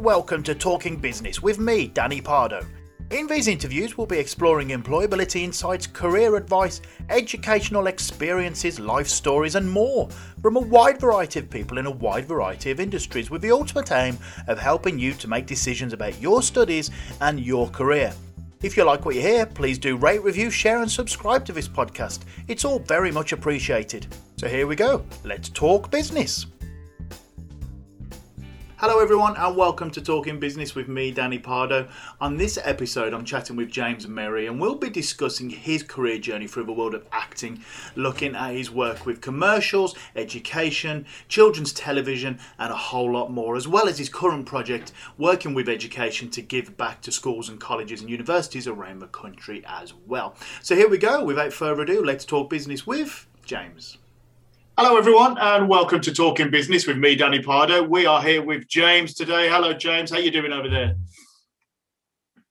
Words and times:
and 0.00 0.06
welcome 0.06 0.42
to 0.42 0.54
Talking 0.54 0.96
Business 0.96 1.42
with 1.42 1.58
me, 1.58 1.88
Danny 1.88 2.22
Pardo. 2.22 2.64
In 3.10 3.26
these 3.26 3.48
interviews, 3.48 3.98
we'll 3.98 4.06
be 4.06 4.18
exploring 4.18 4.68
employability 4.68 5.42
insights, 5.42 5.86
career 5.86 6.36
advice, 6.36 6.80
educational 7.10 7.86
experiences, 7.86 8.80
life 8.80 9.08
stories, 9.08 9.56
and 9.56 9.70
more 9.70 10.08
from 10.40 10.56
a 10.56 10.60
wide 10.60 10.98
variety 10.98 11.40
of 11.40 11.50
people 11.50 11.76
in 11.76 11.84
a 11.84 11.90
wide 11.90 12.26
variety 12.26 12.70
of 12.70 12.80
industries 12.80 13.30
with 13.30 13.42
the 13.42 13.52
ultimate 13.52 13.92
aim 13.92 14.16
of 14.46 14.58
helping 14.58 14.98
you 14.98 15.12
to 15.12 15.28
make 15.28 15.44
decisions 15.44 15.92
about 15.92 16.18
your 16.18 16.42
studies 16.42 16.90
and 17.20 17.38
your 17.38 17.68
career. 17.68 18.14
If 18.62 18.78
you 18.78 18.84
like 18.84 19.04
what 19.04 19.16
you 19.16 19.20
hear, 19.20 19.44
please 19.44 19.78
do 19.78 19.98
rate, 19.98 20.22
review, 20.22 20.50
share, 20.50 20.80
and 20.80 20.90
subscribe 20.90 21.44
to 21.44 21.52
this 21.52 21.68
podcast. 21.68 22.20
It's 22.48 22.64
all 22.64 22.78
very 22.78 23.12
much 23.12 23.32
appreciated. 23.32 24.06
So 24.38 24.48
here 24.48 24.66
we 24.66 24.76
go. 24.76 25.04
Let's 25.24 25.50
talk 25.50 25.90
business. 25.90 26.46
Hello, 28.80 28.98
everyone, 28.98 29.36
and 29.36 29.58
welcome 29.58 29.90
to 29.90 30.00
Talking 30.00 30.40
Business 30.40 30.74
with 30.74 30.88
me, 30.88 31.10
Danny 31.10 31.38
Pardo. 31.38 31.86
On 32.18 32.38
this 32.38 32.58
episode, 32.64 33.12
I'm 33.12 33.26
chatting 33.26 33.54
with 33.54 33.70
James 33.70 34.08
Merry, 34.08 34.46
and 34.46 34.58
we'll 34.58 34.74
be 34.74 34.88
discussing 34.88 35.50
his 35.50 35.82
career 35.82 36.16
journey 36.16 36.46
through 36.46 36.64
the 36.64 36.72
world 36.72 36.94
of 36.94 37.06
acting, 37.12 37.62
looking 37.94 38.34
at 38.34 38.54
his 38.54 38.70
work 38.70 39.04
with 39.04 39.20
commercials, 39.20 39.94
education, 40.16 41.04
children's 41.28 41.74
television, 41.74 42.38
and 42.58 42.72
a 42.72 42.74
whole 42.74 43.12
lot 43.12 43.30
more, 43.30 43.54
as 43.54 43.68
well 43.68 43.86
as 43.86 43.98
his 43.98 44.08
current 44.08 44.46
project 44.46 44.92
working 45.18 45.52
with 45.52 45.68
education 45.68 46.30
to 46.30 46.40
give 46.40 46.74
back 46.78 47.02
to 47.02 47.12
schools 47.12 47.50
and 47.50 47.60
colleges 47.60 48.00
and 48.00 48.08
universities 48.08 48.66
around 48.66 49.00
the 49.00 49.08
country 49.08 49.62
as 49.66 49.92
well. 50.06 50.34
So, 50.62 50.74
here 50.74 50.88
we 50.88 50.96
go. 50.96 51.22
Without 51.22 51.52
further 51.52 51.82
ado, 51.82 52.02
let's 52.02 52.24
talk 52.24 52.48
business 52.48 52.86
with 52.86 53.26
James. 53.44 53.98
Hello, 54.82 54.96
everyone, 54.96 55.36
and 55.36 55.68
welcome 55.68 56.00
to 56.00 56.10
Talking 56.10 56.50
Business 56.50 56.86
with 56.86 56.96
me, 56.96 57.14
Danny 57.14 57.42
Pardo. 57.42 57.82
We 57.82 58.06
are 58.06 58.22
here 58.22 58.40
with 58.42 58.66
James 58.66 59.12
today. 59.12 59.46
Hello, 59.46 59.74
James. 59.74 60.10
How 60.10 60.16
you 60.16 60.30
doing 60.30 60.54
over 60.54 60.70
there? 60.70 60.96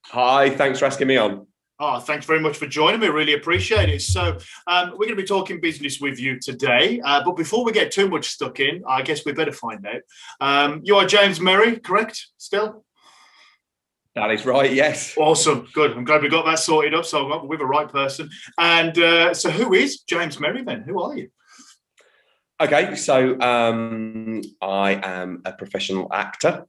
Hi. 0.06 0.52
Thanks 0.52 0.78
for 0.78 0.86
asking 0.86 1.08
me 1.08 1.18
on. 1.18 1.48
Oh, 1.80 2.00
thanks 2.00 2.28
very 2.28 2.40
much 2.40 2.56
for 2.56 2.68
joining 2.68 3.00
me. 3.00 3.08
Really 3.08 3.34
appreciate 3.34 3.90
it. 3.90 4.04
So, 4.04 4.38
um, 4.68 4.92
we're 4.92 5.08
going 5.08 5.10
to 5.10 5.24
be 5.24 5.24
talking 5.24 5.60
business 5.60 6.00
with 6.00 6.20
you 6.20 6.40
today. 6.40 7.02
Uh, 7.04 7.24
but 7.26 7.36
before 7.36 7.66
we 7.66 7.72
get 7.72 7.92
too 7.92 8.08
much 8.08 8.28
stuck 8.28 8.60
in, 8.60 8.84
I 8.88 9.02
guess 9.02 9.26
we 9.26 9.32
better 9.32 9.52
find 9.52 9.84
out. 9.88 10.02
Um, 10.40 10.82
you 10.84 10.98
are 10.98 11.08
James 11.08 11.42
Merry, 11.42 11.80
correct? 11.80 12.28
Still? 12.38 12.86
That 14.14 14.30
is 14.30 14.46
right. 14.46 14.72
Yes. 14.72 15.16
Awesome. 15.18 15.68
Good. 15.74 15.98
I'm 15.98 16.06
glad 16.06 16.22
we 16.22 16.30
got 16.30 16.46
that 16.46 16.60
sorted 16.60 16.94
up. 16.94 17.06
So 17.06 17.28
we're 17.28 17.48
with 17.48 17.60
the 17.60 17.66
right 17.66 17.90
person. 17.90 18.30
And 18.60 18.96
uh, 19.00 19.34
so, 19.34 19.50
who 19.50 19.74
is 19.74 20.02
James 20.02 20.40
Merry 20.40 20.64
then? 20.64 20.84
Who 20.84 21.02
are 21.02 21.18
you? 21.18 21.32
Okay, 22.62 22.96
so 22.96 23.40
um, 23.40 24.42
I 24.62 25.00
am 25.02 25.42
a 25.46 25.54
professional 25.54 26.12
actor. 26.12 26.66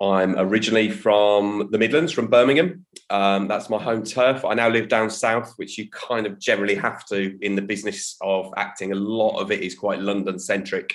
I'm 0.00 0.38
originally 0.38 0.88
from 0.88 1.68
the 1.72 1.78
Midlands, 1.78 2.12
from 2.12 2.28
Birmingham. 2.28 2.86
Um, 3.10 3.48
that's 3.48 3.68
my 3.68 3.82
home 3.82 4.04
turf. 4.04 4.44
I 4.44 4.54
now 4.54 4.68
live 4.68 4.88
down 4.88 5.10
south, 5.10 5.54
which 5.56 5.78
you 5.78 5.90
kind 5.90 6.28
of 6.28 6.38
generally 6.38 6.76
have 6.76 7.04
to 7.06 7.36
in 7.42 7.56
the 7.56 7.62
business 7.62 8.16
of 8.20 8.54
acting. 8.56 8.92
A 8.92 8.94
lot 8.94 9.40
of 9.40 9.50
it 9.50 9.62
is 9.62 9.74
quite 9.74 9.98
London 9.98 10.38
centric. 10.38 10.94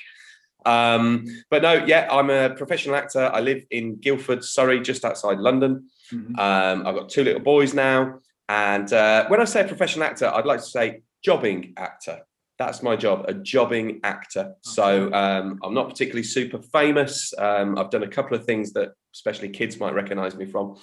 Um, 0.65 1.25
but 1.49 1.61
no, 1.61 1.73
yeah, 1.85 2.07
I'm 2.09 2.29
a 2.29 2.51
professional 2.51 2.95
actor. 2.95 3.29
I 3.33 3.41
live 3.41 3.65
in 3.69 3.97
Guildford, 3.97 4.45
Surrey, 4.45 4.79
just 4.79 5.03
outside 5.03 5.39
London. 5.39 5.89
Mm-hmm. 6.13 6.39
Um, 6.39 6.87
I've 6.87 6.95
got 6.95 7.09
two 7.09 7.25
little 7.25 7.41
boys 7.41 7.73
now. 7.73 8.19
And 8.47 8.91
uh, 8.93 9.27
when 9.27 9.41
I 9.41 9.45
say 9.45 9.67
professional 9.67 10.05
actor, 10.05 10.27
I'd 10.27 10.45
like 10.45 10.59
to 10.59 10.65
say 10.65 11.01
jobbing 11.21 11.73
actor 11.75 12.21
that's 12.57 12.81
my 12.81 12.95
job, 12.95 13.25
a 13.27 13.33
jobbing 13.33 13.99
actor. 14.03 14.55
So 14.61 15.13
um, 15.13 15.59
I'm 15.63 15.73
not 15.73 15.89
particularly 15.89 16.23
super 16.23 16.59
famous. 16.59 17.33
Um, 17.37 17.77
I've 17.77 17.91
done 17.91 18.03
a 18.03 18.07
couple 18.07 18.35
of 18.35 18.45
things 18.45 18.73
that 18.73 18.93
especially 19.13 19.49
kids 19.49 19.79
might 19.79 19.93
recognize 19.93 20.35
me 20.35 20.45
from. 20.45 20.77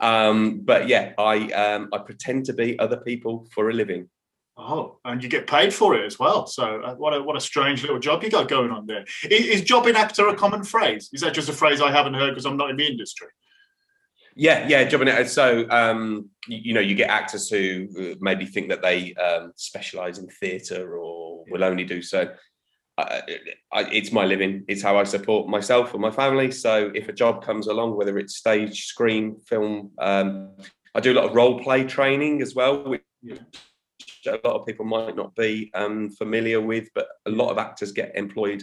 Um, 0.00 0.60
but 0.60 0.88
yeah, 0.88 1.12
I 1.18 1.50
um, 1.52 1.88
I 1.92 1.98
pretend 1.98 2.46
to 2.46 2.52
be 2.52 2.78
other 2.78 2.96
people 2.96 3.46
for 3.52 3.70
a 3.70 3.72
living. 3.72 4.08
Oh, 4.56 4.98
and 5.04 5.22
you 5.22 5.28
get 5.28 5.46
paid 5.46 5.72
for 5.72 5.94
it 5.94 6.04
as 6.04 6.18
well. 6.18 6.46
So 6.46 6.82
uh, 6.82 6.94
what 6.96 7.14
a 7.14 7.22
what 7.22 7.36
a 7.36 7.40
strange 7.40 7.82
little 7.82 7.98
job 7.98 8.22
you 8.22 8.30
got 8.30 8.48
going 8.48 8.70
on 8.70 8.86
there. 8.86 9.04
Is, 9.30 9.46
is 9.46 9.62
jobbing 9.62 9.96
actor 9.96 10.28
a 10.28 10.34
common 10.34 10.64
phrase? 10.64 11.08
Is 11.12 11.20
that 11.22 11.34
just 11.34 11.48
a 11.48 11.52
phrase 11.52 11.80
I 11.80 11.90
haven't 11.90 12.14
heard 12.14 12.30
because 12.30 12.46
I'm 12.46 12.56
not 12.56 12.70
in 12.70 12.76
the 12.76 12.86
industry? 12.86 13.28
Yeah, 14.34 14.66
yeah, 14.66 14.80
it. 15.08 15.28
So, 15.28 15.66
um, 15.70 16.30
you, 16.48 16.58
you, 16.64 16.74
know, 16.74 16.80
you 16.80 16.94
get 16.94 17.10
actors 17.10 17.48
who 17.48 18.16
maybe 18.20 18.46
think 18.46 18.68
that 18.70 18.82
they 18.82 19.14
um, 19.14 19.52
specialize 19.56 20.18
in 20.18 20.26
theatre 20.28 20.96
or 20.96 21.44
will 21.50 21.64
only 21.64 21.84
do 21.84 22.02
so. 22.02 22.32
I, 22.98 23.22
I, 23.72 23.82
it's 23.90 24.12
my 24.12 24.24
living. 24.24 24.64
It's 24.68 24.82
how 24.82 24.98
I 24.98 25.04
support 25.04 25.48
myself 25.48 25.92
and 25.92 26.02
my 26.02 26.10
family. 26.10 26.50
So, 26.50 26.90
if 26.94 27.08
a 27.08 27.12
job 27.12 27.44
comes 27.44 27.66
along, 27.66 27.96
whether 27.96 28.18
it's 28.18 28.36
stage, 28.36 28.86
screen, 28.86 29.36
film, 29.46 29.90
um, 29.98 30.50
I 30.94 31.00
do 31.00 31.12
a 31.12 31.18
lot 31.18 31.24
of 31.26 31.34
role 31.34 31.62
play 31.62 31.84
training 31.84 32.42
as 32.42 32.54
well, 32.54 32.84
which 32.84 33.02
a 34.26 34.38
lot 34.44 34.56
of 34.60 34.66
people 34.66 34.84
might 34.84 35.16
not 35.16 35.34
be 35.34 35.70
um, 35.74 36.10
familiar 36.10 36.60
with. 36.60 36.88
But 36.94 37.08
a 37.26 37.30
lot 37.30 37.50
of 37.50 37.58
actors 37.58 37.92
get 37.92 38.16
employed 38.16 38.62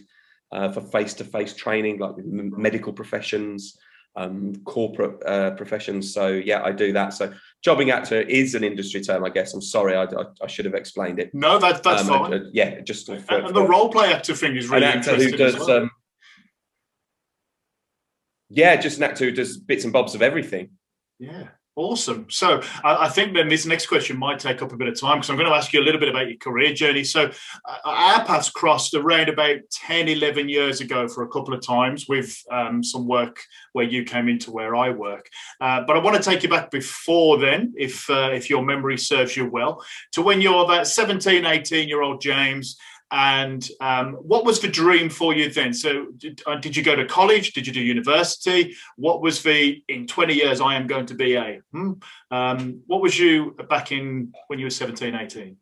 uh, 0.51 0.71
for 0.71 0.81
face-to-face 0.81 1.53
training, 1.55 1.99
like 1.99 2.15
with 2.15 2.25
medical 2.25 2.93
professions 2.93 3.77
um, 4.19 4.53
corporate 4.65 5.25
uh, 5.25 5.51
professions. 5.51 6.13
So 6.13 6.27
yeah, 6.27 6.61
I 6.63 6.71
do 6.71 6.91
that. 6.93 7.13
So 7.13 7.33
jobbing 7.63 7.89
actor 7.89 8.21
is 8.21 8.53
an 8.53 8.63
industry 8.63 9.01
term, 9.01 9.23
I 9.23 9.29
guess. 9.29 9.53
I'm 9.53 9.61
sorry, 9.61 9.95
I, 9.95 10.03
I, 10.03 10.25
I 10.41 10.47
should 10.47 10.65
have 10.65 10.75
explained 10.75 11.19
it. 11.19 11.33
No, 11.33 11.57
that, 11.57 11.81
that's 11.81 12.01
um, 12.01 12.07
fine. 12.07 12.33
I, 12.33 12.39
yeah, 12.51 12.81
just 12.81 13.05
for, 13.05 13.13
and, 13.13 13.47
and 13.47 13.55
the 13.55 13.63
role 13.63 13.89
play 13.89 14.13
actor 14.13 14.35
thing 14.35 14.57
is 14.57 14.67
really 14.67 14.85
an 14.85 14.97
actor 14.97 15.15
who 15.15 15.31
does. 15.31 15.57
Well. 15.57 15.71
Um, 15.71 15.91
yeah, 18.49 18.75
just 18.75 18.97
an 18.97 19.03
actor 19.03 19.25
who 19.25 19.31
does 19.31 19.57
bits 19.57 19.85
and 19.85 19.93
bobs 19.93 20.15
of 20.15 20.21
everything. 20.21 20.71
Yeah. 21.19 21.47
Awesome. 21.79 22.25
So 22.29 22.61
I, 22.83 23.07
think 23.07 23.33
then 23.33 23.47
this 23.47 23.65
next 23.65 23.85
question 23.85 24.19
might 24.19 24.37
take 24.37 24.61
up 24.61 24.73
a 24.73 24.75
bit 24.75 24.89
of 24.89 24.99
time 24.99 25.19
because 25.19 25.29
I'm 25.29 25.37
going 25.37 25.47
to 25.47 25.55
ask 25.55 25.71
you 25.71 25.79
a 25.79 25.81
little 25.81 26.01
bit 26.01 26.09
about 26.09 26.27
your 26.27 26.35
career 26.35 26.73
journey. 26.73 27.05
So 27.05 27.31
uh, 27.63 27.77
our 27.85 28.25
paths 28.25 28.49
crossed 28.49 28.95
around 28.95 29.29
about 29.29 29.59
10, 29.71 30.09
11 30.09 30.49
years 30.49 30.81
ago 30.81 31.07
for 31.07 31.23
a 31.23 31.29
couple 31.29 31.53
of 31.53 31.65
times 31.65 32.05
with 32.09 32.37
um, 32.51 32.83
some 32.83 33.07
work 33.07 33.39
where 33.71 33.85
you 33.85 34.03
came 34.03 34.27
into 34.27 34.51
where 34.51 34.75
I 34.75 34.89
work. 34.89 35.29
Uh, 35.61 35.85
but 35.87 35.95
I 35.95 35.99
want 35.99 36.17
to 36.17 36.21
take 36.21 36.43
you 36.43 36.49
back 36.49 36.69
before 36.69 37.37
then, 37.37 37.73
if 37.77 38.09
uh, 38.09 38.31
if 38.33 38.49
your 38.49 38.61
memory 38.65 38.97
serves 38.97 39.37
you 39.37 39.49
well, 39.49 39.81
to 40.11 40.21
when 40.21 40.41
you're 40.41 40.67
that 40.67 40.85
17, 40.85 41.45
18 41.45 41.87
year 41.87 42.01
old 42.01 42.19
James 42.19 42.75
and 43.11 43.67
um, 43.81 44.13
what 44.13 44.45
was 44.45 44.59
the 44.59 44.67
dream 44.67 45.09
for 45.09 45.33
you 45.33 45.51
then? 45.51 45.73
So, 45.73 46.07
did, 46.17 46.41
uh, 46.45 46.57
did, 46.57 46.75
you 46.75 46.83
go 46.83 46.95
to 46.95 47.05
college? 47.05 47.53
Did 47.53 47.65
you 47.65 47.73
do 47.73 47.81
university? 47.81 48.75
What 48.97 49.21
was 49.21 49.41
the 49.41 49.83
in 49.87 50.05
20 50.05 50.33
years 50.33 50.61
I 50.61 50.75
am 50.75 50.85
going 50.85 51.07
to 51.07 51.15
be 51.15 51.35
a? 51.35 51.61
Hmm? 51.71 51.93
Um, 52.29 52.81
what 52.85 53.01
was 53.01 53.17
you 53.17 53.55
back 53.69 53.91
in 53.91 54.33
when 54.47 54.59
you 54.59 54.65
were 54.65 54.71
17, 54.71 55.15
18? 55.15 55.57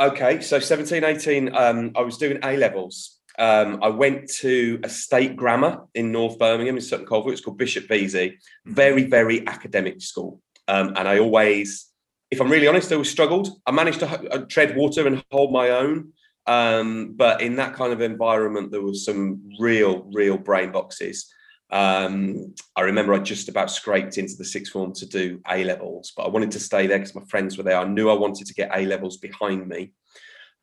Okay, 0.00 0.40
so 0.40 0.58
17, 0.58 1.04
18, 1.04 1.54
um, 1.54 1.92
I 1.96 2.02
was 2.02 2.18
doing 2.18 2.38
A 2.42 2.56
levels. 2.56 3.20
Um, 3.38 3.80
I 3.82 3.88
went 3.88 4.28
to 4.34 4.80
a 4.84 4.88
state 4.88 5.34
grammar 5.34 5.82
in 5.94 6.12
North 6.12 6.38
Birmingham 6.38 6.76
in 6.76 6.82
Sutton 6.82 7.06
Coldfield. 7.06 7.32
It's 7.32 7.44
called 7.44 7.58
Bishop 7.58 7.88
Vesey. 7.88 8.38
Very, 8.64 9.04
very 9.04 9.46
academic 9.46 10.00
school. 10.00 10.40
Um, 10.68 10.94
and 10.96 11.08
I 11.08 11.18
always 11.18 11.86
if 12.34 12.40
I'm 12.40 12.50
really 12.50 12.66
honest, 12.66 12.90
I 12.90 12.96
always 12.96 13.10
struggled. 13.10 13.48
I 13.64 13.70
managed 13.70 14.00
to 14.00 14.08
uh, 14.08 14.38
tread 14.48 14.76
water 14.76 15.06
and 15.06 15.22
hold 15.30 15.52
my 15.52 15.70
own. 15.70 16.12
Um, 16.46 17.14
but 17.14 17.40
in 17.40 17.54
that 17.56 17.74
kind 17.74 17.92
of 17.92 18.00
environment, 18.00 18.72
there 18.72 18.82
was 18.82 19.04
some 19.04 19.40
real, 19.60 20.10
real 20.12 20.36
brain 20.36 20.72
boxes. 20.72 21.32
Um, 21.70 22.52
I 22.74 22.82
remember 22.82 23.14
I 23.14 23.20
just 23.20 23.48
about 23.48 23.70
scraped 23.70 24.18
into 24.18 24.34
the 24.36 24.44
sixth 24.44 24.72
form 24.72 24.92
to 24.94 25.06
do 25.06 25.40
A 25.48 25.62
levels, 25.62 26.12
but 26.16 26.24
I 26.24 26.28
wanted 26.28 26.50
to 26.52 26.60
stay 26.60 26.88
there 26.88 26.98
because 26.98 27.14
my 27.14 27.24
friends 27.28 27.56
were 27.56 27.62
there. 27.62 27.78
I 27.78 27.84
knew 27.84 28.10
I 28.10 28.14
wanted 28.14 28.48
to 28.48 28.54
get 28.54 28.70
A 28.74 28.84
levels 28.84 29.16
behind 29.16 29.68
me. 29.68 29.92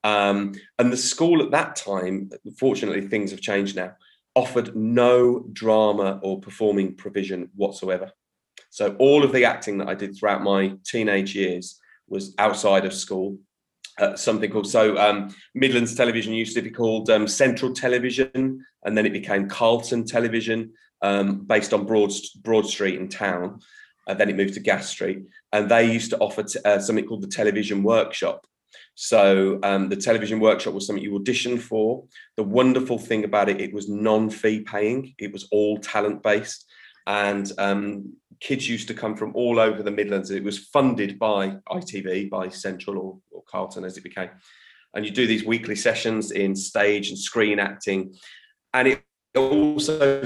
Um, 0.03 0.53
and 0.77 0.91
the 0.91 0.97
school 0.97 1.41
at 1.41 1.51
that 1.51 1.77
time, 1.77 2.31
fortunately, 2.59 3.07
things 3.07 3.31
have 3.31 3.39
changed 3.39 3.77
now, 3.77 3.93
offered 4.35 4.75
no 4.75 5.45
drama 5.53 6.19
or 6.21 6.41
performing 6.41 6.95
provision 6.95 7.49
whatsoever. 7.55 8.11
So 8.71 8.95
all 8.99 9.23
of 9.23 9.33
the 9.33 9.45
acting 9.45 9.77
that 9.77 9.89
I 9.89 9.95
did 9.95 10.17
throughout 10.17 10.43
my 10.43 10.73
teenage 10.85 11.35
years 11.35 11.77
was 12.07 12.33
outside 12.39 12.85
of 12.85 12.93
school. 12.93 13.37
Uh, 13.99 14.15
something 14.15 14.49
called 14.49 14.67
so 14.67 14.97
um, 14.97 15.35
Midlands 15.53 15.93
Television 15.93 16.33
used 16.33 16.55
to 16.55 16.61
be 16.61 16.71
called 16.71 17.09
um, 17.09 17.27
Central 17.27 17.73
Television, 17.73 18.65
and 18.83 18.97
then 18.97 19.05
it 19.05 19.13
became 19.13 19.49
Carlton 19.49 20.05
Television, 20.05 20.71
um, 21.01 21.41
based 21.45 21.73
on 21.73 21.85
Broad 21.85 22.11
Broad 22.41 22.65
Street 22.65 22.95
in 22.99 23.09
town. 23.09 23.59
And 24.07 24.17
then 24.17 24.29
it 24.29 24.37
moved 24.37 24.55
to 24.55 24.61
Gas 24.61 24.89
Street, 24.89 25.25
and 25.51 25.69
they 25.69 25.91
used 25.91 26.09
to 26.11 26.17
offer 26.19 26.43
t- 26.43 26.59
uh, 26.63 26.79
something 26.79 27.05
called 27.05 27.21
the 27.21 27.27
Television 27.27 27.83
Workshop. 27.83 28.47
So 28.95 29.59
um, 29.63 29.89
the 29.89 29.95
television 29.95 30.39
workshop 30.39 30.73
was 30.73 30.87
something 30.87 31.03
you 31.03 31.17
auditioned 31.19 31.59
for. 31.59 32.05
The 32.37 32.43
wonderful 32.43 32.97
thing 32.97 33.23
about 33.23 33.49
it, 33.49 33.59
it 33.59 33.73
was 33.73 33.89
non-fee 33.89 34.61
paying. 34.61 35.13
It 35.17 35.31
was 35.31 35.47
all 35.51 35.77
talent 35.77 36.23
based, 36.23 36.65
and 37.05 37.51
um, 37.57 38.13
kids 38.41 38.67
used 38.67 38.87
to 38.87 38.93
come 38.93 39.15
from 39.15 39.33
all 39.35 39.59
over 39.59 39.83
the 39.83 39.91
Midlands. 39.91 40.31
It 40.31 40.43
was 40.43 40.57
funded 40.57 41.17
by 41.17 41.57
ITV, 41.69 42.29
by 42.29 42.49
Central 42.49 42.97
or, 42.97 43.17
or 43.31 43.43
Carlton 43.43 43.85
as 43.85 43.97
it 43.97 44.03
became. 44.03 44.29
And 44.93 45.05
you 45.05 45.11
do 45.11 45.27
these 45.27 45.45
weekly 45.45 45.75
sessions 45.75 46.31
in 46.31 46.55
stage 46.55 47.09
and 47.09 47.17
screen 47.17 47.59
acting. 47.59 48.13
And 48.73 48.87
it 48.87 49.03
also 49.35 50.23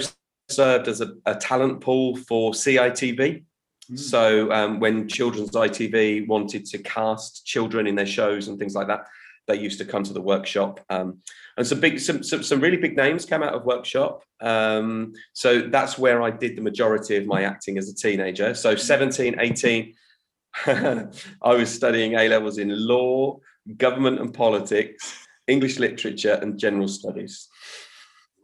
served 0.49 0.87
as 0.87 1.01
a, 1.01 1.13
a 1.25 1.35
talent 1.35 1.81
pool 1.81 2.15
for 2.15 2.53
CITV. 2.53 3.43
Mm. 3.91 3.99
So 3.99 4.51
um, 4.51 4.79
when 4.79 5.07
Children's 5.07 5.51
ITV 5.51 6.27
wanted 6.27 6.65
to 6.67 6.77
cast 6.79 7.45
children 7.45 7.85
in 7.85 7.95
their 7.95 8.07
shows 8.07 8.47
and 8.47 8.57
things 8.57 8.75
like 8.75 8.87
that, 8.87 9.05
they 9.47 9.59
used 9.59 9.79
to 9.79 9.85
come 9.85 10.03
to 10.03 10.13
the 10.13 10.21
workshop. 10.21 10.79
Um, 10.89 11.21
and 11.57 11.65
some 11.65 11.79
big, 11.79 11.99
some, 11.99 12.23
some, 12.23 12.43
some 12.43 12.59
really 12.59 12.77
big 12.77 12.97
names 12.97 13.25
came 13.25 13.43
out 13.43 13.53
of 13.53 13.65
workshop. 13.65 14.23
Um, 14.41 15.13
so 15.33 15.61
that's 15.61 15.97
where 15.97 16.21
I 16.21 16.31
did 16.31 16.55
the 16.55 16.61
majority 16.61 17.15
of 17.15 17.25
my 17.25 17.43
acting 17.43 17.77
as 17.77 17.89
a 17.89 17.95
teenager. 17.95 18.53
So 18.53 18.75
17, 18.75 19.39
18, 19.39 19.93
I 20.65 21.09
was 21.43 21.73
studying 21.73 22.15
A 22.15 22.27
levels 22.27 22.57
in 22.57 22.69
law, 22.69 23.39
government 23.77 24.19
and 24.19 24.33
politics, 24.33 25.27
English 25.47 25.79
literature, 25.79 26.39
and 26.41 26.57
general 26.57 26.87
studies. 26.87 27.47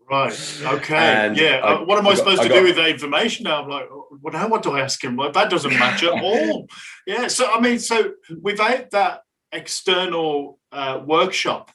Right. 0.10 0.62
Okay. 0.64 0.96
And 0.96 1.38
yeah. 1.38 1.62
I, 1.64 1.84
what 1.84 1.98
am 1.98 2.06
I, 2.06 2.12
I 2.12 2.16
supposed 2.16 2.38
got, 2.38 2.44
to 2.44 2.50
got, 2.50 2.60
do 2.60 2.64
with 2.66 2.76
the 2.76 2.88
information 2.88 3.46
now? 3.46 3.64
I'm 3.64 3.70
like, 3.70 3.88
well, 4.22 4.34
now 4.34 4.50
what 4.50 4.62
do 4.62 4.72
I 4.72 4.82
ask 4.82 5.02
him? 5.02 5.16
Like, 5.16 5.32
that 5.34 5.50
doesn't 5.50 5.74
match 5.74 6.04
at 6.04 6.12
all. 6.12 6.68
Yeah. 7.08 7.28
So 7.30 7.52
I 7.52 7.60
mean, 7.60 7.80
so 7.80 8.12
without 8.42 8.92
that 8.92 9.22
external 9.52 10.60
uh, 10.72 11.02
workshop 11.06 11.72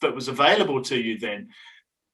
that 0.00 0.14
was 0.14 0.28
available 0.28 0.82
to 0.82 0.96
you, 0.96 1.18
then 1.18 1.48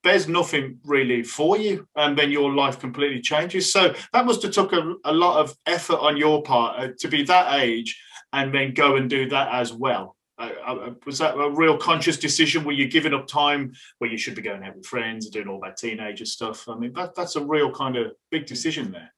there's 0.03 0.29
nothing 0.29 0.79
really 0.85 1.23
for 1.23 1.57
you, 1.57 1.89
and 1.97 2.17
then 2.17 2.31
your 2.31 2.53
life 2.53 2.79
completely 2.79 3.21
changes. 3.21 3.73
So 3.73 3.95
that 4.13 4.27
must 4.27 4.43
have 4.43 4.53
took 4.53 4.73
a, 4.73 4.95
a 5.05 5.13
lot 5.13 5.41
of 5.41 5.57
effort 5.67 5.99
on 5.99 6.17
your 6.17 6.43
part 6.43 6.79
uh, 6.79 6.89
to 6.99 7.09
be 7.09 7.23
that 7.25 7.61
age 7.61 7.99
and 8.33 8.53
then 8.53 8.75
go 8.75 8.97
and 8.97 9.09
do 9.09 9.29
that 9.31 9.49
as 9.53 9.73
well. 9.73 10.17
Uh, 10.37 10.51
uh, 10.67 10.91
was 11.07 11.19
that 11.19 11.37
a 11.37 11.51
real 11.51 11.79
conscious 11.79 12.19
decision? 12.19 12.65
Were 12.65 12.73
you 12.73 12.89
giving 12.89 13.15
up 13.15 13.27
time 13.29 13.73
where 13.99 14.11
you 14.11 14.19
should 14.19 14.35
be 14.35 14.43
going 14.43 14.65
out 14.65 14.77
with 14.77 14.85
friends 14.85 15.27
and 15.27 15.33
doing 15.33 15.49
all 15.49 15.61
that 15.61 15.77
teenager 15.77 16.27
stuff? 16.27 16.69
I 16.69 16.75
mean, 16.75 16.93
that, 16.95 17.15
that's 17.15 17.37
a 17.37 17.45
real 17.45 17.71
kind 17.71 17.97
of 17.97 18.13
big 18.31 18.45
decision 18.45 18.91
there. 18.91 19.14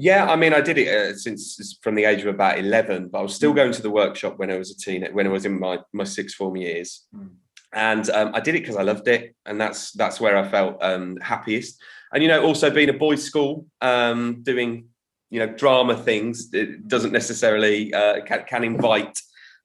Yeah, 0.00 0.30
I 0.30 0.36
mean, 0.36 0.54
I 0.54 0.60
did 0.60 0.78
it 0.78 0.86
uh, 0.86 1.16
since 1.16 1.76
from 1.82 1.96
the 1.96 2.04
age 2.04 2.20
of 2.20 2.28
about 2.28 2.56
eleven, 2.56 3.08
but 3.08 3.18
I 3.18 3.22
was 3.22 3.34
still 3.34 3.50
mm. 3.50 3.56
going 3.56 3.72
to 3.72 3.82
the 3.82 3.90
workshop 3.90 4.38
when 4.38 4.48
I 4.48 4.56
was 4.56 4.70
a 4.70 4.76
teen, 4.76 5.04
when 5.10 5.26
I 5.26 5.30
was 5.30 5.44
in 5.44 5.58
my 5.58 5.80
my 5.92 6.04
sixth 6.04 6.36
form 6.36 6.56
years, 6.56 7.04
mm. 7.12 7.30
and 7.72 8.08
um, 8.10 8.30
I 8.32 8.38
did 8.38 8.54
it 8.54 8.60
because 8.60 8.76
I 8.76 8.82
loved 8.82 9.08
it, 9.08 9.34
and 9.44 9.60
that's 9.60 9.90
that's 9.90 10.20
where 10.20 10.36
I 10.36 10.48
felt 10.48 10.80
um, 10.80 11.16
happiest. 11.16 11.82
And 12.12 12.22
you 12.22 12.28
know, 12.28 12.44
also 12.44 12.70
being 12.70 12.88
a 12.90 12.92
boys' 12.92 13.24
school, 13.24 13.66
um, 13.80 14.44
doing 14.44 14.86
you 15.30 15.40
know 15.40 15.52
drama 15.52 15.96
things, 15.96 16.50
it 16.52 16.86
doesn't 16.86 17.12
necessarily 17.12 17.92
uh, 17.92 18.24
can, 18.24 18.44
can 18.44 18.62
invite 18.62 19.18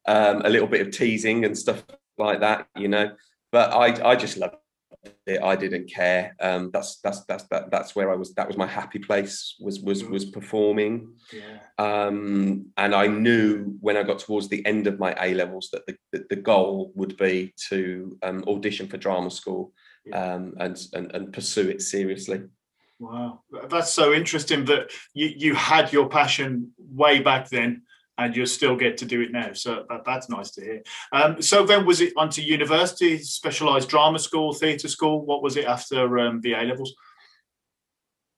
um, 0.07 0.41
a 0.45 0.49
little 0.49 0.67
bit 0.67 0.81
of 0.81 0.91
teasing 0.91 1.45
and 1.45 1.55
stuff 1.55 1.83
like 2.17 2.39
that, 2.39 2.65
you 2.75 2.87
know. 2.87 3.11
But 3.51 3.71
I, 3.71 4.13
I 4.13 4.15
just 4.15 4.37
loved 4.37 4.55
it. 5.25 5.41
I 5.41 5.55
didn't 5.55 5.89
care. 5.89 6.35
Um, 6.39 6.69
that's 6.71 6.97
that's 6.97 7.23
that's 7.25 7.43
that, 7.45 7.71
that's 7.71 7.95
where 7.95 8.11
I 8.11 8.15
was. 8.15 8.33
That 8.33 8.47
was 8.47 8.57
my 8.57 8.67
happy 8.67 8.99
place. 8.99 9.55
Was 9.59 9.79
was 9.79 10.03
was 10.03 10.25
performing. 10.25 11.13
Yeah. 11.31 11.59
Um, 11.77 12.67
and 12.77 12.93
I 12.93 13.07
knew 13.07 13.77
when 13.79 13.97
I 13.97 14.03
got 14.03 14.19
towards 14.19 14.47
the 14.47 14.65
end 14.65 14.87
of 14.87 14.99
my 14.99 15.15
A 15.19 15.33
levels 15.33 15.69
that 15.71 15.85
the, 15.85 15.97
the, 16.11 16.25
the 16.29 16.35
goal 16.35 16.91
would 16.95 17.17
be 17.17 17.53
to 17.69 18.17
um, 18.23 18.43
audition 18.47 18.87
for 18.87 18.97
drama 18.97 19.31
school 19.31 19.73
yeah. 20.05 20.35
um, 20.35 20.53
and, 20.59 20.79
and 20.93 21.11
and 21.15 21.33
pursue 21.33 21.69
it 21.69 21.81
seriously. 21.81 22.43
Wow, 22.99 23.41
that's 23.69 23.91
so 23.91 24.13
interesting 24.13 24.65
that 24.65 24.91
you 25.13 25.31
you 25.35 25.55
had 25.55 25.91
your 25.91 26.07
passion 26.07 26.71
way 26.77 27.19
back 27.19 27.49
then 27.49 27.83
and 28.17 28.35
you 28.35 28.45
still 28.45 28.75
get 28.75 28.97
to 28.97 29.05
do 29.05 29.21
it 29.21 29.31
now. 29.31 29.53
So 29.53 29.85
that, 29.89 30.05
that's 30.05 30.29
nice 30.29 30.51
to 30.51 30.61
hear. 30.61 30.83
Um, 31.11 31.41
so 31.41 31.65
then, 31.65 31.85
was 31.85 32.01
it 32.01 32.13
onto 32.15 32.41
university, 32.41 33.17
specialised 33.19 33.89
drama 33.89 34.19
school, 34.19 34.53
theatre 34.53 34.87
school? 34.87 35.25
What 35.25 35.41
was 35.41 35.57
it 35.57 35.65
after 35.65 36.19
um, 36.19 36.41
the 36.41 36.53
A 36.53 36.61
levels? 36.61 36.93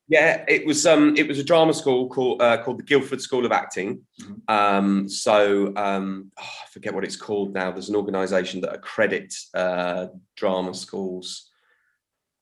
Yeah, 0.07 0.45
it 0.48 0.66
was 0.68 0.86
um, 0.86 1.16
it 1.18 1.27
was 1.27 1.39
a 1.39 1.44
drama 1.44 1.74
school 1.74 2.07
called 2.07 2.42
uh, 2.42 2.62
called 2.63 2.77
the 2.77 2.83
Guildford 2.83 3.22
School 3.22 3.45
of 3.45 3.51
Acting. 3.51 4.06
Mm-hmm. 4.22 4.33
Um, 4.48 5.10
so 5.10 5.74
um, 5.75 6.31
oh, 6.39 6.44
I 6.44 6.68
forget 6.69 6.94
what 6.94 7.04
it's 7.04 7.16
called 7.16 7.54
now. 7.54 7.72
There's 7.72 7.89
an 7.89 7.95
organisation 7.95 8.62
that 8.62 8.74
accredits 8.74 9.50
uh, 9.56 10.07
drama 10.36 10.75
schools. 10.75 11.50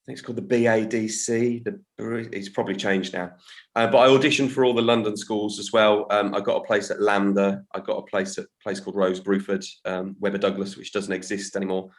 I 0.03 0.07
think 0.07 0.17
it's 0.17 0.25
called 0.25 0.37
the 0.37 0.41
BADC. 0.41 1.63
The 1.63 1.79
it's 2.33 2.49
probably 2.49 2.75
changed 2.75 3.13
now, 3.13 3.31
uh, 3.75 3.87
but 3.87 3.99
I 3.99 4.07
auditioned 4.09 4.51
for 4.51 4.65
all 4.65 4.73
the 4.73 4.81
London 4.81 5.15
schools 5.15 5.59
as 5.59 5.71
well. 5.71 6.07
Um, 6.09 6.35
I 6.35 6.41
got 6.41 6.57
a 6.57 6.65
place 6.65 6.91
at 6.91 6.97
LAMDA. 6.97 7.63
I 7.73 7.79
got 7.79 7.99
a 7.99 8.05
place 8.07 8.37
at 8.37 8.43
a 8.43 8.63
place 8.63 8.81
called 8.81 8.97
Rose 8.97 9.21
Bruford, 9.21 9.65
um, 9.85 10.17
Webber 10.19 10.39
Douglas, 10.39 10.75
which 10.75 10.91
doesn't 10.91 11.13
exist 11.13 11.55
anymore. 11.55 11.89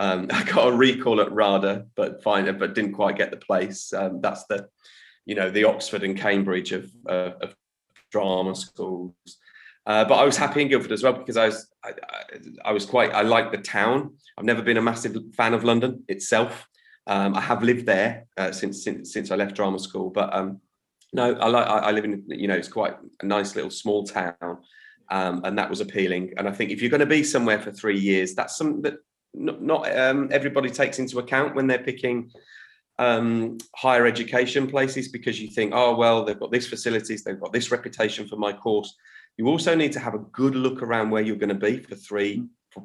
Um, 0.00 0.26
I 0.32 0.42
got 0.42 0.72
a 0.72 0.76
recall 0.76 1.20
at 1.20 1.30
RADA, 1.30 1.86
but 1.94 2.20
fine, 2.24 2.44
but 2.58 2.74
didn't 2.74 2.94
quite 2.94 3.16
get 3.16 3.30
the 3.30 3.36
place. 3.36 3.92
Um, 3.92 4.20
that's 4.20 4.44
the, 4.46 4.68
you 5.24 5.36
know, 5.36 5.48
the 5.48 5.64
Oxford 5.64 6.02
and 6.02 6.18
Cambridge 6.18 6.72
of, 6.72 6.90
uh, 7.08 7.30
of 7.40 7.54
drama 8.10 8.56
schools. 8.56 9.14
Uh, 9.86 10.04
but 10.04 10.14
I 10.14 10.24
was 10.24 10.36
happy 10.36 10.62
in 10.62 10.68
Guildford 10.68 10.92
as 10.92 11.04
well 11.04 11.12
because 11.12 11.36
I 11.36 11.46
was 11.46 11.68
I, 11.84 11.90
I, 11.90 12.22
I 12.66 12.72
was 12.72 12.86
quite 12.86 13.12
I 13.12 13.22
like 13.22 13.52
the 13.52 13.58
town. 13.58 14.14
I've 14.36 14.44
never 14.44 14.62
been 14.62 14.76
a 14.76 14.82
massive 14.82 15.16
fan 15.36 15.54
of 15.54 15.64
London 15.64 16.04
itself. 16.08 16.66
Um, 17.06 17.34
I 17.34 17.40
have 17.40 17.62
lived 17.62 17.86
there 17.86 18.26
uh, 18.36 18.52
since, 18.52 18.84
since 18.84 19.12
since 19.12 19.30
I 19.30 19.36
left 19.36 19.56
drama 19.56 19.78
school, 19.78 20.10
but 20.10 20.32
um, 20.34 20.60
no, 21.12 21.34
I 21.34 21.48
like 21.48 21.66
I, 21.66 21.90
live 21.90 22.04
in 22.04 22.24
you 22.28 22.48
know 22.48 22.54
it's 22.54 22.68
quite 22.68 22.94
a 23.20 23.26
nice 23.26 23.54
little 23.56 23.70
small 23.70 24.04
town, 24.04 24.58
um, 25.10 25.42
and 25.44 25.58
that 25.58 25.68
was 25.68 25.80
appealing. 25.80 26.34
And 26.36 26.48
I 26.48 26.52
think 26.52 26.70
if 26.70 26.80
you're 26.80 26.90
going 26.90 27.00
to 27.00 27.06
be 27.06 27.24
somewhere 27.24 27.60
for 27.60 27.72
three 27.72 27.98
years, 27.98 28.34
that's 28.34 28.56
something 28.56 28.82
that 28.82 28.94
not, 29.34 29.62
not 29.62 29.98
um, 29.98 30.28
everybody 30.30 30.70
takes 30.70 30.98
into 30.98 31.18
account 31.18 31.54
when 31.54 31.66
they're 31.66 31.78
picking 31.82 32.30
um, 32.98 33.58
higher 33.74 34.06
education 34.06 34.68
places 34.68 35.08
because 35.08 35.40
you 35.40 35.48
think, 35.48 35.72
oh 35.74 35.96
well, 35.96 36.24
they've 36.24 36.38
got 36.38 36.52
these 36.52 36.68
facilities, 36.68 37.24
they've 37.24 37.40
got 37.40 37.52
this 37.52 37.70
reputation 37.70 38.26
for 38.28 38.36
my 38.36 38.52
course. 38.52 38.94
You 39.36 39.48
also 39.48 39.74
need 39.74 39.92
to 39.92 40.00
have 40.00 40.14
a 40.14 40.18
good 40.18 40.54
look 40.54 40.82
around 40.82 41.10
where 41.10 41.22
you're 41.22 41.36
going 41.36 41.48
to 41.48 41.54
be 41.54 41.78
for 41.78 41.94
three, 41.94 42.44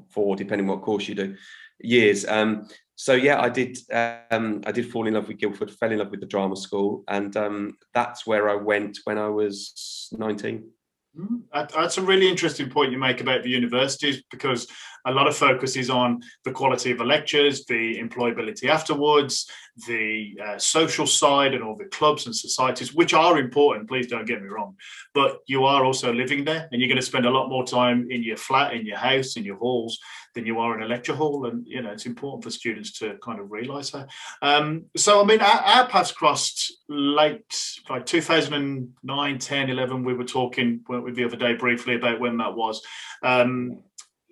four, 0.09 0.35
depending 0.35 0.67
what 0.67 0.81
course 0.81 1.07
you 1.07 1.15
do, 1.15 1.35
years. 1.79 2.25
Um, 2.25 2.68
so 2.95 3.13
yeah, 3.13 3.39
I 3.39 3.50
did. 3.50 3.77
Um, 3.91 4.62
I 4.65 4.71
did 4.71 4.91
fall 4.91 5.07
in 5.07 5.13
love 5.13 5.27
with 5.27 5.38
Guildford, 5.38 5.71
fell 5.71 5.91
in 5.91 6.00
love 6.00 6.09
with 6.09 6.19
the 6.19 6.25
drama 6.25 6.56
school, 6.56 7.03
and 7.07 7.35
um, 7.38 7.77
that's 7.94 8.25
where 8.25 8.50
I 8.50 8.56
went 8.56 9.00
when 9.03 9.19
I 9.19 9.29
was 9.29 10.09
nineteen. 10.18 10.71
Mm, 11.18 11.41
that's 11.51 11.97
a 11.97 12.01
really 12.01 12.28
interesting 12.28 12.69
point 12.69 12.92
you 12.92 12.97
make 12.97 13.21
about 13.21 13.42
the 13.42 13.49
universities 13.49 14.23
because 14.30 14.68
a 15.07 15.11
lot 15.11 15.28
of 15.28 15.35
focus 15.35 15.75
is 15.75 15.90
on 15.90 16.21
the 16.44 16.51
quality 16.51 16.92
of 16.92 16.97
the 16.99 17.06
lectures, 17.06 17.66
the 17.66 17.97
employability 17.97 18.68
afterwards, 18.68 19.49
the 19.87 20.35
uh, 20.44 20.57
social 20.59 21.07
side, 21.07 21.54
and 21.54 21.63
all 21.63 21.75
the 21.75 21.85
clubs 21.85 22.25
and 22.25 22.35
societies, 22.35 22.94
which 22.94 23.13
are 23.13 23.40
important. 23.40 23.87
Please 23.87 24.07
don't 24.07 24.28
get 24.28 24.42
me 24.42 24.47
wrong, 24.47 24.75
but 25.13 25.37
you 25.47 25.66
are 25.66 25.85
also 25.85 26.13
living 26.13 26.44
there, 26.44 26.68
and 26.71 26.81
you're 26.81 26.90
going 26.90 26.97
to 26.97 27.01
spend 27.01 27.25
a 27.25 27.31
lot 27.31 27.49
more 27.49 27.66
time 27.66 28.07
in 28.11 28.21
your 28.21 28.37
flat, 28.37 28.73
in 28.73 28.85
your 28.85 28.97
house, 28.97 29.37
in 29.37 29.44
your 29.44 29.57
halls 29.57 29.99
than 30.37 30.45
you 30.45 30.59
are 30.59 30.77
in 30.77 30.83
a 30.83 30.87
lecture 30.87 31.15
hall, 31.15 31.47
and 31.47 31.65
you 31.67 31.81
know 31.81 31.91
it's 31.91 32.06
important 32.06 32.44
for 32.44 32.51
students 32.51 32.91
to 32.99 33.17
kind 33.23 33.39
of 33.39 33.51
realise 33.51 33.89
that. 33.89 34.07
Um, 34.41 34.85
so, 34.95 35.19
I 35.19 35.25
mean, 35.25 35.41
our, 35.41 35.61
our 35.61 35.87
paths 35.87 36.11
crossed 36.11 36.71
late, 36.87 37.59
like 37.89 38.06
2009, 38.06 39.39
10, 39.39 39.69
11. 39.69 40.03
We 40.03 40.13
were 40.13 40.23
talking 40.23 40.81
with 40.87 41.15
the 41.15 41.25
other 41.25 41.35
day 41.35 41.56
briefly 41.56 41.95
about 41.95 42.19
when 42.19 42.37
that 42.37 42.56
was. 42.56 42.81
Um, 43.23 43.79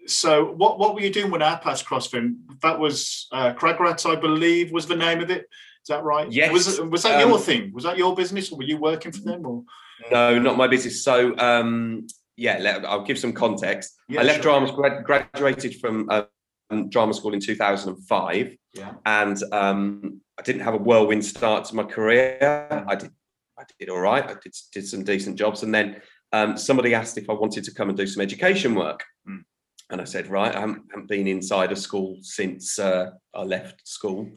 so 0.07 0.45
what 0.53 0.77
what 0.77 0.93
were 0.93 1.01
you 1.01 1.09
doing 1.09 1.31
when 1.31 1.41
our 1.41 1.57
paths 1.57 1.81
crossed 1.81 2.11
then? 2.11 2.41
That 2.61 2.79
was 2.79 3.27
uh, 3.31 3.53
I 3.59 4.15
believe, 4.15 4.71
was 4.71 4.85
the 4.85 4.95
name 4.95 5.21
of 5.21 5.31
it. 5.31 5.41
Is 5.41 5.89
that 5.89 6.03
right? 6.03 6.31
Yes. 6.31 6.51
Was, 6.51 6.79
was 6.79 7.03
that 7.03 7.21
um, 7.21 7.29
your 7.29 7.39
thing? 7.39 7.73
Was 7.73 7.83
that 7.83 7.97
your 7.97 8.15
business, 8.15 8.51
or 8.51 8.57
were 8.57 8.63
you 8.63 8.77
working 8.77 9.11
for 9.11 9.21
them? 9.21 9.45
Or 9.45 9.63
no, 10.11 10.37
not 10.37 10.57
my 10.57 10.67
business. 10.67 11.03
So 11.03 11.35
um, 11.37 12.05
yeah, 12.37 12.57
let, 12.59 12.85
I'll 12.85 13.03
give 13.03 13.17
some 13.17 13.33
context. 13.33 13.95
Yeah, 14.09 14.21
I 14.21 14.23
left 14.23 14.43
sure. 14.43 14.59
drama, 14.59 14.71
grad, 14.73 15.03
graduated 15.03 15.79
from 15.79 16.09
um, 16.09 16.89
drama 16.89 17.13
school 17.13 17.33
in 17.33 17.39
2005, 17.39 18.57
yeah. 18.73 18.93
and 19.05 19.41
um, 19.51 20.21
I 20.37 20.41
didn't 20.41 20.61
have 20.61 20.73
a 20.73 20.77
whirlwind 20.77 21.23
start 21.23 21.65
to 21.65 21.75
my 21.75 21.83
career. 21.83 22.85
I 22.87 22.95
did, 22.95 23.11
I 23.57 23.63
did 23.79 23.89
all 23.89 23.99
right. 23.99 24.23
I 24.23 24.35
did 24.43 24.53
did 24.73 24.87
some 24.87 25.03
decent 25.03 25.37
jobs, 25.37 25.63
and 25.63 25.73
then 25.73 26.01
um, 26.33 26.57
somebody 26.57 26.93
asked 26.93 27.17
if 27.17 27.29
I 27.29 27.33
wanted 27.33 27.63
to 27.63 27.73
come 27.73 27.89
and 27.89 27.97
do 27.97 28.07
some 28.07 28.21
education 28.21 28.75
work. 28.75 29.03
Mm. 29.27 29.43
And 29.91 30.01
I 30.01 30.03
said, 30.03 30.27
right, 30.27 30.53
I 30.53 30.59
haven't, 30.59 30.83
haven't 30.89 31.07
been 31.07 31.27
inside 31.27 31.71
a 31.71 31.75
school 31.75 32.17
since 32.21 32.79
uh, 32.79 33.11
I 33.35 33.43
left 33.43 33.87
school, 33.87 34.31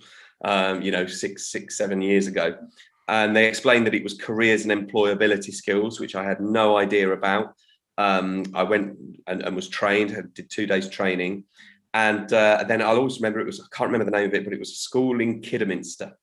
um, 0.44 0.82
you 0.82 0.92
know, 0.92 1.06
six, 1.06 1.50
six, 1.50 1.78
seven 1.78 2.02
years 2.02 2.26
ago. 2.26 2.54
And 3.08 3.34
they 3.34 3.48
explained 3.48 3.86
that 3.86 3.94
it 3.94 4.04
was 4.04 4.14
careers 4.14 4.66
and 4.66 4.72
employability 4.72 5.52
skills, 5.54 5.98
which 5.98 6.14
I 6.14 6.22
had 6.22 6.40
no 6.40 6.76
idea 6.76 7.10
about. 7.10 7.54
Um, 7.98 8.44
I 8.54 8.62
went 8.62 8.96
and, 9.26 9.42
and, 9.42 9.56
was 9.56 9.68
trained, 9.68 10.10
had, 10.12 10.32
did 10.32 10.48
two 10.48 10.66
days 10.66 10.88
training. 10.88 11.44
And 11.92 12.32
uh, 12.32 12.64
then 12.66 12.80
I'll 12.80 12.96
always 12.96 13.16
remember 13.16 13.40
it 13.40 13.46
was, 13.46 13.60
I 13.60 13.66
can't 13.76 13.90
remember 13.90 14.10
the 14.10 14.16
name 14.16 14.28
of 14.28 14.34
it, 14.34 14.44
but 14.44 14.52
it 14.52 14.58
was 14.60 14.70
a 14.70 14.76
school 14.76 15.20
in 15.20 15.42
Kidderminster. 15.42 16.16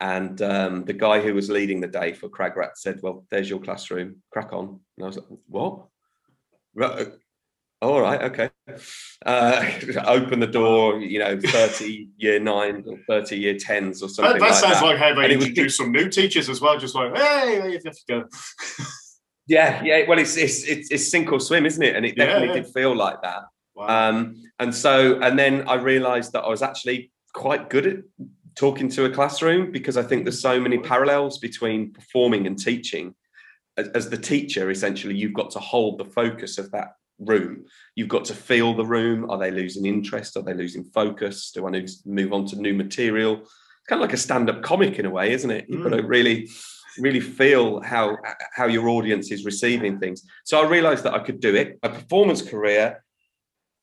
And 0.00 0.40
um, 0.42 0.84
the 0.84 0.92
guy 0.92 1.20
who 1.20 1.34
was 1.34 1.48
leading 1.50 1.80
the 1.80 1.88
day 1.88 2.12
for 2.12 2.28
Cragrats 2.28 2.82
said, 2.82 3.00
Well, 3.02 3.24
there's 3.30 3.50
your 3.50 3.58
classroom, 3.58 4.22
crack 4.30 4.52
on. 4.52 4.80
And 4.96 5.04
I 5.04 5.06
was 5.06 5.16
like, 5.16 5.26
What? 5.48 5.86
All 7.80 8.00
right, 8.00 8.22
okay. 8.22 8.50
Uh, 9.24 9.70
open 10.06 10.40
the 10.40 10.46
door, 10.46 11.00
you 11.00 11.20
know, 11.20 11.40
30 11.40 12.10
year 12.16 12.38
nine 12.38 12.84
or 12.86 12.98
30 13.08 13.36
year 13.36 13.56
tens 13.56 14.02
or 14.02 14.08
something. 14.08 14.34
That, 14.34 14.40
that 14.40 14.50
like 14.50 14.54
sounds 14.54 14.80
that. 14.80 14.84
like 14.84 14.98
how 14.98 15.14
they 15.14 15.24
And 15.24 15.32
it 15.32 15.36
was- 15.36 15.46
introduce 15.46 15.76
some 15.76 15.90
new 15.90 16.08
teachers 16.08 16.48
as 16.48 16.60
well, 16.60 16.78
just 16.78 16.94
like, 16.94 17.16
hey, 17.16 17.70
you 17.72 17.80
have 17.84 17.94
to 17.94 18.02
go. 18.08 18.24
Yeah, 19.48 19.82
yeah. 19.82 20.04
Well, 20.06 20.18
it's 20.18 20.36
it's 20.36 20.64
it's, 20.64 20.90
it's 20.90 21.10
sink 21.10 21.32
or 21.32 21.40
swim, 21.40 21.66
isn't 21.66 21.82
it? 21.82 21.96
And 21.96 22.04
it 22.04 22.16
definitely 22.16 22.48
yeah. 22.48 22.62
did 22.62 22.66
feel 22.68 22.94
like 22.94 23.22
that. 23.22 23.44
Wow. 23.74 24.08
Um, 24.10 24.42
and 24.58 24.74
so, 24.74 25.20
and 25.20 25.38
then 25.38 25.66
I 25.68 25.74
realised 25.74 26.32
that 26.32 26.42
I 26.42 26.48
was 26.48 26.62
actually 26.62 27.10
quite 27.32 27.70
good 27.70 27.86
at 27.86 27.98
talking 28.56 28.88
to 28.90 29.04
a 29.04 29.10
classroom 29.10 29.70
because 29.70 29.96
I 29.96 30.02
think 30.02 30.24
there's 30.24 30.40
so 30.40 30.60
many 30.60 30.78
parallels 30.78 31.38
between 31.38 31.92
performing 31.92 32.46
and 32.46 32.58
teaching. 32.58 33.14
As, 33.76 33.88
as 33.88 34.10
the 34.10 34.18
teacher, 34.18 34.70
essentially, 34.70 35.14
you've 35.14 35.32
got 35.32 35.50
to 35.52 35.60
hold 35.60 35.98
the 35.98 36.04
focus 36.04 36.58
of 36.58 36.70
that 36.72 36.88
room. 37.20 37.64
You've 37.94 38.08
got 38.08 38.24
to 38.26 38.34
feel 38.34 38.74
the 38.74 38.84
room. 38.84 39.30
Are 39.30 39.38
they 39.38 39.50
losing 39.50 39.86
interest? 39.86 40.36
Are 40.36 40.42
they 40.42 40.54
losing 40.54 40.84
focus? 40.84 41.52
Do 41.52 41.66
I 41.66 41.70
need 41.70 41.86
to 41.86 41.94
move 42.04 42.32
on 42.32 42.46
to 42.46 42.56
new 42.56 42.74
material? 42.74 43.36
It's 43.36 43.86
kind 43.88 44.02
of 44.02 44.06
like 44.06 44.14
a 44.14 44.18
stand-up 44.18 44.62
comic 44.62 44.98
in 44.98 45.06
a 45.06 45.10
way, 45.10 45.32
isn't 45.32 45.50
it? 45.50 45.66
You've 45.68 45.84
got 45.84 45.96
to 45.96 46.02
really 46.02 46.48
really 46.98 47.20
feel 47.20 47.80
how 47.80 48.16
how 48.52 48.66
your 48.66 48.88
audience 48.88 49.30
is 49.30 49.44
receiving 49.44 49.98
things. 49.98 50.24
So 50.44 50.60
I 50.60 50.66
realized 50.66 51.04
that 51.04 51.14
I 51.14 51.20
could 51.20 51.40
do 51.40 51.54
it. 51.54 51.78
My 51.82 51.88
performance 51.88 52.42
career 52.42 53.04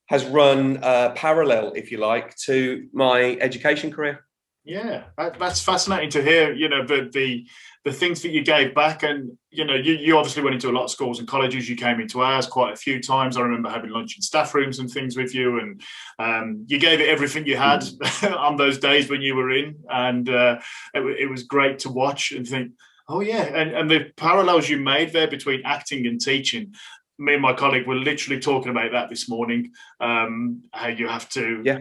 has 0.07 0.25
run 0.25 0.77
uh, 0.83 1.11
parallel, 1.15 1.73
if 1.73 1.91
you 1.91 1.97
like, 1.97 2.35
to 2.35 2.87
my 2.93 3.37
education 3.41 3.91
career. 3.91 4.25
Yeah, 4.63 5.03
that, 5.17 5.37
that's 5.37 5.61
fascinating 5.61 6.09
to 6.11 6.23
hear. 6.23 6.51
You 6.51 6.69
know, 6.69 6.85
the 6.85 7.09
the 7.13 7.45
the 7.83 7.93
things 7.93 8.23
that 8.23 8.31
you 8.31 8.43
gave 8.43 8.73
back, 8.73 9.03
and 9.03 9.37
you 9.51 9.63
know, 9.63 9.75
you, 9.75 9.93
you 9.93 10.17
obviously 10.17 10.41
went 10.41 10.55
into 10.55 10.69
a 10.69 10.73
lot 10.73 10.85
of 10.85 10.89
schools 10.89 11.19
and 11.19 11.27
colleges. 11.27 11.69
You 11.69 11.75
came 11.75 11.99
into 11.99 12.21
ours 12.21 12.47
quite 12.47 12.73
a 12.73 12.75
few 12.75 12.99
times. 12.99 13.37
I 13.37 13.41
remember 13.41 13.69
having 13.69 13.91
lunch 13.91 14.15
in 14.17 14.23
staff 14.23 14.55
rooms 14.55 14.79
and 14.79 14.89
things 14.89 15.15
with 15.15 15.35
you, 15.35 15.59
and 15.59 15.81
um, 16.17 16.65
you 16.67 16.79
gave 16.79 16.99
it 16.99 17.09
everything 17.09 17.45
you 17.45 17.57
had 17.57 17.83
on 18.37 18.57
those 18.57 18.79
days 18.79 19.07
when 19.07 19.21
you 19.21 19.35
were 19.35 19.51
in, 19.51 19.75
and 19.87 20.27
uh, 20.29 20.59
it, 20.95 21.01
it 21.19 21.29
was 21.29 21.43
great 21.43 21.77
to 21.79 21.91
watch 21.91 22.31
and 22.31 22.47
think, 22.47 22.71
oh 23.07 23.21
yeah, 23.21 23.43
and 23.43 23.71
and 23.71 23.89
the 23.89 24.11
parallels 24.17 24.69
you 24.69 24.77
made 24.77 25.13
there 25.13 25.27
between 25.27 25.61
acting 25.65 26.07
and 26.07 26.19
teaching. 26.19 26.73
Me 27.17 27.33
and 27.33 27.41
my 27.41 27.53
colleague 27.53 27.87
were 27.87 27.95
literally 27.95 28.39
talking 28.39 28.71
about 28.71 28.91
that 28.91 29.09
this 29.09 29.29
morning. 29.29 29.71
Um, 30.01 30.63
how 30.73 30.87
you 30.87 31.07
have 31.07 31.29
to 31.29 31.61
Yeah. 31.63 31.79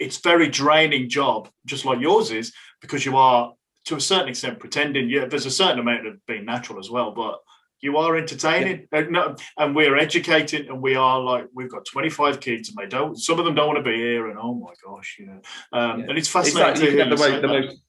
it's 0.00 0.16
very 0.18 0.48
draining 0.48 1.08
job, 1.08 1.48
just 1.66 1.84
like 1.84 2.00
yours 2.00 2.32
is, 2.32 2.52
because 2.80 3.04
you 3.06 3.16
are 3.16 3.52
to 3.86 3.96
a 3.96 4.00
certain 4.00 4.28
extent 4.28 4.58
pretending. 4.58 5.08
Yeah, 5.08 5.26
there's 5.26 5.46
a 5.46 5.50
certain 5.50 5.78
amount 5.78 6.06
of 6.06 6.14
being 6.26 6.44
natural 6.44 6.78
as 6.80 6.90
well, 6.90 7.12
but 7.12 7.38
you 7.80 7.96
are 7.96 8.16
entertaining, 8.16 8.86
and, 8.92 9.10
no, 9.10 9.36
and 9.56 9.74
we're 9.74 9.96
educating, 9.96 10.68
and 10.68 10.82
we 10.82 10.96
are 10.96 11.18
like 11.20 11.46
we've 11.54 11.70
got 11.70 11.84
25 11.86 12.40
kids, 12.40 12.68
and 12.68 12.76
they 12.76 12.86
don't. 12.86 13.16
Some 13.16 13.38
of 13.38 13.44
them 13.44 13.54
don't 13.54 13.68
want 13.68 13.78
to 13.78 13.90
be 13.90 13.96
here, 13.96 14.28
and 14.28 14.38
oh 14.38 14.54
my 14.54 14.72
gosh, 14.84 15.16
you 15.18 15.26
know. 15.26 15.40
Um, 15.72 16.00
Yeah. 16.00 16.06
And 16.08 16.18
it's 16.18 16.34
It's 16.34 16.34
like 16.34 16.44
fascinating 16.76 16.82
you 16.82 16.90
to 16.90 16.96
can 16.96 16.96
hear 16.96 17.04
you 17.04 17.16
the, 17.16 17.30
most, 17.30 17.42
the, 17.42 17.48
most, 17.48 17.80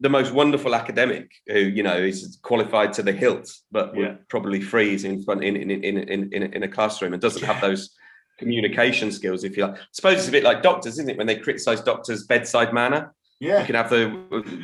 the 0.00 0.08
most 0.08 0.32
wonderful 0.32 0.74
academic 0.74 1.30
who 1.46 1.58
you 1.58 1.82
know 1.82 1.96
is 1.96 2.38
qualified 2.42 2.92
to 2.94 3.02
the 3.02 3.12
hilt, 3.12 3.52
but 3.70 3.94
Yeah. 3.94 4.00
would 4.00 4.28
probably 4.28 4.60
freeze 4.60 5.04
in 5.04 5.22
front 5.22 5.44
in 5.44 5.56
in, 5.56 5.70
in, 5.70 5.98
in, 5.98 6.32
in, 6.32 6.42
in 6.54 6.62
a 6.62 6.68
classroom 6.68 7.12
and 7.12 7.20
doesn't 7.22 7.44
have 7.44 7.60
those 7.60 7.94
communication 8.38 9.12
skills. 9.12 9.44
If 9.44 9.56
you 9.56 9.66
like, 9.66 9.76
I 9.76 9.84
suppose 9.92 10.18
it's 10.18 10.28
a 10.28 10.32
bit 10.32 10.44
like 10.44 10.62
doctors, 10.62 10.94
isn't 10.94 11.10
it? 11.10 11.18
When 11.18 11.26
they 11.26 11.36
criticise 11.36 11.82
doctors' 11.82 12.24
bedside 12.24 12.72
manner, 12.72 13.14
yeah, 13.38 13.60
you 13.60 13.66
can 13.66 13.74
have 13.74 13.90
the 13.90 14.06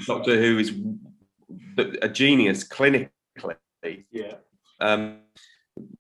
doctor 0.07 0.41
who 0.41 0.59
is 0.59 0.73
a 2.03 2.09
genius 2.09 2.67
clinically, 2.67 3.09
yeah. 4.11 4.35
um, 4.81 5.19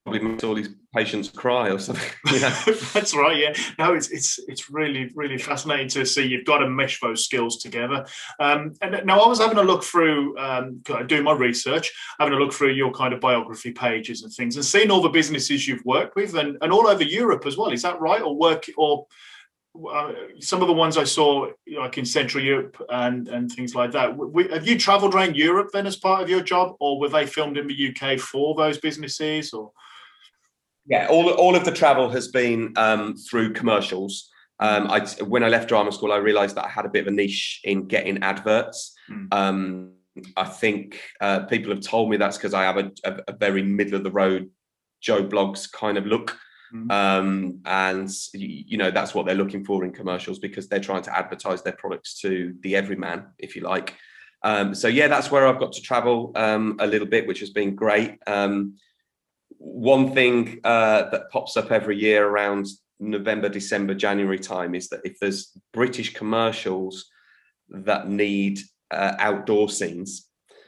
probably 0.04 0.20
makes 0.20 0.42
all 0.44 0.54
these 0.54 0.70
patients 0.96 1.28
cry 1.28 1.70
or 1.70 1.78
something. 1.78 2.10
You 2.32 2.40
know? 2.40 2.50
That's 2.94 3.14
right. 3.14 3.36
Yeah. 3.36 3.54
No, 3.78 3.94
it's 3.94 4.08
it's 4.10 4.38
it's 4.48 4.70
really 4.70 5.10
really 5.14 5.38
fascinating 5.38 5.88
to 5.88 6.04
see 6.04 6.26
you've 6.26 6.44
got 6.44 6.58
to 6.58 6.68
mesh 6.68 7.00
those 7.00 7.24
skills 7.24 7.58
together. 7.58 8.06
Um, 8.40 8.72
and 8.82 9.06
now 9.06 9.20
I 9.20 9.28
was 9.28 9.38
having 9.38 9.58
a 9.58 9.62
look 9.62 9.84
through, 9.84 10.36
um, 10.38 10.82
doing 11.06 11.24
my 11.24 11.32
research, 11.32 11.92
having 12.18 12.34
a 12.34 12.36
look 12.36 12.52
through 12.52 12.72
your 12.72 12.92
kind 12.92 13.12
of 13.14 13.20
biography 13.20 13.72
pages 13.72 14.22
and 14.22 14.32
things, 14.32 14.56
and 14.56 14.64
seeing 14.64 14.90
all 14.90 15.02
the 15.02 15.08
businesses 15.08 15.68
you've 15.68 15.84
worked 15.84 16.16
with, 16.16 16.34
and, 16.34 16.56
and 16.60 16.72
all 16.72 16.88
over 16.88 17.04
Europe 17.04 17.46
as 17.46 17.56
well. 17.56 17.70
Is 17.70 17.82
that 17.82 18.00
right? 18.00 18.22
Or 18.22 18.36
work 18.36 18.64
or 18.76 19.06
uh, 19.90 20.12
some 20.40 20.62
of 20.62 20.68
the 20.68 20.74
ones 20.74 20.96
I 20.96 21.04
saw, 21.04 21.48
like 21.78 21.98
in 21.98 22.04
Central 22.04 22.42
Europe 22.42 22.82
and 22.88 23.28
and 23.28 23.50
things 23.52 23.74
like 23.74 23.92
that. 23.92 24.08
W- 24.12 24.30
w- 24.32 24.50
have 24.50 24.66
you 24.66 24.78
travelled 24.78 25.14
around 25.14 25.36
Europe 25.36 25.68
then 25.72 25.86
as 25.86 25.96
part 25.96 26.22
of 26.22 26.30
your 26.30 26.42
job, 26.42 26.76
or 26.80 26.98
were 26.98 27.08
they 27.08 27.26
filmed 27.26 27.58
in 27.58 27.66
the 27.66 27.94
UK 27.94 28.18
for 28.18 28.54
those 28.54 28.78
businesses? 28.78 29.52
Or 29.52 29.72
Yeah, 30.88 31.06
all 31.08 31.30
all 31.30 31.56
of 31.56 31.64
the 31.64 31.72
travel 31.72 32.08
has 32.10 32.28
been 32.28 32.72
um, 32.76 33.16
through 33.16 33.52
commercials. 33.52 34.30
Um, 34.58 34.90
I 34.90 35.00
when 35.24 35.44
I 35.44 35.48
left 35.48 35.68
drama 35.68 35.92
school, 35.92 36.12
I 36.12 36.16
realised 36.16 36.56
that 36.56 36.64
I 36.64 36.68
had 36.68 36.86
a 36.86 36.88
bit 36.88 37.02
of 37.02 37.08
a 37.08 37.16
niche 37.16 37.60
in 37.64 37.86
getting 37.86 38.22
adverts. 38.22 38.94
Mm. 39.10 39.28
Um, 39.32 39.92
I 40.36 40.44
think 40.44 41.00
uh, 41.20 41.40
people 41.40 41.70
have 41.72 41.82
told 41.82 42.10
me 42.10 42.16
that's 42.16 42.38
because 42.38 42.54
I 42.54 42.62
have 42.62 42.78
a, 42.78 42.90
a, 43.04 43.20
a 43.28 43.32
very 43.36 43.62
middle 43.62 43.96
of 43.96 44.04
the 44.04 44.10
road 44.10 44.50
Joe 45.00 45.22
Bloggs 45.24 45.70
kind 45.70 45.98
of 45.98 46.06
look, 46.06 46.38
Mm. 46.74 46.90
um, 46.90 47.60
and 47.64 48.10
you 48.32 48.76
know 48.76 48.90
that's 48.90 49.14
what 49.14 49.24
they're 49.24 49.36
looking 49.36 49.64
for 49.64 49.84
in 49.84 49.92
commercials 49.92 50.40
because 50.40 50.68
they're 50.68 50.80
trying 50.80 51.02
to 51.02 51.16
advertise 51.16 51.62
their 51.62 51.74
products 51.74 52.20
to 52.22 52.56
the 52.62 52.74
everyman, 52.74 53.26
if 53.38 53.54
you 53.54 53.62
like. 53.62 53.94
Um, 54.42 54.74
so 54.74 54.88
yeah, 54.88 55.06
that's 55.06 55.30
where 55.30 55.46
I've 55.46 55.60
got 55.60 55.72
to 55.74 55.80
travel 55.80 56.32
um, 56.34 56.76
a 56.80 56.86
little 56.86 57.06
bit, 57.06 57.26
which 57.26 57.40
has 57.40 57.50
been 57.50 57.76
great. 57.76 58.18
One 59.58 60.12
thing 60.14 60.60
uh, 60.64 61.10
that 61.10 61.30
pops 61.30 61.56
up 61.56 61.70
every 61.70 61.98
year 61.98 62.26
around 62.26 62.66
November, 62.98 63.48
December, 63.48 63.94
January 63.94 64.38
time 64.38 64.74
is 64.74 64.88
that 64.88 65.00
if 65.04 65.18
there's 65.20 65.52
British 65.72 66.14
commercials 66.14 67.06
that 67.68 68.08
need 68.08 68.60
uh, 68.90 69.14
outdoor 69.18 69.68
scenes, 69.68 70.26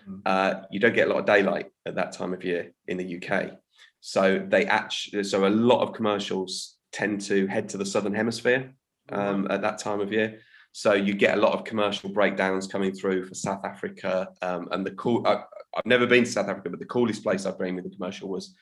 Mm. 0.09 0.23
uh, 0.25 0.63
you 0.71 0.81
don't 0.81 0.95
get 0.95 1.09
a 1.09 1.11
lot 1.11 1.21
of 1.21 1.27
daylight 1.27 1.67
at 1.87 1.95
that 1.97 2.13
time 2.13 2.33
of 2.33 2.45
year 2.45 2.73
in 2.87 2.97
the 2.97 3.17
UK. 3.17 3.53
So 4.01 4.45
they 4.49 4.65
actually, 4.65 5.25
so 5.25 5.47
a 5.47 5.51
lot 5.51 5.83
of 5.83 5.93
commercials 5.93 6.77
tend 6.93 7.21
to 7.23 7.47
head 7.47 7.69
to 7.71 7.77
the 7.77 7.85
southern 7.85 8.15
hemisphere 8.15 8.73
um, 9.11 9.47
at 9.51 9.63
that 9.63 9.79
time 9.79 10.01
of 10.01 10.13
year. 10.13 10.41
So 10.73 10.93
you 10.95 11.15
get 11.15 11.37
a 11.37 11.41
lot 11.41 11.53
of 11.53 11.65
commercial 11.65 12.11
breakdowns 12.11 12.67
coming 12.67 12.93
through 12.93 13.27
for 13.27 13.35
South 13.35 13.65
Africa, 13.65 14.29
um, 14.43 14.69
and 14.71 14.87
the 14.87 14.93
cool. 14.93 15.27
I, 15.27 15.43
I've 15.77 15.87
never 15.87 16.07
been 16.07 16.25
to 16.25 16.31
South 16.31 16.49
Africa, 16.49 16.71
but 16.71 16.79
the 16.79 16.87
coolest 16.87 17.23
place 17.23 17.45
I've 17.45 17.59
been 17.59 17.75
with 17.75 17.85
the 17.85 17.97
commercial 17.97 18.29
was 18.29 18.55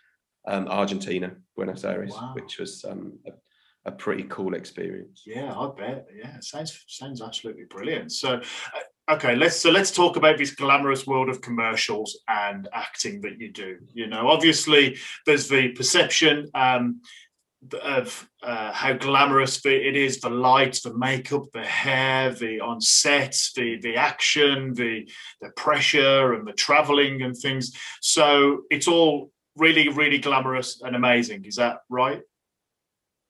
um, 0.47 0.69
Argentina, 0.69 1.35
Buenos 1.57 1.85
Aires, 1.85 2.13
Wow. 2.13 2.33
which 2.35 2.59
was 2.59 2.85
um, 2.85 3.19
a, 3.27 3.91
a 3.91 3.93
pretty 3.93 4.25
cool 4.25 4.55
experience. 4.55 5.23
Yeah, 5.27 5.53
I 5.55 5.71
bet. 5.77 6.07
Yeah, 6.17 6.39
sounds 6.41 6.85
sounds 6.89 7.23
absolutely 7.23 7.65
brilliant. 7.69 8.13
So, 8.13 8.35
uh, 8.35 9.15
okay, 9.15 9.37
let's 9.37 9.57
so 9.57 9.71
let's 9.71 9.91
talk 9.91 10.17
about 10.17 10.39
this 10.39 10.55
glamorous 10.55 11.07
world 11.07 11.29
of 11.29 11.41
commercials 11.41 12.19
and 12.29 12.69
acting 12.73 13.21
that 13.23 13.41
you 13.41 13.53
do. 13.53 13.79
You 13.95 14.07
know, 14.09 14.29
obviously, 14.29 14.97
there's 15.25 15.49
the 15.49 15.69
perception 15.69 16.49
um, 16.55 17.01
of 17.83 18.29
uh, 18.43 18.71
how 18.73 18.93
glamorous 18.93 19.65
it 19.67 19.97
is, 19.97 20.21
the 20.21 20.31
lights, 20.31 20.83
the 20.83 20.97
makeup, 20.97 21.45
the 21.53 21.65
hair, 21.65 22.33
the 22.33 22.61
on 22.61 22.81
set, 22.81 23.37
the 23.57 23.79
the 23.81 23.97
action, 23.97 24.75
the 24.75 25.09
the 25.41 25.51
pressure, 25.57 26.35
and 26.35 26.47
the 26.47 26.53
traveling 26.53 27.23
and 27.23 27.37
things. 27.37 27.73
So 28.01 28.63
it's 28.71 28.87
all 28.89 29.33
really, 29.57 29.89
really 29.89 30.19
glamorous 30.19 30.83
and 30.83 30.95
amazing. 30.95 31.45
Is 31.45 31.57
that 31.57 31.81
right? 31.89 32.23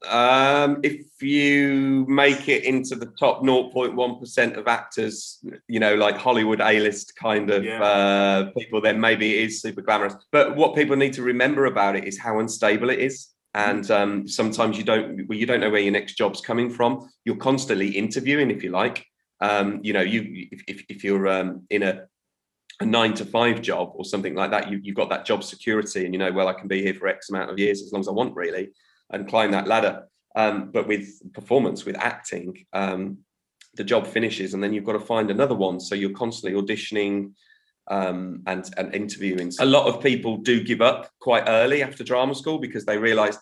Um, 0.06 0.80
if 0.82 1.06
you 1.22 2.04
make 2.06 2.48
it 2.48 2.64
into 2.64 2.96
the 2.96 3.06
top 3.18 3.42
0.1% 3.42 4.56
of 4.56 4.68
actors, 4.68 5.42
you 5.68 5.80
know, 5.80 5.94
like 5.94 6.16
Hollywood 6.16 6.60
A-list 6.60 7.16
kind 7.16 7.50
of 7.50 7.64
Yeah. 7.64 7.82
uh, 7.82 8.50
people, 8.50 8.80
then 8.80 9.00
maybe 9.00 9.38
it 9.38 9.44
is 9.46 9.62
super 9.62 9.80
glamorous. 9.80 10.14
But 10.32 10.54
what 10.54 10.74
people 10.74 10.96
need 10.96 11.14
to 11.14 11.22
remember 11.22 11.64
about 11.66 11.96
it 11.96 12.04
is 12.04 12.18
how 12.18 12.40
unstable 12.40 12.90
it 12.90 12.98
is. 12.98 13.28
And 13.54 13.90
um, 13.90 14.28
sometimes 14.28 14.76
you 14.76 14.84
don't, 14.84 15.26
well, 15.28 15.38
you 15.38 15.46
don't 15.46 15.60
know 15.60 15.70
where 15.70 15.80
your 15.80 15.92
next 15.92 16.18
job's 16.18 16.42
coming 16.42 16.68
from. 16.68 17.08
You're 17.24 17.36
constantly 17.36 17.88
interviewing, 17.88 18.50
if 18.50 18.62
you 18.62 18.70
like. 18.70 19.06
Um, 19.40 19.80
you 19.82 19.94
know, 19.94 20.02
you 20.02 20.48
if, 20.52 20.62
if, 20.68 20.84
if 20.90 21.04
you're 21.04 21.26
um, 21.26 21.66
in 21.70 21.82
a 21.82 22.06
a 22.80 22.86
nine 22.86 23.14
to 23.14 23.24
five 23.24 23.62
job 23.62 23.92
or 23.94 24.04
something 24.04 24.34
like 24.34 24.50
that, 24.50 24.70
you, 24.70 24.78
you've 24.82 24.96
got 24.96 25.10
that 25.10 25.24
job 25.24 25.42
security, 25.42 26.04
and 26.04 26.14
you 26.14 26.18
know, 26.18 26.32
well, 26.32 26.48
I 26.48 26.52
can 26.52 26.68
be 26.68 26.82
here 26.82 26.94
for 26.94 27.08
X 27.08 27.30
amount 27.30 27.50
of 27.50 27.58
years 27.58 27.82
as 27.82 27.92
long 27.92 28.00
as 28.00 28.08
I 28.08 28.12
want, 28.12 28.34
really 28.34 28.70
and 29.10 29.28
climb 29.28 29.52
that 29.52 29.68
ladder. 29.68 30.08
Um, 30.34 30.70
but 30.70 30.86
with 30.86 31.32
performance, 31.32 31.84
with 31.84 31.96
acting, 31.96 32.66
um, 32.72 33.18
the 33.74 33.84
job 33.84 34.06
finishes, 34.06 34.54
and 34.54 34.62
then 34.62 34.72
you've 34.72 34.84
got 34.84 34.92
to 34.92 35.00
find 35.00 35.30
another 35.30 35.54
one. 35.54 35.80
So 35.80 35.94
you're 35.94 36.10
constantly 36.10 36.60
auditioning 36.60 37.32
um, 37.88 38.42
and 38.46 38.68
and 38.76 38.94
interviewing. 38.94 39.52
A 39.60 39.66
lot 39.66 39.86
of 39.86 40.02
people 40.02 40.38
do 40.38 40.62
give 40.62 40.80
up 40.80 41.10
quite 41.20 41.44
early 41.46 41.82
after 41.82 42.04
drama 42.04 42.34
school 42.34 42.58
because 42.58 42.84
they 42.84 42.98
realise, 42.98 43.38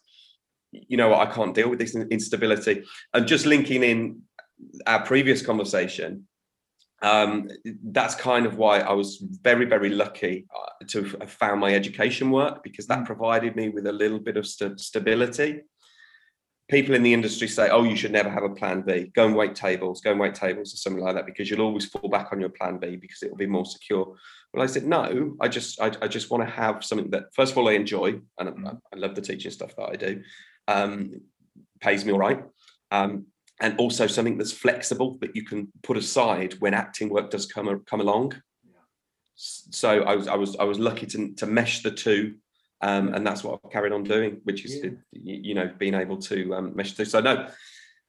you 0.73 0.97
know 0.97 1.09
what, 1.09 1.27
I 1.27 1.33
can't 1.33 1.55
deal 1.55 1.69
with 1.69 1.79
this 1.79 1.97
instability. 1.97 2.85
And 3.13 3.27
just 3.27 3.47
linking 3.47 3.83
in 3.83 4.23
our 4.87 5.05
previous 5.05 5.43
conversation, 5.43 6.29
um, 7.05 7.51
that's 7.83 8.15
kind 8.15 8.47
of 8.47 8.57
why 8.57 8.81
I 8.81 8.95
was 8.95 9.19
very, 9.43 9.67
very 9.67 9.91
lucky 9.91 10.47
uh, 10.57 10.87
to 10.87 11.05
have 11.21 11.31
found 11.31 11.61
my 11.61 11.75
education 11.75 12.31
work 12.31 12.63
because 12.63 12.87
that 12.87 13.01
mm. 13.01 13.07
provided 13.07 13.55
me 13.57 13.69
with 13.69 13.87
a 13.87 13.93
little 13.93 14.19
bit 14.19 14.39
of 14.39 14.47
st- 14.47 14.81
stability. 14.81 15.61
People 16.71 16.95
in 16.95 17.03
the 17.03 17.13
industry 17.13 17.47
say, 17.47 17.69
"Oh, 17.69 17.85
you 17.85 17.95
should 17.95 18.11
never 18.11 18.31
have 18.31 18.43
a 18.43 18.55
plan 18.55 18.81
B. 18.81 19.13
Go 19.15 19.27
and 19.27 19.37
wait 19.37 19.55
tables. 19.55 20.01
Go 20.01 20.13
and 20.13 20.21
wait 20.21 20.35
tables, 20.35 20.73
or 20.73 20.79
something 20.79 21.05
like 21.05 21.15
that, 21.15 21.27
because 21.27 21.51
you'll 21.51 21.61
always 21.61 21.85
fall 21.85 22.09
back 22.09 22.29
on 22.33 22.41
your 22.41 22.49
plan 22.49 22.79
B 22.79 22.97
because 22.97 23.23
it 23.23 23.31
will 23.31 23.37
be 23.37 23.47
more 23.47 23.67
secure." 23.67 24.17
Well, 24.55 24.63
I 24.63 24.67
said, 24.67 24.87
"No. 24.87 25.37
I 25.43 25.49
just, 25.49 25.79
I, 25.83 25.93
I 26.01 26.09
just 26.09 26.31
want 26.31 26.43
to 26.43 26.49
have 26.51 26.83
something 26.83 27.11
that, 27.11 27.25
first 27.35 27.53
of 27.53 27.59
all, 27.59 27.69
I 27.69 27.73
enjoy, 27.73 28.19
and 28.39 28.49
I, 28.49 28.53
mm. 28.53 28.81
I 28.95 28.97
love 28.97 29.15
the 29.15 29.21
teaching 29.21 29.51
stuff 29.51 29.77
that 29.77 29.91
I 29.91 29.97
do. 29.97 30.23
Um, 30.67 31.21
pays 31.81 32.03
me 32.07 32.13
all 32.13 32.19
right. 32.19 32.43
Um, 32.91 33.27
and 33.61 33.79
also 33.79 34.07
something 34.07 34.37
that's 34.37 34.53
flexible 34.53 35.17
that 35.21 35.37
you 35.37 35.45
can 35.45 35.69
put 35.83 35.97
aside 35.97 36.55
when 36.55 36.75
acting 36.75 37.09
work 37.09 37.31
does 37.31 37.47
come 37.47 37.83
come 37.87 38.01
along. 38.01 38.33
Yeah. 38.65 38.77
So 39.37 40.03
I 40.03 40.17
was 40.17 40.29
I 40.29 40.35
was 40.35 40.57
I 40.57 40.65
was 40.65 40.79
lucky 40.79 41.07
to 41.07 41.33
to 41.35 41.47
mesh 41.47 41.83
the 41.83 41.91
two, 41.91 42.37
um, 42.81 43.15
and 43.15 43.27
that's 43.27 43.45
what 43.45 43.61
I've 43.65 43.71
carried 43.71 43.93
on 43.93 44.03
doing, 44.03 44.41
which 44.45 44.65
is 44.65 44.81
yeah. 44.83 44.91
you 45.13 45.55
know 45.55 45.71
being 45.79 45.95
able 45.95 46.19
to 46.19 46.55
um, 46.55 46.77
mesh 46.77 46.93
the 46.93 47.05
two. 47.05 47.11
So 47.11 47.21
no, 47.21 47.49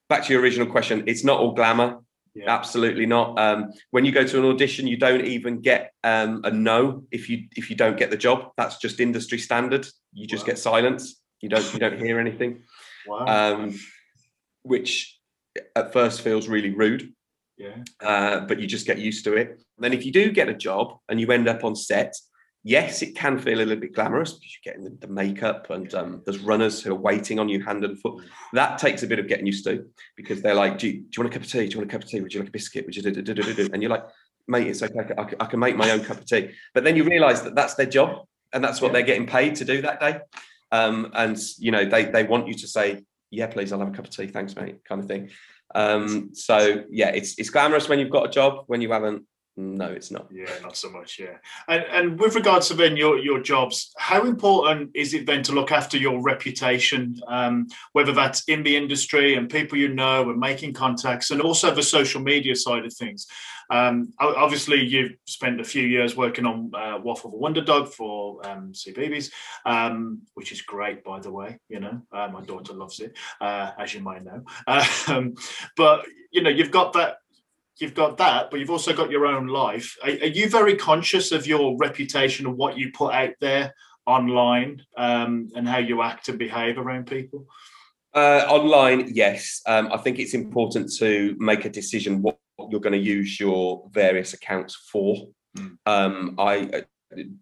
back 0.09 0.25
to 0.25 0.33
your 0.33 0.41
original 0.41 0.67
question, 0.67 1.03
it's 1.07 1.23
not 1.23 1.39
all 1.39 1.53
glamour. 1.53 1.99
Yeah. 2.33 2.53
Absolutely 2.53 3.05
not. 3.05 3.39
Um, 3.39 3.71
when 3.91 4.03
you 4.03 4.11
go 4.11 4.25
to 4.27 4.39
an 4.39 4.45
audition, 4.45 4.87
you 4.87 4.97
don't 4.97 5.23
even 5.23 5.61
get 5.61 5.93
um, 6.03 6.41
a 6.43 6.51
no 6.51 7.05
if 7.09 7.29
you 7.29 7.47
if 7.55 7.69
you 7.69 7.77
don't 7.77 7.97
get 7.97 8.09
the 8.09 8.17
job. 8.17 8.51
That's 8.57 8.77
just 8.77 8.99
industry 8.99 9.37
standard. 9.37 9.87
You 10.11 10.27
just 10.27 10.43
wow. 10.43 10.47
get 10.47 10.59
silence. 10.59 11.21
You 11.39 11.47
don't 11.47 11.73
you 11.73 11.79
don't 11.79 11.97
hear 11.97 12.19
anything. 12.19 12.63
Wow. 13.07 13.25
Um, 13.25 13.79
which 14.63 15.17
at 15.75 15.93
first 15.93 16.21
feels 16.21 16.47
really 16.47 16.71
rude. 16.71 17.13
Yeah. 17.57 17.83
Uh, 18.03 18.41
but 18.41 18.59
you 18.59 18.67
just 18.67 18.85
get 18.85 18.97
used 18.97 19.23
to 19.25 19.33
it. 19.33 19.49
And 19.49 19.83
then 19.83 19.93
if 19.93 20.05
you 20.05 20.11
do 20.11 20.31
get 20.31 20.49
a 20.49 20.53
job 20.53 20.97
and 21.07 21.19
you 21.19 21.31
end 21.31 21.47
up 21.47 21.63
on 21.63 21.75
set, 21.75 22.13
yes, 22.63 23.01
it 23.01 23.15
can 23.15 23.39
feel 23.39 23.59
a 23.59 23.63
little 23.63 23.77
bit 23.77 23.93
glamorous 23.93 24.33
because 24.33 24.57
you're 24.57 24.73
getting 24.73 24.83
the, 24.83 25.07
the 25.07 25.13
makeup 25.13 25.69
and 25.69 25.93
um, 25.93 26.21
there's 26.25 26.39
runners 26.39 26.81
who 26.81 26.91
are 26.91 26.99
waiting 26.99 27.39
on 27.39 27.47
you 27.47 27.63
hand 27.63 27.85
and 27.85 27.99
foot. 28.01 28.23
That 28.53 28.77
takes 28.77 29.03
a 29.03 29.07
bit 29.07 29.19
of 29.19 29.27
getting 29.27 29.45
used 29.45 29.63
to 29.65 29.85
because 30.17 30.41
they're 30.41 30.55
like, 30.55 30.77
do 30.79 30.87
you, 30.87 30.93
do 30.93 30.99
you 30.99 31.23
want 31.23 31.33
a 31.33 31.37
cup 31.37 31.45
of 31.45 31.51
tea? 31.51 31.67
Do 31.67 31.73
you 31.73 31.77
want 31.77 31.89
a 31.89 31.93
cup 31.93 32.03
of 32.03 32.09
tea? 32.09 32.19
Would 32.19 32.33
you 32.33 32.41
like 32.41 32.49
a 32.49 32.51
biscuit? 32.51 32.85
Would 32.85 32.95
you 32.95 33.03
do, 33.03 33.11
do, 33.11 33.21
do, 33.21 33.33
do, 33.33 33.53
do? 33.53 33.69
And 33.71 33.81
you're 33.81 33.91
like, 33.91 34.05
mate, 34.47 34.67
it's 34.67 34.83
okay. 34.83 34.99
I 35.17 35.23
can, 35.23 35.35
I 35.39 35.45
can 35.45 35.59
make 35.59 35.77
my 35.77 35.91
own 35.91 36.03
cup 36.03 36.17
of 36.17 36.25
tea. 36.25 36.51
But 36.73 36.83
then 36.83 36.95
you 36.95 37.03
realize 37.03 37.41
that 37.43 37.55
that's 37.55 37.75
their 37.75 37.85
job 37.85 38.25
and 38.51 38.63
that's 38.63 38.81
what 38.81 38.87
yeah. 38.89 38.93
they're 38.93 39.03
getting 39.03 39.27
paid 39.27 39.55
to 39.55 39.65
do 39.65 39.81
that 39.83 39.99
day. 39.99 40.19
Um, 40.71 41.11
and, 41.13 41.37
you 41.57 41.71
know, 41.71 41.85
they, 41.85 42.05
they 42.05 42.23
want 42.23 42.47
you 42.47 42.55
to 42.55 42.67
say, 42.67 43.05
yeah, 43.35 43.47
please, 43.47 43.71
I'll 43.71 43.79
have 43.79 43.89
a 43.89 43.91
cup 43.91 44.05
of 44.05 44.11
tea. 44.11 44.27
Thanks, 44.27 44.55
mate, 44.55 44.83
kind 44.87 45.01
of 45.01 45.07
thing. 45.07 45.29
Um, 45.73 46.29
so 46.33 46.83
yeah, 46.89 47.09
it's 47.09 47.37
it's 47.37 47.49
glamorous 47.49 47.89
when 47.89 47.99
you've 47.99 48.11
got 48.11 48.25
a 48.25 48.29
job. 48.29 48.63
When 48.67 48.81
you 48.81 48.91
haven't, 48.91 49.23
no, 49.57 49.85
it's 49.85 50.11
not. 50.11 50.27
Yeah, 50.31 50.51
not 50.61 50.75
so 50.75 50.89
much. 50.89 51.17
Yeah, 51.17 51.37
and 51.67 51.83
and 51.85 52.19
with 52.19 52.35
regards 52.35 52.67
to 52.67 52.73
then 52.73 52.97
your 52.97 53.17
your 53.17 53.41
jobs, 53.41 53.93
how 53.97 54.25
important 54.25 54.91
is 54.93 55.13
it 55.13 55.25
then 55.25 55.43
to 55.43 55.53
look 55.53 55.71
after 55.71 55.97
your 55.97 56.21
reputation, 56.21 57.19
um, 57.27 57.67
whether 57.93 58.11
that's 58.11 58.43
in 58.45 58.63
the 58.63 58.75
industry 58.75 59.35
and 59.35 59.49
people 59.49 59.77
you 59.77 59.89
know 59.89 60.29
and 60.29 60.39
making 60.39 60.73
contacts, 60.73 61.31
and 61.31 61.41
also 61.41 61.73
the 61.73 61.83
social 61.83 62.21
media 62.21 62.55
side 62.55 62.85
of 62.85 62.93
things. 62.93 63.27
Um, 63.69 64.13
obviously, 64.19 64.83
you've 64.83 65.15
spent 65.25 65.61
a 65.61 65.63
few 65.63 65.83
years 65.83 66.15
working 66.15 66.45
on 66.45 66.71
uh, 66.73 66.99
Waffle 67.01 67.31
the 67.31 67.37
Wonder 67.37 67.61
Dog 67.61 67.87
for 67.87 68.45
um, 68.47 68.73
CBeebies, 68.73 69.31
um, 69.65 70.21
which 70.33 70.51
is 70.51 70.61
great, 70.61 71.03
by 71.03 71.19
the 71.19 71.31
way. 71.31 71.59
You 71.69 71.79
know, 71.79 72.01
uh, 72.11 72.27
my 72.27 72.41
daughter 72.41 72.73
loves 72.73 72.99
it, 72.99 73.17
uh, 73.41 73.71
as 73.79 73.93
you 73.93 74.01
might 74.01 74.23
know. 74.23 74.43
Um, 75.07 75.35
but 75.77 76.05
you 76.31 76.41
know, 76.41 76.49
you've 76.49 76.71
got 76.71 76.93
that. 76.93 77.17
You've 77.79 77.93
got 77.93 78.17
that, 78.17 78.49
but 78.49 78.59
you've 78.59 78.69
also 78.69 78.93
got 78.93 79.11
your 79.11 79.25
own 79.25 79.47
life. 79.47 79.97
Are, 80.03 80.09
are 80.09 80.33
you 80.39 80.49
very 80.49 80.75
conscious 80.75 81.31
of 81.31 81.45
your 81.45 81.75
reputation 81.77 82.45
and 82.45 82.57
what 82.57 82.77
you 82.77 82.91
put 82.91 83.13
out 83.13 83.33
there 83.41 83.73
online 84.05 84.81
um, 84.97 85.49
and 85.55 85.67
how 85.67 85.79
you 85.79 86.01
act 86.01 86.29
and 86.29 86.39
behave 86.39 86.77
around 86.77 87.07
people? 87.07 87.47
Uh, 88.13 88.45
online, 88.47 89.11
yes. 89.13 89.61
Um, 89.65 89.91
I 89.91 89.97
think 89.97 90.19
it's 90.19 90.33
important 90.33 90.91
to 90.99 91.35
make 91.37 91.65
a 91.65 91.69
decision 91.69 92.21
what 92.21 92.37
you're 92.69 92.79
going 92.79 92.93
to 92.93 92.99
use 92.99 93.39
your 93.39 93.89
various 93.91 94.33
accounts 94.33 94.75
for. 94.75 95.27
Mm. 95.57 95.77
Um, 95.85 96.35
I 96.37 96.83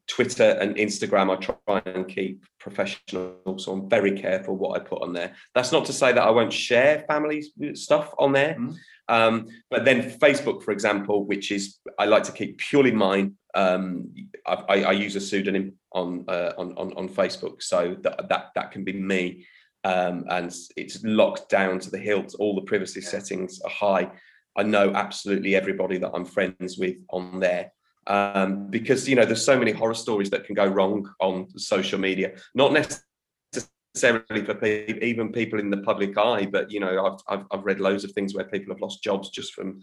Twitter 0.07 0.57
and 0.59 0.75
Instagram, 0.75 1.31
I 1.31 1.35
try 1.37 1.81
and 1.85 2.07
keep 2.07 2.45
professional, 2.59 3.57
so 3.57 3.71
I'm 3.71 3.89
very 3.89 4.11
careful 4.19 4.55
what 4.55 4.79
I 4.79 4.83
put 4.83 5.01
on 5.01 5.13
there. 5.13 5.33
That's 5.55 5.71
not 5.71 5.85
to 5.85 5.93
say 5.93 6.11
that 6.11 6.23
I 6.23 6.29
won't 6.29 6.53
share 6.53 7.05
family 7.07 7.43
stuff 7.73 8.13
on 8.19 8.33
there, 8.33 8.55
mm. 8.55 8.75
um, 9.07 9.47
but 9.69 9.85
then 9.85 10.11
Facebook, 10.19 10.63
for 10.63 10.71
example, 10.71 11.25
which 11.25 11.51
is 11.51 11.79
I 11.97 12.05
like 12.05 12.23
to 12.23 12.31
keep 12.31 12.57
purely 12.57 12.91
mine. 12.91 13.35
Um, 13.55 14.13
I, 14.45 14.53
I, 14.53 14.83
I, 14.83 14.91
use 14.91 15.15
a 15.15 15.21
pseudonym 15.21 15.73
on, 15.91 16.25
uh, 16.27 16.53
on 16.57 16.73
on 16.77 16.93
on 16.93 17.09
Facebook, 17.09 17.61
so 17.61 17.95
that 18.01 18.29
that 18.29 18.51
that 18.55 18.71
can 18.71 18.83
be 18.83 18.93
me, 18.93 19.45
um, 19.83 20.25
and 20.29 20.53
it's 20.75 21.03
locked 21.03 21.49
down 21.49 21.79
to 21.79 21.89
the 21.89 21.99
hilt. 21.99 22.35
All 22.39 22.55
the 22.55 22.61
privacy 22.61 23.01
settings 23.01 23.61
are 23.61 23.69
high. 23.69 24.11
I 24.55 24.63
know 24.63 24.93
absolutely 24.93 25.55
everybody 25.55 25.97
that 25.97 26.11
I'm 26.13 26.25
friends 26.25 26.77
with 26.77 26.97
on 27.09 27.39
there. 27.39 27.71
Um, 28.07 28.67
because 28.69 29.07
you 29.07 29.15
know 29.15 29.25
there's 29.25 29.45
so 29.45 29.57
many 29.57 29.71
horror 29.71 29.93
stories 29.93 30.29
that 30.31 30.45
can 30.45 30.55
go 30.55 30.65
wrong 30.65 31.09
on 31.19 31.47
social 31.57 31.99
media. 31.99 32.33
Not 32.53 32.73
necessarily 32.73 34.43
for 34.43 34.55
people, 34.55 35.03
even 35.03 35.31
people 35.31 35.59
in 35.59 35.69
the 35.69 35.77
public 35.77 36.17
eye 36.17 36.45
but 36.45 36.71
you 36.71 36.79
know 36.79 37.05
I've, 37.05 37.39
I've, 37.39 37.45
I've 37.51 37.65
read 37.65 37.79
loads 37.79 38.03
of 38.03 38.11
things 38.11 38.33
where 38.33 38.45
people 38.45 38.73
have 38.73 38.81
lost 38.81 39.03
jobs 39.03 39.29
just 39.29 39.53
from 39.53 39.81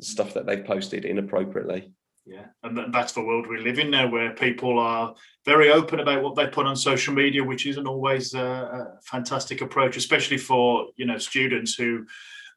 stuff 0.00 0.34
that 0.34 0.46
they've 0.46 0.64
posted 0.64 1.04
inappropriately. 1.04 1.92
Yeah 2.24 2.46
and 2.62 2.92
that's 2.92 3.12
the 3.12 3.22
world 3.22 3.46
we 3.46 3.58
live 3.58 3.78
in 3.78 3.90
now 3.90 4.10
where 4.10 4.34
people 4.34 4.78
are 4.78 5.14
very 5.44 5.70
open 5.70 6.00
about 6.00 6.22
what 6.22 6.34
they 6.36 6.46
put 6.46 6.66
on 6.66 6.76
social 6.76 7.14
media 7.14 7.42
which 7.44 7.66
isn't 7.66 7.86
always 7.86 8.34
a, 8.34 8.98
fantastic 9.04 9.60
approach 9.60 9.96
especially 9.96 10.38
for 10.38 10.88
you 10.96 11.06
know 11.06 11.18
students 11.18 11.74
who 11.74 12.04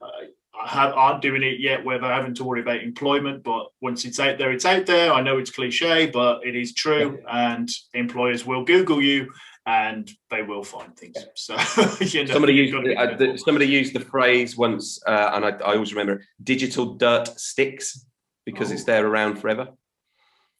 uh, 0.02 0.26
aren't 0.68 1.22
doing 1.22 1.44
it 1.44 1.60
yet 1.60 1.84
where 1.84 2.00
they're 2.00 2.14
having 2.14 2.36
to 2.36 2.44
worry 2.44 2.62
about 2.62 2.82
employment. 2.82 3.44
But 3.44 3.68
once 3.82 4.06
it's 4.06 4.20
out 4.20 4.38
there, 4.38 4.52
it's 4.52 4.66
out 4.66 4.86
there. 4.86 5.12
I 5.12 5.22
know 5.22 5.38
it's 5.38 5.52
cliche, 5.52 6.08
but 6.08 6.46
it 6.46 6.56
is 6.56 6.74
true. 6.74 7.20
Yeah. 7.24 7.54
And 7.56 7.70
employers 7.94 8.46
will 8.46 8.64
Google 8.64 9.02
you 9.02 9.32
and 9.66 10.12
they 10.30 10.42
will 10.42 10.64
find 10.64 10.96
things. 10.96 11.18
So 11.36 11.54
you 12.00 12.26
know, 12.26 12.34
somebody 12.34 12.54
used 12.54 12.76
uh, 12.76 13.16
the, 13.16 13.38
somebody 13.38 13.68
used 13.68 13.94
the 13.94 14.00
phrase 14.00 14.58
once, 14.58 15.00
uh, 15.06 15.32
and 15.34 15.46
I, 15.46 15.50
I, 15.50 15.74
always 15.74 15.94
remember 15.94 16.24
digital 16.44 16.96
dirt 16.96 17.28
sticks 17.40 18.06
because 18.46 18.72
oh. 18.72 18.74
it's 18.74 18.86
there 18.86 19.06
around 19.06 19.38
forever. 19.38 19.70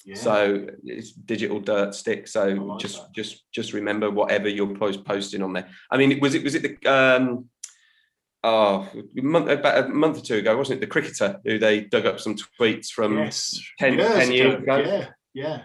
Yeah. 0.06 0.16
So 0.16 0.68
it's 0.84 1.12
digital 1.12 1.60
dirt 1.60 1.96
stick. 1.96 2.28
So 2.28 2.48
like 2.48 2.80
just 2.80 2.98
that. 2.98 3.14
just 3.14 3.44
just 3.52 3.74
remember 3.74 4.10
whatever 4.10 4.50
you're 4.50 4.76
post 4.76 5.04
posting 5.04 5.42
on 5.42 5.54
there. 5.54 5.68
I 5.90 5.98
mean, 5.98 6.20
was 6.20 6.36
it 6.36 6.44
was 6.44 6.56
it 6.56 6.82
the 6.82 6.92
um, 6.92 7.50
oh, 8.44 8.90
a 9.18 9.22
month, 9.22 9.50
about 9.50 9.86
a 9.86 9.90
month 9.90 10.18
or 10.20 10.22
two 10.22 10.36
ago, 10.36 10.58
wasn't 10.58 10.78
it? 10.78 10.82
The 10.82 10.88
cricketer 10.88 11.40
who 11.46 11.60
they 11.60 11.82
dug 11.82 12.06
up 12.06 12.20
some 12.20 12.36
tweets 12.60 12.90
from 12.90 13.18
yes. 13.18 13.60
10, 13.80 13.98
years, 13.98 14.14
10 14.14 14.32
years 14.32 14.56
ago. 14.56 14.78
Yeah, 14.78 15.08
yeah. 15.34 15.62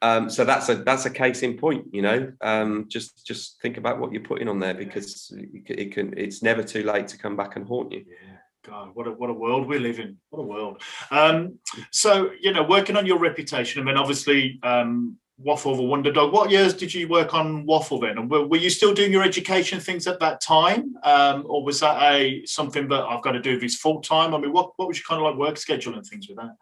Um, 0.00 0.30
so 0.30 0.44
that's 0.44 0.68
a 0.68 0.76
that's 0.76 1.06
a 1.06 1.10
case 1.10 1.42
in 1.42 1.58
point, 1.58 1.86
you 1.92 2.02
know. 2.02 2.32
Um, 2.40 2.86
just 2.88 3.26
just 3.26 3.60
think 3.60 3.78
about 3.78 3.98
what 3.98 4.12
you're 4.12 4.22
putting 4.22 4.48
on 4.48 4.60
there 4.60 4.74
because 4.74 5.32
it 5.34 5.92
can. 5.92 6.14
It's 6.16 6.42
never 6.42 6.62
too 6.62 6.84
late 6.84 7.08
to 7.08 7.18
come 7.18 7.36
back 7.36 7.56
and 7.56 7.66
haunt 7.66 7.92
you. 7.92 8.04
Yeah. 8.06 8.36
God, 8.64 8.90
what 8.94 9.06
a 9.08 9.12
what 9.12 9.30
a 9.30 9.34
world 9.34 9.66
we 9.66 9.78
live 9.78 9.98
in. 9.98 10.18
What 10.30 10.42
a 10.42 10.46
world. 10.46 10.82
Um, 11.10 11.58
so 11.90 12.30
you 12.40 12.52
know, 12.52 12.62
working 12.62 12.96
on 12.96 13.06
your 13.06 13.18
reputation, 13.18 13.82
I 13.82 13.84
mean, 13.84 13.96
obviously, 13.96 14.60
um, 14.62 15.16
Waffle 15.38 15.76
the 15.76 15.82
Wonder 15.82 16.12
Dog. 16.12 16.32
What 16.32 16.50
years 16.50 16.74
did 16.74 16.92
you 16.92 17.06
work 17.06 17.32
on 17.32 17.64
Waffle 17.64 18.00
then? 18.00 18.18
And 18.18 18.28
were, 18.28 18.46
were 18.46 18.56
you 18.56 18.70
still 18.70 18.92
doing 18.92 19.12
your 19.12 19.22
education 19.22 19.78
things 19.78 20.06
at 20.06 20.18
that 20.20 20.40
time, 20.40 20.96
um, 21.04 21.44
or 21.46 21.62
was 21.62 21.80
that 21.80 22.02
a 22.12 22.44
something 22.44 22.88
that 22.88 23.02
I've 23.04 23.22
got 23.22 23.32
to 23.32 23.40
do 23.40 23.58
this 23.58 23.76
full 23.76 24.00
time? 24.00 24.34
I 24.34 24.38
mean, 24.38 24.52
what 24.52 24.72
what 24.76 24.88
was 24.88 24.98
your 24.98 25.04
kind 25.04 25.22
of 25.22 25.30
like 25.30 25.38
work 25.38 25.56
schedule 25.56 25.94
and 25.94 26.04
things 26.04 26.28
with 26.28 26.38
that? 26.38 26.56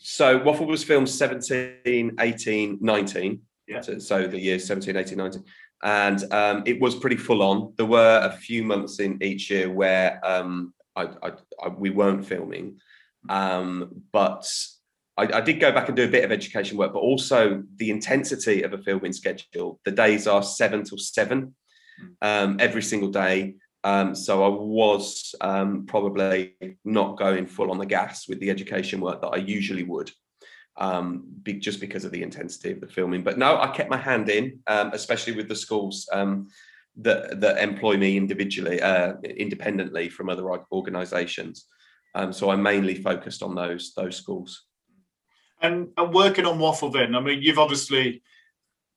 So 0.00 0.42
Waffle 0.42 0.66
was 0.66 0.84
filmed 0.84 1.08
17, 1.08 2.16
18, 2.20 2.78
19. 2.80 3.40
Yeah. 3.66 3.80
So, 3.80 3.98
so 3.98 4.26
the 4.26 4.38
years 4.38 4.66
17, 4.66 4.96
18, 4.96 5.16
19. 5.16 5.44
And 5.82 6.32
um, 6.32 6.62
it 6.66 6.78
was 6.78 6.94
pretty 6.94 7.16
full 7.16 7.42
on. 7.42 7.72
There 7.76 7.86
were 7.86 8.20
a 8.22 8.30
few 8.30 8.62
months 8.62 9.00
in 9.00 9.22
each 9.22 9.50
year 9.50 9.70
where 9.70 10.20
um, 10.22 10.74
I, 10.94 11.08
I, 11.22 11.32
I, 11.62 11.68
we 11.68 11.88
weren't 11.88 12.26
filming, 12.26 12.78
um, 13.30 14.02
but 14.12 14.46
I, 15.16 15.38
I, 15.38 15.40
did 15.40 15.60
go 15.60 15.72
back 15.72 15.88
and 15.88 15.96
do 15.96 16.04
a 16.04 16.08
bit 16.08 16.24
of 16.24 16.32
education 16.32 16.76
work, 16.76 16.92
but 16.92 16.98
also 16.98 17.62
the 17.76 17.90
intensity 17.90 18.62
of 18.62 18.72
a 18.72 18.78
filming 18.78 19.12
schedule. 19.12 19.80
The 19.84 19.92
days 19.92 20.26
are 20.26 20.42
seven 20.42 20.82
till 20.84 20.98
seven 20.98 21.54
um, 22.20 22.56
every 22.60 22.82
single 22.82 23.10
day. 23.10 23.54
Um, 23.84 24.14
so 24.14 24.44
I 24.44 24.48
was 24.48 25.34
um, 25.40 25.86
probably 25.86 26.54
not 26.84 27.18
going 27.18 27.46
full 27.46 27.70
on 27.70 27.78
the 27.78 27.86
gas 27.86 28.28
with 28.28 28.40
the 28.40 28.50
education 28.50 29.00
work 29.00 29.20
that 29.20 29.28
I 29.28 29.36
usually 29.36 29.84
would, 29.84 30.10
um, 30.78 31.24
be, 31.42 31.54
just 31.54 31.80
because 31.80 32.04
of 32.04 32.10
the 32.10 32.22
intensity 32.22 32.72
of 32.72 32.80
the 32.80 32.88
filming. 32.88 33.22
But 33.22 33.38
no, 33.38 33.60
I 33.60 33.68
kept 33.68 33.90
my 33.90 33.98
hand 33.98 34.30
in, 34.30 34.60
um, 34.66 34.90
especially 34.94 35.34
with 35.34 35.48
the 35.48 35.56
schools 35.56 36.08
um, 36.12 36.48
that 36.96 37.40
that 37.40 37.62
employ 37.62 37.96
me 37.98 38.16
individually, 38.16 38.80
uh, 38.80 39.14
independently 39.22 40.08
from 40.08 40.30
other 40.30 40.48
organisations. 40.72 41.66
So 42.30 42.48
I 42.48 42.56
mainly 42.56 42.94
focused 42.94 43.42
on 43.42 43.54
those 43.54 43.92
those 43.94 44.16
schools. 44.16 44.64
And, 45.64 45.88
and 45.96 46.12
working 46.12 46.46
on 46.46 46.58
Waffle, 46.58 46.90
then 46.90 47.14
I 47.14 47.20
mean, 47.20 47.42
you've 47.42 47.58
obviously 47.58 48.22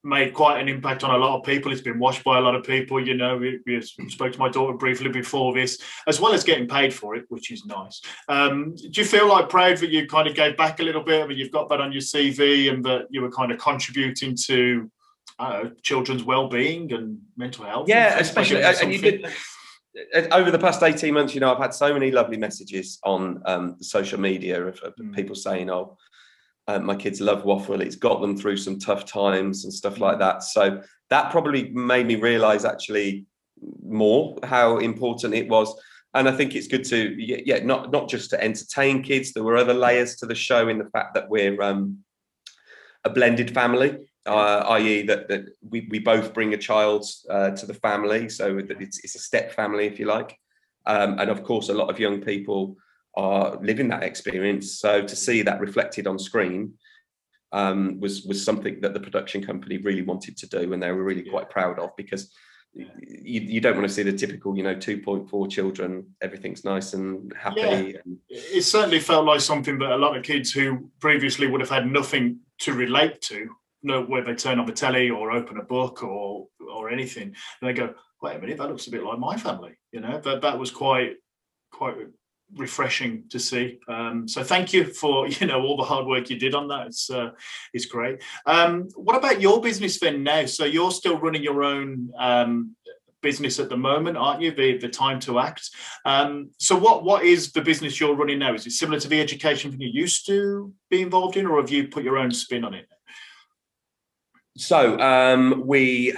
made 0.03 0.33
quite 0.33 0.59
an 0.59 0.69
impact 0.69 1.03
on 1.03 1.13
a 1.13 1.17
lot 1.17 1.37
of 1.37 1.45
people. 1.45 1.71
It's 1.71 1.81
been 1.81 1.99
watched 1.99 2.23
by 2.23 2.37
a 2.37 2.41
lot 2.41 2.55
of 2.55 2.63
people. 2.63 3.05
You 3.05 3.15
know, 3.15 3.37
we, 3.37 3.59
we 3.65 3.81
spoke 3.81 4.33
to 4.33 4.39
my 4.39 4.49
daughter 4.49 4.77
briefly 4.77 5.09
before 5.09 5.53
this, 5.53 5.79
as 6.07 6.19
well 6.19 6.33
as 6.33 6.43
getting 6.43 6.67
paid 6.67 6.93
for 6.93 7.15
it, 7.15 7.25
which 7.29 7.51
is 7.51 7.65
nice. 7.65 8.01
Um, 8.29 8.75
do 8.75 9.01
you 9.01 9.05
feel 9.05 9.27
like 9.27 9.49
proud 9.49 9.77
that 9.77 9.89
you 9.89 10.07
kind 10.07 10.27
of 10.27 10.35
gave 10.35 10.55
back 10.55 10.79
a 10.79 10.83
little 10.83 11.03
bit? 11.03 11.23
I 11.23 11.27
mean, 11.27 11.37
you've 11.37 11.51
got 11.51 11.69
that 11.69 11.81
on 11.81 11.91
your 11.91 12.01
CV, 12.01 12.71
and 12.71 12.83
that 12.85 13.07
you 13.09 13.21
were 13.21 13.31
kind 13.31 13.51
of 13.51 13.57
contributing 13.57 14.35
to 14.45 14.89
know, 15.39 15.71
children's 15.83 16.23
well-being 16.23 16.91
and 16.93 17.19
mental 17.35 17.65
health. 17.65 17.87
Yeah, 17.87 18.17
especially 18.19 18.63
and 18.63 18.93
you 18.93 18.99
did 18.99 19.27
over 20.31 20.51
the 20.51 20.59
past 20.59 20.83
18 20.83 21.13
months, 21.13 21.33
you 21.33 21.39
know, 21.39 21.51
I've 21.51 21.61
had 21.61 21.73
so 21.73 21.91
many 21.91 22.11
lovely 22.11 22.37
messages 22.37 22.99
on 23.03 23.41
um, 23.45 23.77
social 23.81 24.19
media 24.19 24.63
of, 24.63 24.79
of 24.81 24.95
mm. 24.95 25.15
people 25.15 25.35
saying, 25.35 25.69
oh, 25.71 25.97
uh, 26.67 26.79
my 26.79 26.95
kids 26.95 27.21
love 27.21 27.45
waffle. 27.45 27.81
It's 27.81 27.95
got 27.95 28.21
them 28.21 28.37
through 28.37 28.57
some 28.57 28.79
tough 28.79 29.05
times 29.05 29.63
and 29.63 29.73
stuff 29.73 29.99
like 29.99 30.19
that. 30.19 30.43
So 30.43 30.81
that 31.09 31.31
probably 31.31 31.69
made 31.69 32.07
me 32.07 32.15
realize 32.15 32.65
actually 32.65 33.25
more 33.83 34.37
how 34.43 34.77
important 34.77 35.33
it 35.33 35.47
was. 35.49 35.73
And 36.13 36.27
I 36.27 36.31
think 36.31 36.55
it's 36.55 36.67
good 36.67 36.83
to, 36.85 37.15
yeah, 37.17 37.63
not, 37.63 37.91
not 37.91 38.09
just 38.09 38.29
to 38.31 38.43
entertain 38.43 39.03
kids. 39.03 39.33
There 39.33 39.43
were 39.43 39.57
other 39.57 39.73
layers 39.73 40.15
to 40.17 40.25
the 40.25 40.35
show 40.35 40.67
in 40.67 40.77
the 40.77 40.89
fact 40.89 41.13
that 41.13 41.29
we're 41.29 41.61
um, 41.61 41.99
a 43.03 43.09
blended 43.09 43.53
family 43.53 43.97
uh, 44.27 44.65
i.e., 44.69 45.03
that, 45.03 45.27
that 45.29 45.45
we, 45.67 45.87
we 45.89 45.99
both 45.99 46.33
bring 46.33 46.53
a 46.53 46.57
child 46.57 47.05
uh, 47.29 47.51
to 47.51 47.65
the 47.65 47.73
family, 47.73 48.29
so 48.29 48.57
that 48.61 48.81
it's, 48.81 48.99
it's 48.99 49.15
a 49.15 49.19
step 49.19 49.53
family, 49.53 49.85
if 49.87 49.99
you 49.99 50.05
like. 50.05 50.37
Um, 50.85 51.19
and 51.19 51.29
of 51.29 51.43
course, 51.43 51.69
a 51.69 51.73
lot 51.73 51.89
of 51.89 51.99
young 51.99 52.21
people 52.21 52.75
are 53.17 53.57
living 53.61 53.89
that 53.89 54.03
experience. 54.03 54.79
So 54.79 55.01
to 55.01 55.15
see 55.15 55.41
that 55.41 55.59
reflected 55.59 56.07
on 56.07 56.19
screen 56.19 56.73
um, 57.51 57.99
was 57.99 58.23
was 58.23 58.43
something 58.43 58.79
that 58.81 58.93
the 58.93 58.99
production 58.99 59.43
company 59.43 59.77
really 59.77 60.03
wanted 60.03 60.37
to 60.37 60.47
do, 60.47 60.71
and 60.71 60.81
they 60.81 60.91
were 60.91 61.03
really 61.03 61.29
quite 61.29 61.49
proud 61.49 61.79
of 61.79 61.95
because. 61.97 62.31
You, 62.73 63.41
you, 63.41 63.61
don't 63.61 63.75
want 63.75 63.87
to 63.87 63.93
see 63.93 64.03
the 64.03 64.13
typical, 64.13 64.55
you 64.55 64.61
know, 64.61 64.75
2.4 64.75 65.49
children, 65.49 66.05
everything's 66.21 66.63
nice 66.63 66.93
and 66.93 67.33
happy. 67.35 67.61
Yeah. 67.61 67.99
And... 68.05 68.17
It 68.29 68.63
certainly 68.65 68.99
felt 68.99 69.25
like 69.25 69.41
something 69.41 69.79
that 69.79 69.93
a 69.93 69.97
lot 69.97 70.15
of 70.15 70.21
kids 70.21 70.51
who 70.51 70.91
previously 70.99 71.47
would 71.47 71.61
have 71.61 71.71
had 71.71 71.87
nothing 71.87 72.39
to 72.59 72.73
relate 72.73 73.21
to 73.21 73.49
know 73.81 74.03
where 74.03 74.23
they 74.23 74.35
turn 74.35 74.59
on 74.59 74.67
the 74.67 74.73
telly 74.73 75.09
or 75.09 75.31
open 75.31 75.57
a 75.57 75.63
book 75.63 76.03
or 76.03 76.49
or 76.59 76.91
anything, 76.91 77.33
and 77.61 77.69
they 77.69 77.73
go, 77.73 77.95
"Wait 78.21 78.35
a 78.35 78.39
minute, 78.39 78.57
that 78.57 78.69
looks 78.69 78.85
a 78.85 78.91
bit 78.91 79.03
like 79.03 79.17
my 79.17 79.37
family." 79.37 79.73
You 79.91 80.01
know, 80.01 80.19
that 80.19 80.41
that 80.41 80.59
was 80.59 80.69
quite 80.69 81.15
quite 81.71 81.95
refreshing 82.55 83.23
to 83.29 83.39
see. 83.39 83.79
Um, 83.87 84.27
so 84.27 84.43
thank 84.43 84.73
you 84.73 84.85
for 84.85 85.27
you 85.27 85.47
know 85.47 85.61
all 85.61 85.77
the 85.77 85.83
hard 85.83 86.05
work 86.05 86.29
you 86.29 86.39
did 86.39 86.55
on 86.55 86.67
that. 86.69 86.87
It's 86.87 87.09
uh, 87.09 87.31
it's 87.73 87.85
great. 87.85 88.21
Um, 88.45 88.89
what 88.95 89.15
about 89.15 89.41
your 89.41 89.61
business 89.61 89.99
then 89.99 90.23
now? 90.23 90.45
So 90.45 90.65
you're 90.65 90.91
still 90.91 91.17
running 91.19 91.43
your 91.43 91.63
own 91.63 92.11
um, 92.17 92.75
business 93.21 93.59
at 93.59 93.69
the 93.69 93.77
moment, 93.77 94.17
aren't 94.17 94.41
you? 94.41 94.51
The 94.51 94.77
the 94.77 94.89
time 94.89 95.19
to 95.21 95.39
act. 95.39 95.69
Um, 96.05 96.51
so 96.57 96.77
what 96.77 97.03
what 97.03 97.23
is 97.23 97.51
the 97.51 97.61
business 97.61 97.99
you're 97.99 98.15
running 98.15 98.39
now? 98.39 98.53
Is 98.53 98.65
it 98.65 98.71
similar 98.71 98.99
to 98.99 99.07
the 99.07 99.21
education 99.21 99.71
thing 99.71 99.81
you 99.81 99.89
used 99.89 100.25
to 100.27 100.73
be 100.89 101.01
involved 101.01 101.37
in, 101.37 101.45
or 101.45 101.59
have 101.59 101.69
you 101.69 101.87
put 101.87 102.03
your 102.03 102.17
own 102.17 102.31
spin 102.31 102.63
on 102.63 102.73
it? 102.73 102.87
so 104.57 104.99
um, 104.99 105.63
we, 105.65 106.13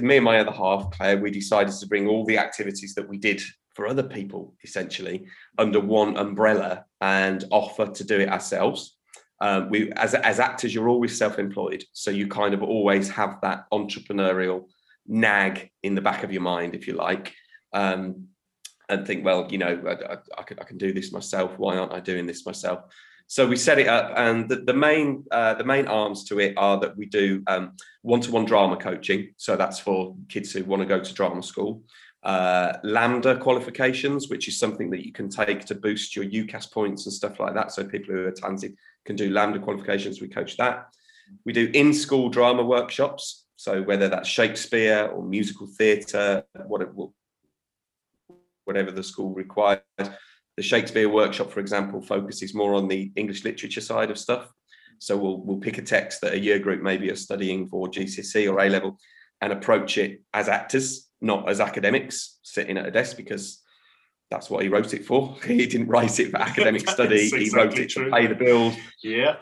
me 0.00 0.16
and 0.16 0.24
my 0.24 0.38
other 0.38 0.52
half, 0.52 0.90
Claire, 0.92 1.18
we 1.18 1.30
decided 1.30 1.74
to 1.74 1.86
bring 1.88 2.06
all 2.06 2.24
the 2.24 2.38
activities 2.38 2.94
that 2.94 3.08
we 3.08 3.18
did 3.18 3.42
for 3.74 3.86
other 3.86 4.02
people, 4.02 4.54
essentially, 4.64 5.26
under 5.58 5.80
one 5.80 6.16
umbrella 6.16 6.84
and 7.00 7.44
offer 7.50 7.86
to 7.86 8.04
do 8.04 8.20
it 8.20 8.28
ourselves. 8.28 8.96
Um, 9.40 9.70
we, 9.70 9.90
as 9.92 10.14
as 10.14 10.38
actors, 10.38 10.74
you're 10.74 10.88
always 10.88 11.16
self-employed, 11.16 11.84
so 11.92 12.10
you 12.10 12.28
kind 12.28 12.52
of 12.52 12.62
always 12.62 13.08
have 13.08 13.40
that 13.42 13.64
entrepreneurial 13.72 14.66
nag 15.06 15.70
in 15.82 15.94
the 15.94 16.02
back 16.02 16.24
of 16.24 16.32
your 16.32 16.42
mind, 16.42 16.74
if 16.74 16.86
you 16.86 16.92
like, 16.92 17.32
um, 17.72 18.26
and 18.90 19.06
think, 19.06 19.24
well, 19.24 19.48
you 19.50 19.56
know, 19.58 19.80
I, 19.86 20.12
I, 20.12 20.18
I, 20.38 20.42
can, 20.42 20.58
I 20.60 20.64
can 20.64 20.76
do 20.76 20.92
this 20.92 21.10
myself. 21.10 21.58
Why 21.58 21.78
aren't 21.78 21.94
I 21.94 22.00
doing 22.00 22.26
this 22.26 22.44
myself? 22.44 22.80
So 23.28 23.46
we 23.46 23.56
set 23.56 23.78
it 23.78 23.86
up, 23.86 24.12
and 24.16 24.48
the, 24.48 24.56
the 24.56 24.74
main 24.74 25.24
uh, 25.30 25.54
the 25.54 25.64
main 25.64 25.86
arms 25.86 26.24
to 26.24 26.40
it 26.40 26.54
are 26.56 26.78
that 26.80 26.96
we 26.96 27.06
do 27.06 27.42
one 28.02 28.20
to 28.20 28.30
one 28.32 28.44
drama 28.44 28.76
coaching. 28.76 29.32
So 29.36 29.56
that's 29.56 29.78
for 29.78 30.16
kids 30.28 30.52
who 30.52 30.64
want 30.64 30.82
to 30.82 30.86
go 30.86 31.00
to 31.00 31.14
drama 31.14 31.42
school. 31.42 31.84
Uh, 32.22 32.74
LAMDA 32.84 33.40
qualifications, 33.40 34.28
which 34.28 34.46
is 34.46 34.58
something 34.58 34.90
that 34.90 35.06
you 35.06 35.12
can 35.12 35.28
take 35.28 35.64
to 35.64 35.74
boost 35.74 36.14
your 36.14 36.26
UCAS 36.26 36.70
points 36.70 37.06
and 37.06 37.12
stuff 37.12 37.40
like 37.40 37.54
that. 37.54 37.72
So 37.72 37.82
people 37.84 38.14
who 38.14 38.26
are 38.26 38.30
talented 38.32 38.76
can 39.06 39.16
do 39.16 39.30
LAMDA 39.30 39.62
qualifications. 39.62 40.20
We 40.20 40.28
coach 40.28 40.56
that. 40.58 40.88
We 41.44 41.52
do 41.52 41.70
in 41.72 41.94
school 41.94 42.28
drama 42.28 42.62
workshops. 42.62 43.46
So 43.56 43.82
whether 43.82 44.08
that's 44.08 44.28
Shakespeare 44.28 45.06
or 45.06 45.24
musical 45.24 45.66
theatre, 45.66 46.44
whatever 48.64 48.90
the 48.90 49.02
school 49.02 49.34
requires 49.34 49.80
the 50.56 50.62
Shakespeare 50.62 51.08
workshop, 51.08 51.50
for 51.50 51.60
example, 51.60 52.02
focuses 52.02 52.54
more 52.54 52.74
on 52.74 52.86
the 52.86 53.10
English 53.16 53.44
literature 53.44 53.80
side 53.80 54.10
of 54.10 54.18
stuff. 54.18 54.52
So 54.98 55.16
we'll 55.16 55.38
we'll 55.38 55.56
pick 55.56 55.78
a 55.78 55.82
text 55.82 56.20
that 56.20 56.34
a 56.34 56.38
year 56.38 56.58
group 56.58 56.82
maybe 56.82 57.10
are 57.10 57.16
studying 57.16 57.66
for 57.66 57.88
GCSE 57.88 58.50
or 58.52 58.60
A 58.60 58.68
level, 58.68 58.98
and 59.40 59.52
approach 59.52 59.96
it 59.96 60.22
as 60.34 60.48
actors, 60.48 61.09
not 61.20 61.48
as 61.48 61.60
academics 61.60 62.38
sitting 62.42 62.78
at 62.78 62.86
a 62.86 62.90
desk, 62.90 63.16
because 63.16 63.62
that's 64.30 64.48
what 64.48 64.62
he 64.62 64.68
wrote 64.68 64.94
it 64.94 65.04
for. 65.04 65.36
He 65.44 65.66
didn't 65.66 65.88
write 65.88 66.18
it 66.20 66.30
for 66.30 66.38
academic 66.38 66.88
study. 66.96 67.24
Exactly 67.24 67.44
he 67.44 67.50
wrote 67.50 67.78
it 67.78 67.90
true. 67.90 68.04
to 68.06 68.10
pay 68.10 68.26
the 68.26 68.34
bills. 68.34 68.74
Yeah, 69.02 69.36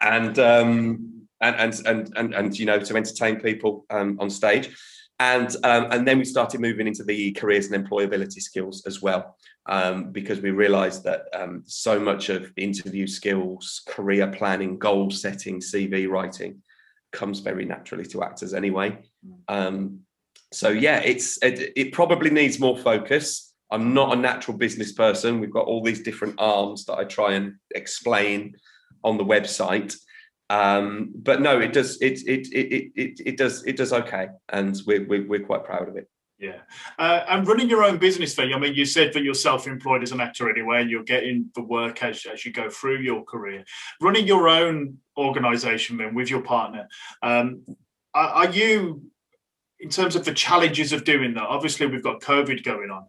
and 0.00 0.38
um, 0.38 1.26
and 1.40 1.56
and 1.56 1.86
and 1.86 2.12
and, 2.16 2.34
and 2.34 2.58
you 2.58 2.66
know 2.66 2.78
to 2.78 2.96
entertain 2.96 3.40
people 3.40 3.86
um, 3.90 4.18
on 4.20 4.30
stage 4.30 4.76
and 5.20 5.54
um, 5.64 5.88
and 5.90 6.06
then 6.06 6.18
we 6.18 6.24
started 6.24 6.60
moving 6.60 6.86
into 6.86 7.02
the 7.02 7.32
careers 7.32 7.70
and 7.70 7.84
employability 7.84 8.40
skills 8.40 8.84
as 8.86 9.02
well 9.02 9.36
um, 9.68 10.12
because 10.12 10.40
we 10.40 10.50
realized 10.50 11.04
that 11.04 11.22
um, 11.34 11.62
so 11.66 11.98
much 11.98 12.28
of 12.28 12.52
interview 12.56 13.06
skills 13.06 13.82
career 13.86 14.28
planning 14.28 14.78
goal 14.78 15.10
setting 15.10 15.60
cv 15.60 16.08
writing 16.08 16.62
comes 17.12 17.40
very 17.40 17.64
naturally 17.64 18.04
to 18.04 18.22
actors 18.22 18.54
anyway 18.54 18.96
um, 19.48 20.00
so 20.52 20.68
yeah 20.68 20.98
it's 21.00 21.38
it, 21.42 21.72
it 21.76 21.92
probably 21.92 22.30
needs 22.30 22.58
more 22.58 22.76
focus 22.78 23.54
i'm 23.70 23.92
not 23.92 24.16
a 24.16 24.20
natural 24.20 24.56
business 24.56 24.92
person 24.92 25.40
we've 25.40 25.52
got 25.52 25.66
all 25.66 25.82
these 25.82 26.02
different 26.02 26.34
arms 26.38 26.84
that 26.84 26.98
i 26.98 27.04
try 27.04 27.34
and 27.34 27.54
explain 27.74 28.54
on 29.04 29.16
the 29.16 29.24
website 29.24 29.94
um, 30.50 31.12
but 31.14 31.42
no, 31.42 31.60
it 31.60 31.72
does 31.72 32.00
it 32.00 32.20
it, 32.26 32.48
it 32.52 32.92
it 32.94 33.20
it 33.26 33.36
does 33.36 33.64
it 33.66 33.76
does 33.76 33.92
okay, 33.92 34.28
and 34.48 34.80
we're 34.86 35.06
we're, 35.06 35.26
we're 35.26 35.44
quite 35.44 35.64
proud 35.64 35.88
of 35.88 35.96
it. 35.96 36.08
Yeah, 36.38 36.60
uh, 36.98 37.24
and 37.28 37.46
running 37.46 37.68
your 37.68 37.84
own 37.84 37.98
business 37.98 38.34
thing. 38.34 38.54
I 38.54 38.58
mean, 38.58 38.74
you 38.74 38.84
said 38.86 39.12
that 39.12 39.24
you're 39.24 39.34
self-employed 39.34 40.02
as 40.02 40.12
an 40.12 40.20
actor 40.20 40.48
anyway, 40.48 40.80
and 40.80 40.90
you're 40.90 41.02
getting 41.02 41.50
the 41.54 41.62
work 41.62 42.02
as 42.02 42.24
as 42.32 42.46
you 42.46 42.52
go 42.52 42.70
through 42.70 43.00
your 43.00 43.24
career. 43.24 43.64
Running 44.00 44.26
your 44.26 44.48
own 44.48 44.98
organisation, 45.18 45.98
then 45.98 46.14
with 46.14 46.30
your 46.30 46.42
partner, 46.42 46.88
um, 47.22 47.64
are, 48.14 48.46
are 48.46 48.50
you 48.50 49.02
in 49.80 49.88
terms 49.88 50.16
of 50.16 50.24
the 50.24 50.34
challenges 50.34 50.92
of 50.92 51.04
doing 51.04 51.34
that 51.34 51.44
obviously 51.44 51.86
we've 51.86 52.02
got 52.02 52.20
covid 52.20 52.62
going 52.64 52.90
on 52.90 53.04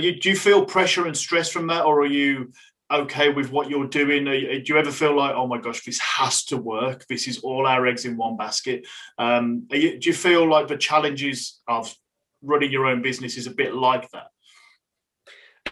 you, 0.00 0.18
do 0.18 0.28
you 0.28 0.36
feel 0.36 0.64
pressure 0.64 1.06
and 1.06 1.16
stress 1.16 1.50
from 1.50 1.66
that 1.66 1.84
or 1.84 2.00
are 2.00 2.06
you 2.06 2.52
okay 2.90 3.30
with 3.30 3.50
what 3.50 3.70
you're 3.70 3.86
doing? 3.86 4.24
Do 4.24 4.62
you 4.66 4.76
ever 4.76 4.90
feel 4.90 5.16
like, 5.16 5.34
oh 5.34 5.46
my 5.46 5.58
gosh, 5.58 5.84
this 5.84 5.98
has 5.98 6.44
to 6.44 6.56
work? 6.56 7.06
This 7.06 7.26
is 7.26 7.38
all 7.38 7.66
our 7.66 7.86
eggs 7.86 8.04
in 8.04 8.16
one 8.16 8.36
basket. 8.36 8.86
Um, 9.18 9.66
you, 9.70 9.98
do 9.98 10.08
you 10.08 10.14
feel 10.14 10.48
like 10.48 10.68
the 10.68 10.76
challenges 10.76 11.60
of 11.66 11.94
running 12.42 12.70
your 12.70 12.86
own 12.86 13.02
business 13.02 13.36
is 13.36 13.46
a 13.46 13.50
bit 13.50 13.74
like 13.74 14.08
that? 14.10 14.26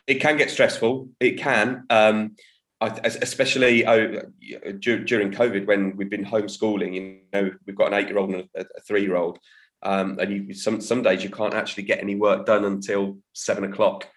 It 0.06 0.16
can 0.16 0.36
get 0.36 0.50
stressful. 0.50 1.10
It 1.20 1.38
can, 1.38 1.84
um, 1.90 2.36
especially 2.80 3.84
uh, 3.84 4.22
during 4.80 5.30
COVID 5.30 5.66
when 5.66 5.96
we've 5.96 6.10
been 6.10 6.24
homeschooling. 6.24 6.94
You 6.94 7.18
know, 7.32 7.50
we've 7.66 7.76
got 7.76 7.88
an 7.88 7.94
eight-year-old 7.94 8.30
and 8.30 8.48
a, 8.56 8.64
three-year-old, 8.80 9.38
um, 9.82 10.18
and 10.20 10.32
you, 10.32 10.54
some 10.54 10.80
some 10.80 11.02
days 11.02 11.22
you 11.22 11.30
can't 11.30 11.54
actually 11.54 11.84
get 11.84 12.00
any 12.00 12.14
work 12.14 12.46
done 12.46 12.64
until 12.64 13.18
seven 13.32 13.64
o'clock 13.64 14.08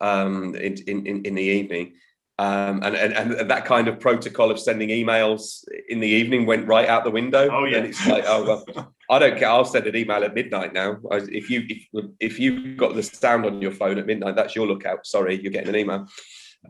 um, 0.00 0.54
in, 0.54 0.76
in 0.86 1.24
in 1.24 1.34
the 1.34 1.42
evening. 1.42 1.94
Um, 2.40 2.84
and, 2.84 2.94
and, 2.94 3.32
and 3.34 3.50
that 3.50 3.64
kind 3.64 3.88
of 3.88 3.98
protocol 3.98 4.52
of 4.52 4.60
sending 4.60 4.90
emails 4.90 5.64
in 5.88 5.98
the 5.98 6.06
evening 6.06 6.46
went 6.46 6.68
right 6.68 6.88
out 6.88 7.02
the 7.02 7.10
window. 7.10 7.48
Oh 7.50 7.64
yeah, 7.64 7.78
and 7.78 7.86
it's 7.86 8.06
like, 8.06 8.22
oh 8.28 8.44
well, 8.44 8.94
I 9.10 9.18
don't 9.18 9.36
care. 9.36 9.48
I'll 9.48 9.64
send 9.64 9.88
an 9.88 9.96
email 9.96 10.22
at 10.22 10.34
midnight 10.34 10.72
now. 10.72 10.98
If 11.10 11.50
you 11.50 11.64
if, 11.68 12.04
if 12.20 12.38
you've 12.38 12.76
got 12.76 12.94
the 12.94 13.02
sound 13.02 13.44
on 13.44 13.60
your 13.60 13.72
phone 13.72 13.98
at 13.98 14.06
midnight, 14.06 14.36
that's 14.36 14.54
your 14.54 14.68
lookout. 14.68 15.04
Sorry, 15.04 15.40
you're 15.42 15.50
getting 15.50 15.70
an 15.70 15.76
email. 15.76 16.06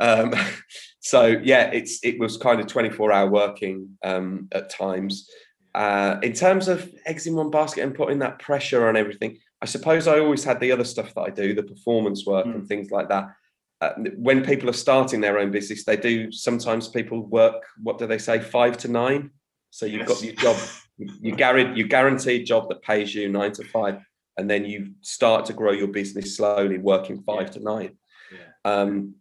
Um, 0.00 0.32
so 1.00 1.26
yeah, 1.26 1.64
it's 1.64 2.02
it 2.02 2.18
was 2.18 2.38
kind 2.38 2.60
of 2.60 2.66
24 2.66 3.12
hour 3.12 3.28
working 3.28 3.98
um, 4.02 4.48
at 4.52 4.70
times. 4.70 5.28
Uh, 5.74 6.18
in 6.22 6.32
terms 6.32 6.68
of 6.68 6.90
eggs 7.06 7.26
in 7.26 7.34
one 7.34 7.50
basket 7.50 7.82
and 7.82 7.94
putting 7.94 8.18
that 8.20 8.38
pressure 8.38 8.88
on 8.88 8.96
everything, 8.96 9.38
I 9.60 9.66
suppose 9.66 10.06
I 10.06 10.18
always 10.18 10.44
had 10.44 10.60
the 10.60 10.72
other 10.72 10.84
stuff 10.84 11.14
that 11.14 11.20
I 11.20 11.30
do, 11.30 11.54
the 11.54 11.62
performance 11.62 12.24
work 12.26 12.46
mm. 12.46 12.54
and 12.54 12.66
things 12.68 12.90
like 12.90 13.08
that 13.08 13.28
uh, 13.80 13.92
when 14.16 14.44
people 14.44 14.68
are 14.68 14.74
starting 14.74 15.20
their 15.20 15.38
own 15.38 15.50
business, 15.50 15.84
they 15.84 15.96
do 15.96 16.32
sometimes 16.32 16.88
people 16.88 17.22
work. 17.26 17.64
What 17.82 17.98
do 17.98 18.06
they 18.06 18.18
say? 18.18 18.40
Five 18.40 18.76
to 18.78 18.88
nine. 18.88 19.30
So 19.70 19.86
you've 19.86 20.00
yes. 20.00 20.08
got 20.08 20.22
your 20.22 20.34
job, 20.34 20.56
you 21.20 21.34
guarantee 21.34 21.78
you 21.78 21.86
guaranteed 21.86 22.46
job 22.46 22.68
that 22.70 22.82
pays 22.82 23.14
you 23.14 23.28
nine 23.28 23.52
to 23.52 23.64
five, 23.64 24.00
and 24.36 24.50
then 24.50 24.64
you 24.64 24.94
start 25.02 25.44
to 25.46 25.52
grow 25.52 25.72
your 25.72 25.88
business 25.88 26.36
slowly, 26.36 26.78
working 26.78 27.22
five 27.22 27.42
yeah. 27.42 27.52
to 27.52 27.60
nine. 27.60 27.98
Yeah. 28.32 28.72
Um, 28.72 29.14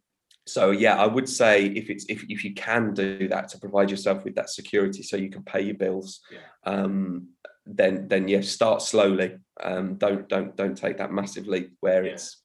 so 0.47 0.71
yeah, 0.71 0.95
I 0.95 1.05
would 1.05 1.27
say 1.27 1.65
if 1.65 1.89
it's 1.89 2.05
if, 2.09 2.23
if 2.29 2.43
you 2.43 2.53
can 2.53 2.93
do 2.93 3.27
that 3.27 3.49
to 3.49 3.59
provide 3.59 3.91
yourself 3.91 4.23
with 4.23 4.35
that 4.35 4.49
security, 4.49 5.03
so 5.03 5.17
you 5.17 5.29
can 5.29 5.43
pay 5.43 5.61
your 5.61 5.75
bills, 5.75 6.21
yeah. 6.31 6.39
um, 6.71 7.29
then 7.65 8.07
then 8.07 8.27
yeah, 8.27 8.41
start 8.41 8.81
slowly. 8.81 9.37
Um, 9.61 9.95
don't 9.95 10.27
don't 10.29 10.55
don't 10.55 10.77
take 10.77 10.97
that 10.97 11.11
massive 11.11 11.47
leap 11.47 11.73
where 11.81 12.05
yeah. 12.05 12.13
it's 12.13 12.41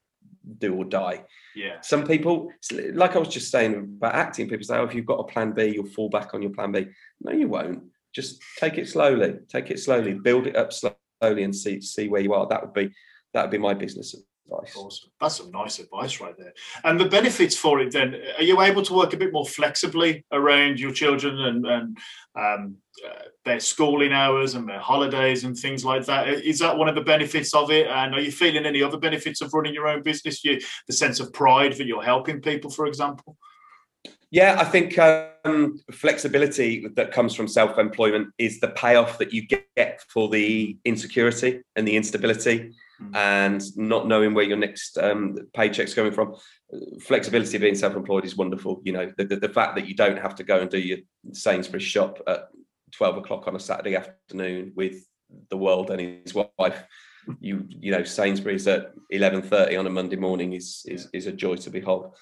do 0.59 0.75
or 0.75 0.85
die. 0.85 1.25
Yeah. 1.55 1.81
Some 1.83 2.05
people, 2.05 2.51
like 2.95 3.15
I 3.15 3.19
was 3.19 3.29
just 3.29 3.51
saying 3.51 3.97
about 3.99 4.15
acting, 4.15 4.49
people 4.49 4.65
say, 4.65 4.77
"Oh, 4.77 4.85
if 4.85 4.95
you've 4.95 5.07
got 5.07 5.21
a 5.21 5.25
plan 5.25 5.53
B, 5.53 5.67
you'll 5.67 5.87
fall 5.87 6.09
back 6.09 6.35
on 6.35 6.43
your 6.43 6.53
plan 6.53 6.73
B." 6.73 6.87
No, 7.21 7.33
you 7.33 7.49
won't. 7.49 7.85
Just 8.15 8.43
take 8.59 8.79
it 8.79 8.89
slowly. 8.89 9.37
Take 9.49 9.71
it 9.71 9.79
slowly. 9.79 10.15
Build 10.15 10.47
it 10.47 10.57
up 10.57 10.73
slowly, 10.73 11.45
and 11.45 11.55
see 11.55 11.81
see 11.81 12.09
where 12.09 12.21
you 12.21 12.35
are. 12.35 12.47
That 12.49 12.63
would 12.63 12.75
be 12.75 12.93
that 13.33 13.43
would 13.43 13.51
be 13.51 13.59
my 13.59 13.75
business 13.75 14.15
advice. 14.53 14.77
Awesome. 14.77 15.11
That's 15.21 15.37
some 15.37 15.51
nice 15.51 15.79
advice 15.79 16.21
right 16.21 16.35
there. 16.39 16.53
And 16.85 16.99
the 16.99 17.09
benefits 17.09 17.57
for 17.57 17.81
it 17.81 17.93
then, 17.93 18.21
are 18.37 18.43
you 18.43 18.61
able 18.61 18.83
to 18.83 18.95
work 18.95 19.13
a 19.13 19.17
bit 19.17 19.33
more 19.33 19.47
flexibly 19.47 20.25
around 20.33 20.81
your 20.81 20.93
children 20.93 21.39
and, 21.41 21.67
and 21.67 21.99
um, 22.37 22.77
uh, 23.07 23.23
their 23.45 23.61
schooling 23.61 24.13
hours 24.13 24.55
and 24.55 24.69
their 24.69 24.79
holidays 24.79 25.45
and 25.45 25.57
things 25.57 25.85
like 25.85 26.07
that? 26.07 26.29
Is 26.29 26.59
that 26.61 26.77
one 26.77 26.89
of 26.89 26.95
the 26.95 27.01
benefits 27.01 27.55
of 27.55 27.71
it? 27.71 27.87
And 27.87 28.15
are 28.15 28.21
you 28.21 28.33
feeling 28.33 28.67
any 28.67 28.83
other 28.83 28.99
benefits 28.99 29.41
of 29.41 29.53
running 29.55 29.75
your 29.75 29.89
own 29.89 30.03
business? 30.03 30.45
You, 30.45 30.61
the 30.87 30.93
sense 30.93 31.21
of 31.21 31.33
pride 31.33 31.73
that 31.75 31.87
you're 31.87 32.03
helping 32.03 32.41
people, 32.41 32.71
for 32.71 32.87
example? 32.87 33.37
Yeah, 34.33 34.57
I 34.59 34.65
think 34.65 34.99
um, 34.99 35.79
flexibility 35.93 36.87
that 36.97 37.13
comes 37.13 37.35
from 37.35 37.47
self 37.47 37.79
employment 37.79 38.29
is 38.39 38.61
the 38.61 38.69
payoff 38.69 39.19
that 39.19 39.33
you 39.35 39.47
get 39.47 40.01
for 40.09 40.31
the 40.31 40.77
insecurity 40.87 41.61
and 41.77 41.87
the 41.87 41.97
instability. 41.97 42.73
And 43.15 43.63
not 43.77 44.07
knowing 44.07 44.35
where 44.35 44.45
your 44.45 44.57
next 44.57 44.99
um, 44.99 45.37
paycheck's 45.55 45.95
coming 45.95 46.13
from. 46.13 46.35
Flexibility 47.01 47.59
being 47.59 47.75
self 47.75 47.95
employed 47.95 48.25
is 48.25 48.37
wonderful. 48.37 48.81
You 48.85 48.93
know, 48.93 49.13
the, 49.17 49.25
the, 49.25 49.37
the, 49.37 49.49
fact 49.49 49.77
that 49.77 49.87
you 49.87 49.95
don't 49.95 50.19
have 50.19 50.35
to 50.37 50.45
go 50.45 50.61
and 50.61 50.71
do 50.71 50.79
your 50.79 50.99
Sainsbury's 51.33 51.85
shop 51.85 52.21
at 52.27 52.49
12 52.93 53.19
o'clock 53.19 53.47
on 53.47 53.57
a 53.57 53.61
Saturday 53.61 53.97
afternoon 53.97 54.73
with 54.75 55.07
the 55.51 55.57
world 55.57 55.91
and 55.91 56.01
his 56.01 56.35
wife. 56.35 56.51
You 57.39 57.69
you 57.69 57.93
know 57.93 58.03
Sainsbury's 58.03 58.67
at 58.67 58.95
11:30 59.13 59.79
on 59.79 59.87
a 59.87 59.91
Monday 59.91 60.17
morning 60.17 60.55
is 60.55 60.85
is 60.89 61.09
is 61.13 61.29
a 61.29 61.33
joy 61.33 61.55
to 61.55 61.71
behold. 61.71 62.17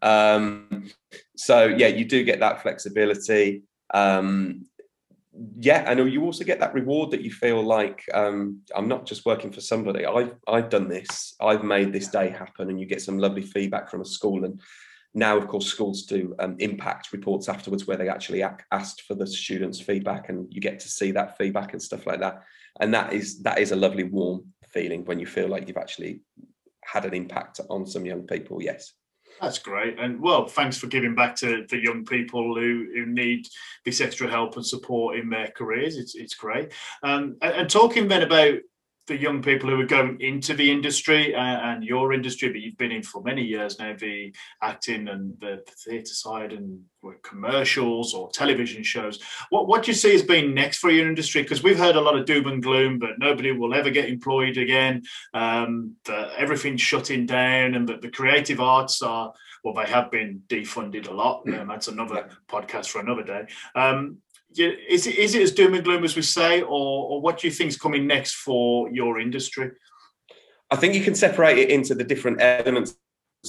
Um, 0.00 0.92
so 1.36 1.66
yeah, 1.66 1.88
you 1.88 2.04
do 2.04 2.22
get 2.22 2.38
that 2.38 2.62
flexibility. 2.62 3.64
Um, 3.92 4.66
yeah, 5.58 5.84
I 5.88 5.94
know 5.94 6.04
you 6.04 6.22
also 6.22 6.44
get 6.44 6.60
that 6.60 6.74
reward 6.74 7.10
that 7.10 7.22
you 7.22 7.30
feel 7.30 7.62
like 7.62 8.04
um, 8.12 8.60
I'm 8.74 8.88
not 8.88 9.06
just 9.06 9.26
working 9.26 9.50
for 9.50 9.60
somebody. 9.60 10.06
I've 10.06 10.34
I've 10.46 10.70
done 10.70 10.88
this. 10.88 11.34
I've 11.40 11.64
made 11.64 11.92
this 11.92 12.08
day 12.08 12.28
happen, 12.28 12.70
and 12.70 12.78
you 12.78 12.86
get 12.86 13.02
some 13.02 13.18
lovely 13.18 13.42
feedback 13.42 13.90
from 13.90 14.00
a 14.00 14.04
school. 14.04 14.44
And 14.44 14.60
now, 15.12 15.36
of 15.36 15.48
course, 15.48 15.66
schools 15.66 16.04
do 16.04 16.34
um, 16.38 16.56
impact 16.58 17.12
reports 17.12 17.48
afterwards, 17.48 17.86
where 17.86 17.96
they 17.96 18.08
actually 18.08 18.44
asked 18.72 19.02
for 19.02 19.14
the 19.14 19.26
students' 19.26 19.80
feedback, 19.80 20.28
and 20.28 20.46
you 20.50 20.60
get 20.60 20.78
to 20.80 20.88
see 20.88 21.10
that 21.12 21.36
feedback 21.36 21.72
and 21.72 21.82
stuff 21.82 22.06
like 22.06 22.20
that. 22.20 22.42
And 22.80 22.94
that 22.94 23.12
is 23.12 23.42
that 23.42 23.58
is 23.58 23.72
a 23.72 23.76
lovely 23.76 24.04
warm 24.04 24.52
feeling 24.68 25.04
when 25.04 25.18
you 25.18 25.26
feel 25.26 25.48
like 25.48 25.66
you've 25.66 25.76
actually 25.76 26.20
had 26.84 27.04
an 27.04 27.14
impact 27.14 27.60
on 27.70 27.86
some 27.86 28.04
young 28.04 28.26
people. 28.26 28.62
Yes. 28.62 28.92
That's 29.40 29.58
great. 29.58 29.98
And 29.98 30.20
well, 30.20 30.46
thanks 30.46 30.78
for 30.78 30.86
giving 30.86 31.14
back 31.14 31.36
to 31.36 31.66
the 31.68 31.78
young 31.78 32.04
people 32.04 32.54
who, 32.54 32.86
who 32.94 33.06
need 33.06 33.46
this 33.84 34.00
extra 34.00 34.28
help 34.28 34.56
and 34.56 34.64
support 34.64 35.18
in 35.18 35.28
their 35.28 35.48
careers. 35.48 35.96
It's, 35.96 36.14
it's 36.14 36.34
great. 36.34 36.72
Um, 37.02 37.36
and, 37.42 37.52
and 37.54 37.70
talking 37.70 38.08
then 38.08 38.22
about 38.22 38.58
the 39.06 39.16
young 39.16 39.42
people 39.42 39.68
who 39.68 39.80
are 39.80 39.86
going 39.86 40.20
into 40.20 40.54
the 40.54 40.70
industry 40.70 41.34
and, 41.34 41.62
and, 41.62 41.84
your 41.84 42.12
industry, 42.12 42.48
but 42.48 42.60
you've 42.60 42.78
been 42.78 42.92
in 42.92 43.02
for 43.02 43.22
many 43.22 43.42
years 43.42 43.78
now, 43.78 43.94
the 43.98 44.34
acting 44.62 45.08
and 45.08 45.38
the, 45.40 45.62
the 45.66 45.72
theatre 45.84 46.14
side 46.14 46.52
and 46.52 46.80
commercials 47.22 48.14
or 48.14 48.30
television 48.30 48.82
shows. 48.82 49.18
What 49.50 49.68
what 49.68 49.82
do 49.82 49.90
you 49.90 49.94
see 49.94 50.12
has 50.12 50.22
been 50.22 50.54
next 50.54 50.78
for 50.78 50.90
your 50.90 51.06
industry? 51.06 51.42
Because 51.42 51.62
we've 51.62 51.78
heard 51.78 51.96
a 51.96 52.00
lot 52.00 52.16
of 52.16 52.24
doom 52.24 52.46
and 52.46 52.62
gloom, 52.62 52.98
but 52.98 53.18
nobody 53.18 53.52
will 53.52 53.74
ever 53.74 53.90
get 53.90 54.08
employed 54.08 54.56
again. 54.56 55.02
Um, 55.34 55.96
that 56.06 56.30
everything's 56.36 56.80
shutting 56.80 57.26
down, 57.26 57.74
and 57.74 57.88
that 57.88 58.00
the 58.00 58.10
creative 58.10 58.60
arts 58.60 59.02
are 59.02 59.32
well, 59.64 59.74
they 59.74 59.90
have 59.90 60.10
been 60.10 60.42
defunded 60.46 61.08
a 61.08 61.14
lot. 61.14 61.42
Um, 61.48 61.68
that's 61.68 61.88
another 61.88 62.28
podcast 62.48 62.88
for 62.88 63.00
another 63.00 63.22
day. 63.22 63.46
Um, 63.74 64.18
is 64.58 65.06
it 65.06 65.16
is 65.16 65.34
it 65.34 65.42
as 65.42 65.52
doom 65.52 65.74
and 65.74 65.84
gloom 65.84 66.04
as 66.04 66.16
we 66.16 66.22
say, 66.22 66.62
or 66.62 67.10
or 67.10 67.20
what 67.20 67.38
do 67.38 67.46
you 67.46 67.52
think 67.52 67.68
is 67.68 67.76
coming 67.76 68.06
next 68.06 68.34
for 68.34 68.90
your 68.90 69.20
industry? 69.20 69.70
I 70.70 70.76
think 70.76 70.94
you 70.94 71.02
can 71.02 71.14
separate 71.14 71.58
it 71.58 71.70
into 71.70 71.94
the 71.94 72.04
different 72.04 72.40
elements 72.40 72.96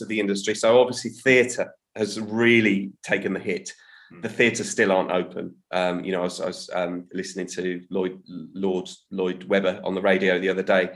of 0.02 0.08
the 0.08 0.20
industry. 0.20 0.56
So 0.56 0.80
obviously, 0.80 1.12
theatre 1.12 1.74
has 1.96 2.20
really 2.20 2.92
taken 3.04 3.34
the 3.34 3.40
hit. 3.40 3.72
Hmm. 4.12 4.22
The 4.22 4.30
theatres 4.30 4.70
still 4.70 4.92
aren't 4.92 5.12
open. 5.12 5.56
Um, 5.72 6.04
you 6.04 6.12
know, 6.12 6.22
I 6.22 6.26
was, 6.26 6.42
I 6.42 6.48
was 6.48 6.70
um, 6.74 7.08
listening 7.14 7.48
to 7.48 7.82
Lloyd 7.90 8.22
Lord 8.28 8.90
Lloyd 9.12 9.46
Webber 9.46 9.82
on 9.84 9.96
the 9.96 10.02
radio 10.02 10.40
the 10.40 10.50
other 10.50 10.64
day, 10.64 10.90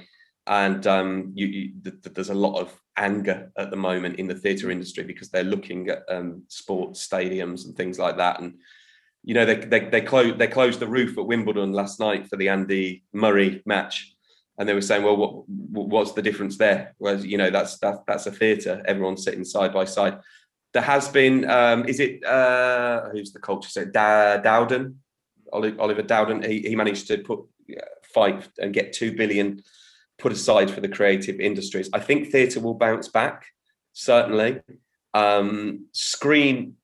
and 0.48 0.86
um, 0.88 1.32
you, 1.36 1.48
you, 1.48 1.72
there's 1.84 2.30
a 2.30 2.36
lot 2.36 2.60
of 2.60 2.78
anger 2.98 3.52
at 3.58 3.72
the 3.72 3.78
moment 3.78 4.20
in 4.20 4.28
the 4.28 4.36
theatre 4.36 4.72
industry 4.72 5.04
because 5.04 5.30
they're 5.30 5.44
looking 5.44 5.88
at 5.88 6.04
um, 6.10 6.44
sports 6.50 7.08
stadiums 7.08 7.66
and 7.66 7.76
things 7.76 7.98
like 7.98 8.18
that, 8.18 8.42
and 8.42 8.56
you 9.24 9.34
know, 9.34 9.46
they 9.46 9.56
they 9.56 9.80
they 9.90 10.02
closed 10.02 10.38
they 10.38 10.48
closed 10.48 10.80
the 10.80 10.88
roof 10.88 11.18
at 11.18 11.26
Wimbledon 11.26 11.74
last 11.74 12.00
night 12.00 12.28
for 12.28 12.38
the 12.38 12.50
Andy 12.50 13.04
Murray 13.14 13.62
match, 13.66 14.14
and 14.58 14.68
they 14.68 14.74
were 14.74 14.82
saying, 14.82 15.04
well, 15.04 15.18
what 15.18 15.44
what's 15.48 16.14
the 16.14 16.22
difference 16.22 16.58
there? 16.58 16.96
Well, 17.00 17.24
you 17.24 17.38
know, 17.38 17.50
that's 17.50 17.78
that, 17.80 18.04
that's 18.08 18.28
a 18.28 18.32
theatre. 18.32 18.84
Everyone's 18.86 19.24
sitting 19.24 19.46
side 19.46 19.74
by 19.74 19.86
side. 19.86 20.20
There 20.72 20.84
has 20.84 21.08
been, 21.08 21.50
um, 21.50 21.86
is 21.86 22.00
it 22.00 22.24
uh, 22.24 23.10
who's 23.12 23.34
the 23.34 23.40
culture? 23.40 23.70
So 23.70 23.86
da- 23.86 24.38
Dowden, 24.38 25.00
Oliver 25.52 26.04
Dowden. 26.04 26.44
He 26.44 26.62
he 26.62 26.76
managed 26.76 27.08
to 27.08 27.18
put 27.18 27.42
fight 28.14 28.48
and 28.58 28.74
get 28.74 28.94
two 28.94 29.16
billion 29.16 29.62
put 30.18 30.32
aside 30.32 30.70
for 30.70 30.82
the 30.82 30.90
creative 30.90 31.40
industries. 31.40 31.90
I 31.94 32.00
think 32.00 32.30
theatre 32.30 32.60
will 32.60 32.74
bounce 32.74 33.08
back 33.08 33.46
certainly. 33.94 34.62
Um, 35.14 35.88
screen 35.92 36.76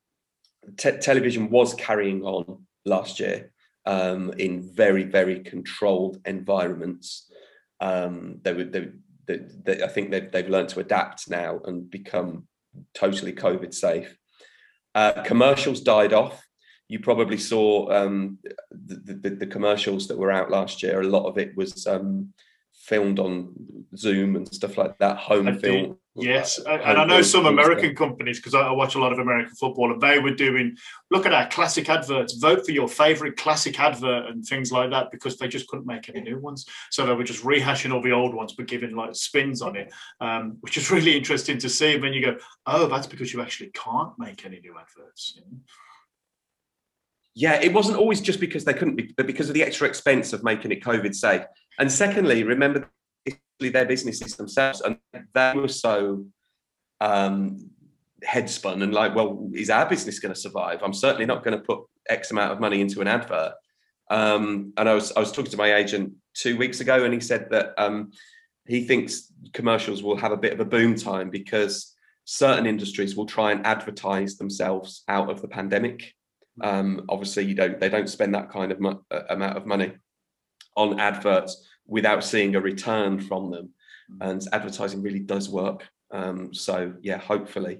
te- 0.78 0.98
television 0.98 1.50
was 1.50 1.74
carrying 1.74 2.24
on 2.24 2.66
last 2.86 3.20
year 3.20 3.52
um, 3.86 4.34
in 4.38 4.74
very, 4.74 5.04
very 5.04 5.40
controlled 5.42 6.20
environments. 6.26 7.32
Um, 7.80 8.40
they 8.42 8.54
they, 8.64 8.88
they, 9.28 9.40
they, 9.64 9.84
I 9.84 9.88
think 9.88 10.12
they've, 10.12 10.32
they've 10.32 10.50
learned 10.50 10.70
to 10.70 10.80
adapt 10.80 11.30
now 11.30 11.60
and 11.66 11.90
become 11.90 12.48
totally 12.94 13.34
COVID 13.34 13.74
safe. 13.74 14.18
Uh, 14.94 15.24
commercials 15.24 15.82
died 15.82 16.14
off. 16.14 16.42
You 16.88 17.00
probably 17.00 17.38
saw 17.38 17.92
um, 17.92 18.38
the, 18.72 19.14
the, 19.14 19.30
the, 19.32 19.48
commercials 19.48 20.08
that 20.08 20.18
were 20.18 20.32
out 20.32 20.52
last 20.52 20.84
year. 20.84 21.02
A 21.02 21.08
lot 21.08 21.26
of 21.26 21.38
it 21.38 21.58
was 21.58 21.88
um, 21.88 22.34
filmed 22.86 23.20
on 23.20 23.54
Zoom 23.98 24.36
and 24.36 24.48
stuff 24.54 24.78
like 24.78 24.98
that, 25.00 25.18
home 25.18 25.48
I 25.48 25.58
film. 25.58 25.84
Did. 25.84 25.96
Yes, 26.18 26.60
and, 26.60 26.82
and 26.82 26.98
I 26.98 27.04
know 27.04 27.22
some 27.22 27.46
American 27.46 27.90
stuff. 27.90 27.98
companies 27.98 28.40
because 28.40 28.54
I, 28.54 28.62
I, 28.62 28.72
watch 28.72 28.96
a 28.96 29.00
lot 29.00 29.12
of 29.12 29.20
American 29.20 29.54
football, 29.56 29.92
and 29.92 30.00
they 30.00 30.18
were 30.20 30.34
doing 30.34 30.78
look 31.12 31.26
at 31.26 31.34
our 31.34 31.50
classic 31.50 31.90
adverts, 31.90 32.36
vote 32.36 32.66
for 32.66 32.72
your 32.72 32.88
favorite 32.88 33.36
classic 33.36 33.78
advert, 33.80 34.28
and 34.28 34.46
things 34.46 34.72
like 34.72 34.92
that 34.92 35.12
because 35.12 35.38
they 35.38 35.50
just 35.50 35.68
couldn't 35.68 35.86
make 35.86 36.08
any 36.08 36.22
new 36.22 36.40
ones, 36.40 36.66
so 36.90 37.06
they 37.06 37.14
were 37.14 37.26
just 37.26 37.44
rehashing 37.44 37.94
all 37.94 38.02
the 38.02 38.14
old 38.14 38.34
ones 38.34 38.54
but 38.54 38.68
giving 38.68 38.96
like 38.96 39.14
spins 39.14 39.62
on 39.62 39.76
it, 39.76 39.92
um, 40.22 40.56
which 40.62 40.78
is 40.78 40.90
really 40.96 41.18
interesting 41.18 41.58
to 41.58 41.68
see. 41.68 41.96
And 41.96 42.04
then 42.04 42.14
you 42.14 42.22
go, 42.22 42.38
oh, 42.66 42.88
that's 42.88 43.08
because 43.08 43.34
you 43.34 43.42
actually 43.42 43.72
can't 43.74 44.18
make 44.18 44.46
any 44.46 44.62
new 44.62 44.76
adverts. 44.78 45.34
You 45.36 45.42
know? 45.42 45.58
Yeah, 47.38 47.60
it 47.62 47.74
wasn't 47.74 47.98
always 47.98 48.22
just 48.22 48.40
because 48.40 48.64
they 48.64 48.74
couldn't 48.74 48.96
be, 48.96 49.14
but 49.18 49.28
because 49.28 49.50
of 49.50 49.54
the 49.54 49.64
extra 49.64 49.90
expense 49.90 50.32
of 50.32 50.42
making 50.42 50.72
it 50.72 50.82
COVID 50.82 51.14
safe. 51.14 51.42
And 51.80 51.92
secondly, 51.92 52.44
remember 52.44 52.90
their 53.60 53.86
businesses 53.86 54.36
themselves, 54.36 54.82
and 54.82 54.98
they 55.34 55.54
were 55.56 55.68
so 55.68 56.26
um, 57.02 57.70
headspun 58.24 58.84
and 58.84 58.94
like, 58.94 59.16
well, 59.16 59.50
is 59.54 59.70
our 59.70 59.88
business 59.88 60.20
going 60.20 60.34
to 60.34 60.40
survive? 60.40 60.82
I'm 60.84 60.94
certainly 60.94 61.26
not 61.26 61.44
going 61.44 61.58
to 61.58 61.64
put 61.64 61.80
X 62.10 62.32
amount 62.32 62.54
of 62.54 62.60
money 62.60 62.82
into 62.82 63.02
an 63.02 63.08
advert. 63.08 63.54
Um, 64.10 64.74
and 64.78 64.88
I 64.88 64.94
was 64.94 65.12
I 65.14 65.20
was 65.20 65.32
talking 65.32 65.52
to 65.52 65.58
my 65.58 65.76
agent 65.76 66.14
two 66.34 66.58
weeks 66.58 66.80
ago, 66.80 67.04
and 67.04 67.14
he 67.14 67.20
said 67.20 67.50
that 67.52 67.74
um, 67.78 68.12
he 68.68 68.84
thinks 68.86 69.32
commercials 69.54 70.04
will 70.04 70.18
have 70.18 70.32
a 70.32 70.38
bit 70.38 70.54
of 70.54 70.60
a 70.60 70.66
boom 70.66 70.96
time 70.96 71.30
because 71.30 71.96
certain 72.26 72.66
industries 72.66 73.16
will 73.16 73.26
try 73.26 73.52
and 73.52 73.66
advertise 73.66 74.38
themselves 74.38 75.04
out 75.08 75.30
of 75.30 75.42
the 75.42 75.48
pandemic. 75.48 76.14
Um, 76.62 77.06
obviously, 77.10 77.46
you 77.46 77.56
don't 77.56 77.80
they 77.80 77.90
don't 77.90 78.10
spend 78.10 78.36
that 78.36 78.52
kind 78.52 78.72
of 78.72 78.80
mo- 78.80 79.04
uh, 79.12 79.22
amount 79.30 79.58
of 79.58 79.66
money 79.66 79.94
on 80.76 81.00
adverts 81.00 81.68
without 81.88 82.24
seeing 82.24 82.56
a 82.56 82.62
return 82.62 83.20
from 83.20 83.52
them. 83.52 83.70
Mm. 84.12 84.30
And 84.30 84.48
advertising 84.52 85.02
really 85.02 85.20
does 85.20 85.50
work. 85.50 85.88
Um, 86.12 86.54
so 86.54 86.94
yeah, 87.02 87.18
hopefully, 87.18 87.80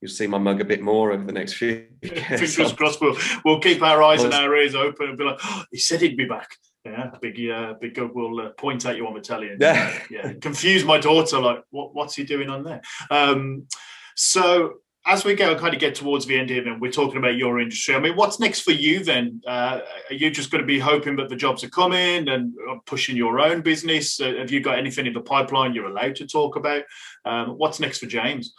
you'll 0.00 0.10
see 0.10 0.26
my 0.26 0.38
mug 0.38 0.60
a 0.60 0.64
bit 0.64 0.82
more 0.82 1.12
over 1.12 1.24
the 1.24 1.32
next 1.32 1.54
few. 1.54 1.86
Fingers 2.02 2.72
crossed. 2.72 3.00
We'll, 3.00 3.16
we'll 3.44 3.60
keep 3.60 3.82
our 3.82 4.02
eyes 4.02 4.24
and 4.24 4.34
our 4.34 4.54
ears 4.56 4.74
open 4.74 5.10
and 5.10 5.18
be 5.18 5.24
like, 5.24 5.38
oh, 5.44 5.64
he 5.70 5.78
said 5.78 6.00
he'd 6.00 6.16
be 6.16 6.26
back. 6.26 6.50
Yeah, 6.84 7.12
big, 7.20 7.48
uh, 7.48 7.74
big 7.80 7.94
God 7.94 8.12
will 8.12 8.40
uh, 8.40 8.50
point 8.50 8.84
at 8.86 8.96
you 8.96 9.06
on 9.06 9.14
the 9.14 9.20
telly 9.20 9.50
and 9.50 9.60
yeah. 9.60 9.96
yeah, 10.10 10.32
confuse 10.40 10.84
my 10.84 10.98
daughter. 10.98 11.38
Like, 11.38 11.62
what, 11.70 11.94
what's 11.94 12.16
he 12.16 12.24
doing 12.24 12.50
on 12.50 12.64
there? 12.64 12.82
Um, 13.08 13.68
so 14.16 14.74
as 15.04 15.24
we 15.24 15.34
go 15.34 15.56
kind 15.56 15.74
of 15.74 15.80
get 15.80 15.96
towards 15.96 16.26
the 16.26 16.38
end 16.38 16.50
here, 16.50 16.62
then 16.62 16.78
we're 16.78 16.92
talking 16.92 17.16
about 17.16 17.36
your 17.36 17.60
industry. 17.60 17.94
I 17.94 17.98
mean, 17.98 18.14
what's 18.14 18.38
next 18.38 18.60
for 18.60 18.70
you 18.70 19.02
then? 19.02 19.42
Uh, 19.46 19.80
are 20.08 20.14
you 20.14 20.30
just 20.30 20.50
going 20.50 20.62
to 20.62 20.66
be 20.66 20.78
hoping 20.78 21.16
that 21.16 21.28
the 21.28 21.36
jobs 21.36 21.64
are 21.64 21.70
coming 21.70 22.28
and 22.28 22.52
uh, 22.70 22.76
pushing 22.86 23.16
your 23.16 23.40
own 23.40 23.62
business? 23.62 24.20
Uh, 24.20 24.34
have 24.38 24.52
you 24.52 24.60
got 24.60 24.78
anything 24.78 25.06
in 25.06 25.12
the 25.12 25.20
pipeline 25.20 25.74
you're 25.74 25.90
allowed 25.90 26.14
to 26.16 26.26
talk 26.26 26.54
about? 26.54 26.84
Um, 27.24 27.58
what's 27.58 27.80
next 27.80 27.98
for 27.98 28.06
James? 28.06 28.54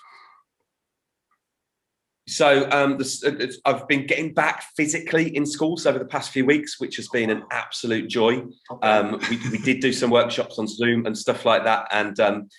So 2.27 2.69
um, 2.71 2.97
this, 2.97 3.23
uh, 3.23 3.47
I've 3.65 3.88
been 3.88 4.06
getting 4.06 4.34
back 4.34 4.63
physically 4.75 5.36
in 5.36 5.45
schools 5.45 5.86
over 5.86 5.99
the 5.99 6.06
past 6.06 6.32
few 6.32 6.45
weeks, 6.45 6.79
which 6.79 6.97
has 6.97 7.08
been 7.10 7.29
an 7.29 7.43
absolute 7.51 8.10
joy. 8.10 8.43
Um, 8.82 9.19
we, 9.29 9.39
we, 9.49 9.58
did 9.58 9.82
do 9.82 9.91
some 9.91 10.10
workshops 10.10 10.58
on 10.58 10.67
Zoom 10.67 11.06
and 11.06 11.17
stuff 11.17 11.45
like 11.45 11.65
that, 11.65 11.88
and 11.91 12.17
um, 12.21 12.49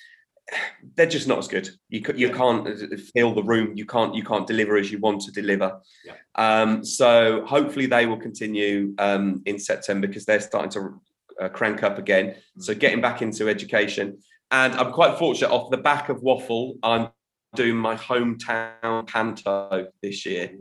they're 0.95 1.07
just 1.07 1.29
not 1.29 1.39
as 1.39 1.49
good. 1.49 1.71
You 1.89 2.03
you 2.15 2.31
can't 2.31 2.67
fill 3.15 3.35
the 3.35 3.43
room. 3.43 3.77
You 3.77 3.87
can't 3.87 4.15
you 4.15 4.23
can't 4.23 4.47
deliver 4.47 4.77
as 4.77 4.91
you 4.91 4.99
want 4.99 5.23
to 5.23 5.33
deliver. 5.33 5.81
Yeah. 6.05 6.15
Um, 6.35 6.85
so 6.85 7.45
hopefully 7.47 7.87
they 7.87 8.07
will 8.07 8.19
continue 8.19 8.95
um, 8.99 9.43
in 9.47 9.59
September 9.59 10.07
because 10.07 10.25
they're 10.25 10.41
starting 10.41 10.71
to 10.73 11.01
uh, 11.41 11.49
crank 11.49 11.83
up 11.83 11.99
again. 11.99 12.37
So 12.59 12.73
mm-hmm. 12.73 12.81
getting 12.81 13.01
back 13.01 13.23
into 13.23 13.49
education, 13.49 14.19
and 14.51 14.75
I'm 14.75 14.93
quite 14.93 15.19
fortunate. 15.19 15.51
Off 15.51 15.71
the 15.71 15.79
back 15.79 16.09
of 16.09 16.23
Waffle, 16.23 16.77
I'm 16.83 17.09
doing 17.55 17.77
my 17.77 17.97
hometown 17.97 19.07
panto 19.07 19.89
this 20.03 20.27
year. 20.27 20.53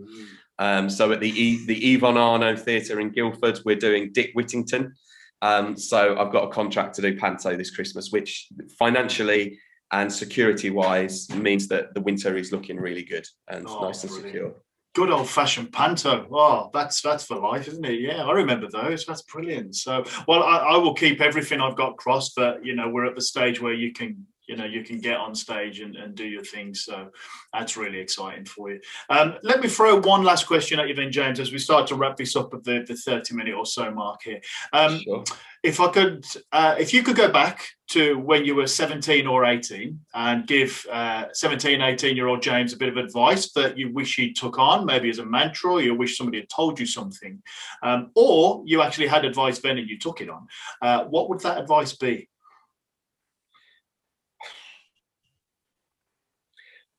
Um, 0.59 0.89
so 0.89 1.11
at 1.11 1.19
the 1.19 1.29
e, 1.29 1.65
the 1.65 1.93
Yvonne 1.93 2.17
Arnaud 2.17 2.57
Theatre 2.57 2.99
in 2.99 3.09
Guildford, 3.09 3.59
we're 3.65 3.75
doing 3.75 4.11
Dick 4.13 4.31
Whittington. 4.33 4.93
Um, 5.41 5.75
so 5.75 6.17
I've 6.17 6.31
got 6.31 6.45
a 6.45 6.49
contract 6.49 6.95
to 6.95 7.01
do 7.01 7.17
panto 7.17 7.57
this 7.57 7.71
Christmas, 7.71 8.11
which 8.11 8.47
financially 8.79 9.59
and 9.93 10.11
security 10.11 10.71
wise 10.71 11.29
means 11.29 11.67
that 11.67 11.93
the 11.93 12.01
winter 12.01 12.35
is 12.35 12.51
looking 12.51 12.77
really 12.77 13.03
good 13.03 13.25
and 13.47 13.65
oh, 13.67 13.85
nice 13.85 14.03
and 14.03 14.09
brilliant. 14.09 14.33
secure. 14.33 14.53
Good 14.95 15.11
old 15.11 15.29
fashioned 15.29 15.71
panto. 15.71 16.27
Oh, 16.31 16.69
that's 16.73 17.01
that's 17.01 17.23
for 17.23 17.37
life, 17.37 17.67
isn't 17.67 17.85
it? 17.85 17.99
Yeah, 17.99 18.23
I 18.23 18.31
remember 18.31 18.67
those. 18.69 19.05
That's 19.05 19.21
brilliant. 19.21 19.75
So, 19.75 20.03
well, 20.27 20.43
I, 20.43 20.57
I 20.57 20.77
will 20.77 20.93
keep 20.93 21.21
everything 21.21 21.61
I've 21.61 21.75
got 21.75 21.97
crossed 21.97 22.35
that 22.35 22.65
you 22.65 22.75
know 22.75 22.89
we're 22.89 23.05
at 23.05 23.15
the 23.15 23.21
stage 23.21 23.61
where 23.61 23.73
you 23.73 23.91
can 23.91 24.25
you 24.47 24.55
know 24.55 24.65
you 24.65 24.83
can 24.83 24.99
get 24.99 25.17
on 25.17 25.33
stage 25.35 25.79
and, 25.79 25.95
and 25.95 26.15
do 26.15 26.25
your 26.25 26.43
thing. 26.43 26.73
So 26.73 27.09
that's 27.53 27.77
really 27.77 27.99
exciting 27.99 28.45
for 28.45 28.71
you. 28.71 28.79
Um, 29.09 29.35
let 29.43 29.61
me 29.61 29.67
throw 29.67 29.99
one 29.99 30.23
last 30.23 30.47
question 30.47 30.79
at 30.79 30.87
you 30.87 30.93
then 30.93 31.11
james 31.11 31.39
as 31.39 31.51
we 31.51 31.57
start 31.59 31.87
to 31.87 31.95
wrap 31.95 32.17
this 32.17 32.35
up 32.35 32.53
at 32.53 32.63
the, 32.63 32.83
the 32.87 32.95
30 32.95 33.35
minute 33.35 33.55
or 33.55 33.65
so 33.65 33.91
mark 33.91 34.21
here. 34.23 34.41
Um, 34.71 34.99
sure. 34.99 35.23
if 35.63 35.79
i 35.79 35.87
could 35.87 36.25
uh, 36.51 36.75
if 36.77 36.93
you 36.93 37.03
could 37.03 37.15
go 37.15 37.31
back 37.31 37.65
to 37.89 38.17
when 38.19 38.45
you 38.45 38.55
were 38.55 38.65
17 38.65 39.27
or 39.27 39.45
18 39.45 39.99
and 40.15 40.47
give 40.47 40.85
uh, 40.91 41.25
17 41.33 41.81
18 41.81 42.15
year 42.15 42.27
old 42.27 42.41
james 42.41 42.73
a 42.73 42.77
bit 42.77 42.89
of 42.89 42.97
advice 42.97 43.51
that 43.53 43.77
you 43.77 43.93
wish 43.93 44.15
he 44.15 44.33
took 44.33 44.57
on 44.57 44.85
maybe 44.85 45.09
as 45.09 45.19
a 45.19 45.25
mantra 45.25 45.73
or 45.73 45.81
you 45.81 45.93
wish 45.93 46.17
somebody 46.17 46.39
had 46.39 46.49
told 46.49 46.79
you 46.79 46.85
something 46.85 47.41
um, 47.83 48.11
or 48.15 48.63
you 48.65 48.81
actually 48.81 49.07
had 49.07 49.25
advice 49.25 49.59
then 49.59 49.77
and 49.77 49.89
you 49.89 49.97
took 49.97 50.21
it 50.21 50.29
on 50.29 50.47
uh, 50.81 51.03
what 51.05 51.29
would 51.29 51.39
that 51.41 51.59
advice 51.59 51.93
be 51.93 52.27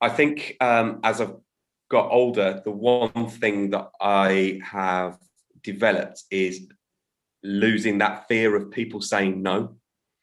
I 0.04 0.10
think 0.10 0.56
um, 0.60 1.00
as 1.02 1.22
I've 1.22 1.36
got 1.88 2.10
older, 2.10 2.60
the 2.62 2.70
one 2.70 3.28
thing 3.28 3.70
that 3.70 3.88
I 4.00 4.60
have 4.62 5.16
developed 5.62 6.24
is 6.30 6.68
losing 7.42 7.98
that 7.98 8.28
fear 8.28 8.54
of 8.54 8.70
people 8.70 9.00
saying 9.00 9.42
no. 9.42 9.76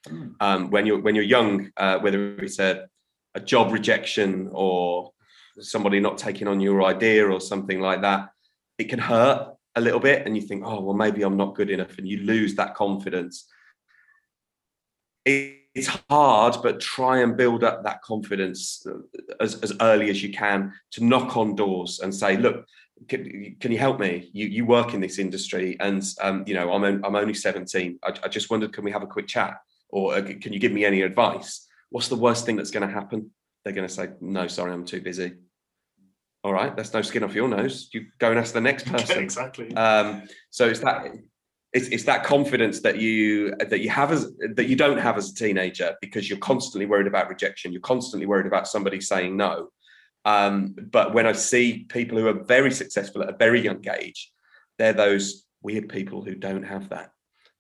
Mm. 0.07 0.35
Um, 0.39 0.69
when 0.69 0.85
you're 0.85 1.01
when 1.01 1.15
you're 1.15 1.23
young, 1.37 1.71
uh, 1.77 1.97
whether 1.97 2.35
it's 2.35 2.59
a, 2.59 2.87
a 3.33 3.39
job 3.39 3.71
rejection 3.71 4.49
or 4.51 5.11
somebody 5.59 5.99
not 5.99 6.19
taking 6.19 6.47
on 6.47 6.59
your 6.59 6.83
idea 6.83 7.27
or 7.27 7.39
something 7.39 7.79
like 7.79 8.01
that, 8.01 8.29
it 8.77 8.87
can 8.87 8.99
hurt 8.99 9.55
a 9.75 9.81
little 9.81 9.99
bit, 9.99 10.27
and 10.27 10.35
you 10.35 10.43
think, 10.43 10.63
oh 10.63 10.81
well, 10.81 10.95
maybe 10.95 11.23
I'm 11.23 11.37
not 11.37 11.55
good 11.55 11.71
enough, 11.71 11.97
and 11.97 12.07
you 12.07 12.17
lose 12.17 12.53
that 12.55 12.75
confidence. 12.75 13.47
It, 15.25 15.61
it's 15.73 15.88
hard, 16.10 16.57
but 16.62 16.81
try 16.81 17.21
and 17.21 17.38
build 17.38 17.63
up 17.63 17.84
that 17.84 18.01
confidence 18.01 18.86
as, 19.39 19.55
as 19.62 19.73
early 19.79 20.10
as 20.10 20.21
you 20.21 20.31
can 20.34 20.73
to 20.91 21.03
knock 21.03 21.38
on 21.38 21.55
doors 21.55 22.01
and 22.01 22.13
say, 22.13 22.36
look, 22.36 22.65
can, 23.07 23.55
can 23.60 23.71
you 23.71 23.77
help 23.77 23.99
me? 23.99 24.29
You, 24.34 24.47
you 24.47 24.65
work 24.65 24.93
in 24.93 24.99
this 24.99 25.17
industry 25.17 25.77
and, 25.79 26.03
um, 26.21 26.43
you 26.45 26.53
know, 26.53 26.73
I'm, 26.73 26.84
I'm 26.84 27.15
only 27.15 27.34
17. 27.34 27.99
I, 28.03 28.13
I 28.23 28.27
just 28.27 28.49
wondered, 28.49 28.73
can 28.73 28.84
we 28.84 28.91
have 28.91 29.03
a 29.03 29.07
quick 29.07 29.27
chat? 29.27 29.57
Or 29.89 30.15
uh, 30.15 30.21
can 30.21 30.53
you 30.53 30.60
give 30.60 30.71
me 30.71 30.86
any 30.86 31.01
advice? 31.01 31.67
What's 31.89 32.10
the 32.10 32.15
worst 32.15 32.45
thing 32.45 32.57
that's 32.57 32.71
going 32.71 32.88
to 32.88 32.93
happen? 32.93 33.31
They're 33.63 33.73
going 33.73 33.88
to 33.88 33.93
say, 33.93 34.10
no, 34.19 34.47
sorry, 34.47 34.73
I'm 34.73 34.86
too 34.86 35.01
busy. 35.01 35.34
All 36.43 36.53
right, 36.53 36.75
that's 36.75 36.93
no 36.93 37.01
skin 37.01 37.23
off 37.23 37.36
your 37.36 37.47
nose. 37.47 37.89
You 37.93 38.07
go 38.17 38.31
and 38.31 38.39
ask 38.39 38.53
the 38.53 38.62
next 38.62 38.88
person. 38.91 39.19
exactly. 39.19 39.73
Um, 39.75 40.23
so 40.49 40.67
it's 40.67 40.79
that 40.79 41.05
it's, 41.73 41.88
it's 41.88 42.03
that 42.03 42.23
confidence 42.23 42.81
that 42.81 42.97
you 42.97 43.55
that 43.55 43.79
you 43.79 43.89
have 43.89 44.12
as 44.12 44.31
that 44.55 44.67
you 44.67 44.75
don't 44.75 44.97
have 44.97 45.17
as 45.17 45.29
a 45.29 45.36
teenager 45.36 45.95
because 46.01 46.29
you're 46.29 46.39
constantly 46.39 46.86
worried 46.86 47.07
about 47.07 47.29
rejection 47.29 47.71
you're 47.71 47.81
constantly 47.81 48.25
worried 48.25 48.45
about 48.45 48.67
somebody 48.67 48.99
saying 48.99 49.38
no 49.38 49.69
um, 50.25 50.75
but 50.91 51.13
when 51.13 51.25
i 51.25 51.31
see 51.31 51.86
people 51.89 52.17
who 52.17 52.27
are 52.27 52.43
very 52.43 52.71
successful 52.71 53.23
at 53.23 53.29
a 53.29 53.38
very 53.38 53.62
young 53.62 53.84
age 53.99 54.31
they're 54.77 54.93
those 54.93 55.45
weird 55.62 55.88
people 55.89 56.23
who 56.23 56.36
don't 56.36 56.63
have 56.63 56.89
that 56.89 57.12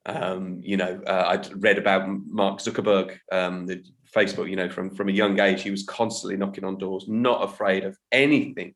um, 0.05 0.59
you 0.61 0.77
know 0.77 1.01
uh, 1.07 1.37
i 1.37 1.49
read 1.55 1.77
about 1.77 2.07
mark 2.07 2.59
zuckerberg 2.59 3.17
um, 3.31 3.65
the 3.65 3.83
facebook 4.13 4.49
you 4.49 4.57
know 4.57 4.69
from 4.69 4.93
from 4.93 5.07
a 5.07 5.13
young 5.13 5.39
age 5.39 5.61
he 5.61 5.71
was 5.71 5.83
constantly 5.83 6.35
knocking 6.35 6.65
on 6.65 6.77
doors 6.77 7.05
not 7.07 7.43
afraid 7.43 7.85
of 7.85 7.97
anything 8.11 8.73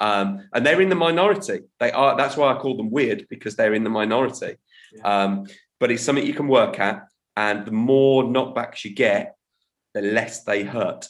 um, 0.00 0.48
and 0.52 0.64
they're 0.64 0.80
in 0.80 0.90
the 0.90 0.94
minority. 0.94 1.62
They 1.80 1.90
are. 1.90 2.16
That's 2.16 2.36
why 2.36 2.52
I 2.52 2.58
call 2.58 2.76
them 2.76 2.90
weird 2.90 3.26
because 3.28 3.56
they're 3.56 3.74
in 3.74 3.84
the 3.84 3.90
minority. 3.90 4.56
Um, 5.04 5.46
but 5.80 5.90
it's 5.90 6.02
something 6.02 6.26
you 6.26 6.34
can 6.34 6.48
work 6.48 6.78
at, 6.80 7.06
and 7.36 7.64
the 7.64 7.72
more 7.72 8.24
knockbacks 8.24 8.84
you 8.84 8.94
get, 8.94 9.36
the 9.94 10.02
less 10.02 10.44
they 10.44 10.64
hurt. 10.64 11.08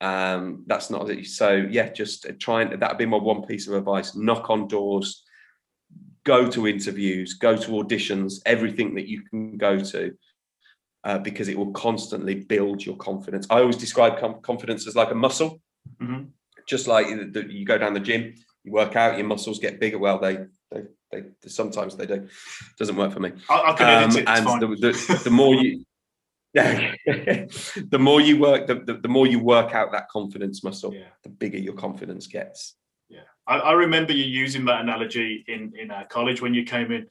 Um, 0.00 0.64
that's 0.66 0.90
not 0.90 1.08
so. 1.24 1.54
Yeah, 1.70 1.90
just 1.90 2.26
try 2.40 2.62
and 2.62 2.80
that'd 2.80 2.98
be 2.98 3.06
my 3.06 3.18
one 3.18 3.42
piece 3.46 3.68
of 3.68 3.74
advice: 3.74 4.16
knock 4.16 4.50
on 4.50 4.68
doors, 4.68 5.24
go 6.24 6.48
to 6.50 6.66
interviews, 6.66 7.34
go 7.34 7.56
to 7.56 7.70
auditions, 7.72 8.40
everything 8.46 8.94
that 8.94 9.08
you 9.08 9.22
can 9.22 9.56
go 9.56 9.78
to. 9.78 10.16
Uh, 11.02 11.18
because 11.18 11.48
it 11.48 11.56
will 11.56 11.72
constantly 11.72 12.34
build 12.34 12.84
your 12.84 12.96
confidence. 12.96 13.46
I 13.48 13.60
always 13.60 13.78
describe 13.78 14.20
com- 14.20 14.42
confidence 14.42 14.86
as 14.86 14.94
like 14.94 15.10
a 15.10 15.14
muscle. 15.14 15.58
Mm-hmm. 15.98 16.24
Just 16.66 16.86
like 16.86 17.06
you 17.08 17.64
go 17.64 17.78
down 17.78 17.94
the 17.94 18.00
gym, 18.00 18.34
you 18.64 18.72
work 18.72 18.96
out, 18.96 19.16
your 19.16 19.26
muscles 19.26 19.58
get 19.58 19.80
bigger. 19.80 19.98
Well, 19.98 20.18
they 20.18 20.44
they 20.70 20.82
they 21.10 21.22
sometimes 21.46 21.96
they 21.96 22.06
do. 22.06 22.28
Doesn't 22.78 22.96
work 22.96 23.12
for 23.12 23.20
me. 23.20 23.32
I, 23.48 23.72
I 23.72 23.72
can 23.74 24.04
um, 24.04 24.16
it. 24.16 24.28
and 24.28 24.46
the, 24.62 24.66
the, 24.66 25.20
the, 25.24 25.30
more 25.30 25.54
you, 25.54 25.84
yeah, 26.54 26.94
the 27.06 27.98
more 27.98 28.20
you 28.20 28.38
work, 28.38 28.66
the, 28.66 28.76
the, 28.76 28.94
the, 28.94 29.08
more 29.08 29.26
you 29.26 29.40
work 29.40 29.74
out 29.74 29.92
that 29.92 30.08
confidence 30.08 30.62
muscle, 30.62 30.94
yeah. 30.94 31.06
the 31.22 31.28
bigger 31.28 31.58
your 31.58 31.74
confidence 31.74 32.26
gets. 32.26 32.76
Yeah, 33.08 33.22
I, 33.46 33.58
I, 33.58 33.72
remember 33.72 34.12
you 34.12 34.24
using 34.24 34.64
that 34.66 34.80
analogy 34.80 35.44
in 35.48 35.72
in 35.78 35.90
our 35.90 36.06
college 36.06 36.40
when 36.40 36.54
you 36.54 36.64
came 36.64 36.92
in 36.92 37.06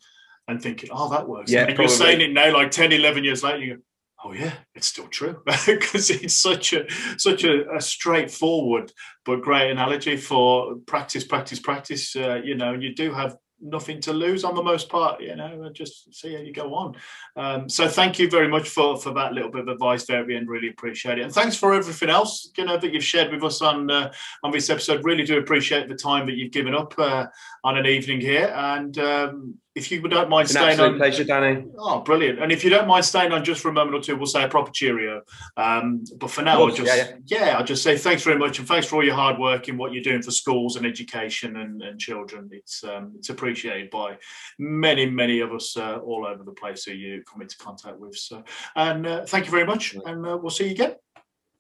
and 0.47 0.61
thinking, 0.61 0.89
"Oh, 0.93 1.09
that 1.09 1.27
works." 1.27 1.51
Yeah, 1.51 1.65
and 1.65 1.77
you're 1.77 1.89
saying 1.89 2.21
it 2.21 2.31
now, 2.31 2.53
like 2.53 2.71
10, 2.71 2.91
11 2.91 3.23
years 3.23 3.43
later. 3.43 3.59
You 3.59 3.75
go, 3.75 3.81
oh 4.25 4.33
yeah 4.33 4.51
it's 4.75 4.87
still 4.87 5.07
true 5.07 5.41
because 5.65 6.09
it's 6.09 6.33
such 6.33 6.73
a 6.73 6.85
such 7.17 7.45
a, 7.45 7.73
a, 7.73 7.79
straightforward 7.79 8.91
but 9.23 9.41
great 9.41 9.71
analogy 9.71 10.17
for 10.17 10.75
practice 10.85 11.23
practice 11.23 11.59
practice 11.59 12.15
uh, 12.17 12.41
you 12.43 12.55
know 12.55 12.73
you 12.73 12.93
do 12.93 13.13
have 13.13 13.37
nothing 13.61 13.99
to 14.01 14.13
lose 14.13 14.43
on 14.43 14.55
the 14.55 14.63
most 14.63 14.89
part, 14.89 15.21
you 15.21 15.35
know, 15.35 15.69
just 15.73 16.13
see 16.13 16.33
how 16.33 16.39
you 16.39 16.53
go 16.53 16.73
on. 16.73 16.95
Um, 17.35 17.69
so 17.69 17.87
thank 17.87 18.19
you 18.19 18.29
very 18.29 18.47
much 18.47 18.69
for 18.69 18.97
for 18.97 19.13
that 19.13 19.33
little 19.33 19.51
bit 19.51 19.61
of 19.61 19.67
advice 19.67 20.05
there 20.05 20.29
end. 20.29 20.49
Really 20.49 20.69
appreciate 20.69 21.19
it, 21.19 21.23
and 21.23 21.33
thanks 21.33 21.55
for 21.55 21.73
everything 21.73 22.09
else, 22.09 22.51
you 22.57 22.65
know, 22.65 22.77
that 22.77 22.93
you've 22.93 23.03
shared 23.03 23.31
with 23.31 23.43
us 23.43 23.61
on 23.61 23.89
uh, 23.89 24.11
on 24.43 24.51
this 24.51 24.69
episode. 24.69 25.03
Really 25.03 25.23
do 25.23 25.37
appreciate 25.37 25.87
the 25.87 25.95
time 25.95 26.25
that 26.27 26.35
you've 26.35 26.51
given 26.51 26.75
up 26.75 26.93
uh, 26.97 27.27
on 27.63 27.77
an 27.77 27.85
evening 27.85 28.21
here, 28.21 28.53
and 28.55 28.97
um, 28.99 29.55
if 29.75 29.91
you 29.91 30.01
don't 30.01 30.29
mind 30.29 30.49
staying 30.49 30.79
on, 30.79 30.97
pleasure, 30.97 31.23
Danny. 31.23 31.65
Oh, 31.77 32.01
brilliant! 32.01 32.39
And 32.39 32.51
if 32.51 32.63
you 32.63 32.69
don't 32.69 32.87
mind 32.87 33.05
staying 33.05 33.31
on 33.31 33.43
just 33.43 33.61
for 33.61 33.69
a 33.69 33.73
moment 33.73 33.95
or 33.95 34.01
two, 34.01 34.15
we'll 34.15 34.25
say 34.25 34.43
a 34.43 34.47
proper 34.47 34.71
cheerio. 34.71 35.21
Um, 35.57 36.03
but 36.17 36.31
for 36.31 36.41
now, 36.41 36.67
just 36.69 36.81
yeah, 36.81 37.17
yeah. 37.25 37.45
yeah, 37.45 37.57
I'll 37.57 37.63
just 37.63 37.83
say 37.83 37.97
thanks 37.97 38.23
very 38.23 38.37
much, 38.37 38.59
and 38.59 38.67
thanks 38.67 38.87
for 38.87 38.97
all 38.97 39.05
your 39.05 39.15
hard 39.15 39.37
work 39.37 39.69
in 39.69 39.77
what 39.77 39.93
you're 39.93 40.03
doing 40.03 40.21
for 40.21 40.31
schools 40.31 40.75
and 40.75 40.85
education 40.85 41.57
and, 41.57 41.81
and 41.81 41.99
children. 41.99 42.49
It's 42.51 42.83
um, 42.83 43.13
it's 43.15 43.29
appreciated 43.29 43.89
by 43.91 44.17
many 44.57 45.05
many 45.05 45.39
of 45.41 45.53
us 45.53 45.77
uh, 45.77 45.97
all 45.97 46.25
over 46.25 46.43
the 46.43 46.51
place 46.51 46.85
who 46.85 46.93
you 46.93 47.23
come 47.23 47.41
into 47.41 47.57
contact 47.57 47.99
with. 47.99 48.15
So, 48.15 48.43
and 48.75 49.05
uh, 49.05 49.25
thank 49.25 49.45
you 49.45 49.51
very 49.51 49.65
much, 49.65 49.95
and 50.05 50.25
uh, 50.25 50.37
we'll 50.37 50.49
see 50.49 50.65
you 50.65 50.71
again. 50.71 50.95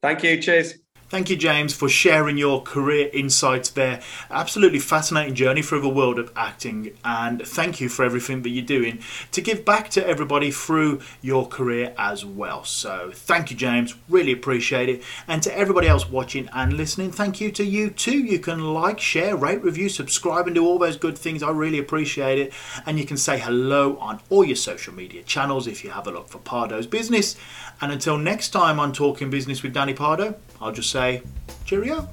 Thank 0.01 0.23
you. 0.23 0.41
Cheers. 0.41 0.79
Thank 1.09 1.31
you, 1.31 1.37
James, 1.37 1.73
for 1.73 1.89
sharing 1.89 2.37
your 2.37 2.61
career 2.61 3.09
insights 3.11 3.71
there. 3.71 3.99
Absolutely 4.29 4.77
fascinating 4.77 5.33
journey 5.33 5.63
through 5.63 5.81
the 5.81 5.89
world 5.89 6.19
of 6.19 6.31
acting, 6.35 6.95
and 7.03 7.41
thank 7.47 7.81
you 7.81 7.89
for 7.89 8.05
everything 8.05 8.43
that 8.43 8.49
you're 8.49 8.63
doing 8.63 8.99
to 9.31 9.41
give 9.41 9.65
back 9.65 9.89
to 9.89 10.07
everybody 10.07 10.51
through 10.51 11.01
your 11.19 11.47
career 11.47 11.95
as 11.97 12.23
well. 12.23 12.63
So, 12.63 13.09
thank 13.11 13.49
you, 13.49 13.57
James. 13.57 13.95
Really 14.07 14.31
appreciate 14.31 14.87
it. 14.87 15.01
And 15.27 15.41
to 15.41 15.57
everybody 15.57 15.87
else 15.87 16.07
watching 16.07 16.47
and 16.53 16.73
listening, 16.73 17.11
thank 17.11 17.41
you 17.41 17.51
to 17.53 17.63
you 17.63 17.89
too. 17.89 18.19
You 18.19 18.37
can 18.37 18.71
like, 18.71 18.99
share, 18.99 19.35
rate, 19.35 19.63
review, 19.63 19.89
subscribe, 19.89 20.45
and 20.45 20.53
do 20.53 20.63
all 20.63 20.77
those 20.77 20.95
good 20.95 21.17
things. 21.17 21.41
I 21.41 21.49
really 21.49 21.79
appreciate 21.79 22.37
it. 22.37 22.53
And 22.85 22.99
you 22.99 23.05
can 23.07 23.17
say 23.17 23.39
hello 23.39 23.97
on 23.97 24.19
all 24.29 24.45
your 24.45 24.55
social 24.55 24.93
media 24.93 25.23
channels 25.23 25.65
if 25.65 25.83
you 25.83 25.89
have 25.89 26.05
a 26.05 26.11
look 26.11 26.29
for 26.29 26.37
Pardo's 26.37 26.85
Business. 26.85 27.35
And 27.81 27.91
until 27.91 28.17
next 28.17 28.49
time 28.49 28.79
on 28.79 28.93
Talking 28.93 29.31
Business 29.31 29.63
with 29.63 29.73
Danny 29.73 29.93
Pardo, 29.95 30.35
I'll 30.61 30.73
just 30.73 30.89
say 30.99 31.23
cheerio. 31.63 32.09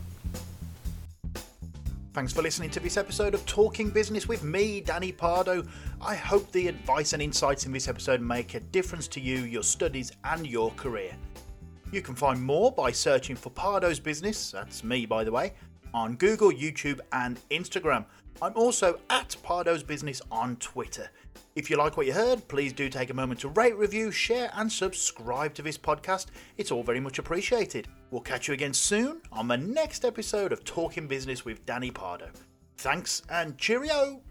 Thanks 2.12 2.32
for 2.32 2.40
listening 2.40 2.70
to 2.70 2.78
this 2.78 2.96
episode 2.96 3.34
of 3.34 3.44
Talking 3.44 3.90
Business 3.90 4.28
with 4.28 4.44
me, 4.44 4.80
Danny 4.80 5.10
Pardo. 5.10 5.64
I 6.00 6.14
hope 6.14 6.52
the 6.52 6.68
advice 6.68 7.12
and 7.12 7.20
insights 7.20 7.66
in 7.66 7.72
this 7.72 7.88
episode 7.88 8.20
make 8.20 8.54
a 8.54 8.60
difference 8.60 9.08
to 9.08 9.20
you, 9.20 9.38
your 9.38 9.64
studies, 9.64 10.12
and 10.22 10.46
your 10.46 10.70
career. 10.76 11.16
You 11.90 12.00
can 12.00 12.14
find 12.14 12.40
more 12.40 12.70
by 12.70 12.92
searching 12.92 13.34
for 13.34 13.50
Pardo's 13.50 13.98
Business, 13.98 14.52
that's 14.52 14.84
me 14.84 15.04
by 15.04 15.24
the 15.24 15.32
way, 15.32 15.54
on 15.92 16.14
Google, 16.14 16.52
YouTube, 16.52 17.00
and 17.12 17.40
Instagram. 17.50 18.04
I'm 18.40 18.52
also 18.54 19.00
at 19.10 19.34
Pardo's 19.42 19.82
Business 19.82 20.22
on 20.30 20.54
Twitter. 20.56 21.10
If 21.56 21.70
you 21.70 21.78
like 21.78 21.96
what 21.96 22.04
you 22.04 22.12
heard, 22.12 22.46
please 22.48 22.74
do 22.74 22.90
take 22.90 23.08
a 23.08 23.14
moment 23.14 23.40
to 23.40 23.48
rate, 23.48 23.76
review, 23.76 24.12
share, 24.12 24.50
and 24.54 24.70
subscribe 24.70 25.54
to 25.54 25.62
this 25.62 25.78
podcast. 25.78 26.26
It's 26.58 26.70
all 26.70 26.82
very 26.82 27.00
much 27.00 27.18
appreciated. 27.18 27.88
We'll 28.10 28.20
catch 28.20 28.46
you 28.46 28.52
again 28.52 28.74
soon 28.74 29.22
on 29.32 29.48
the 29.48 29.56
next 29.56 30.04
episode 30.04 30.52
of 30.52 30.64
Talking 30.64 31.08
Business 31.08 31.46
with 31.46 31.64
Danny 31.64 31.90
Pardo. 31.90 32.28
Thanks 32.76 33.22
and 33.30 33.56
cheerio! 33.56 34.25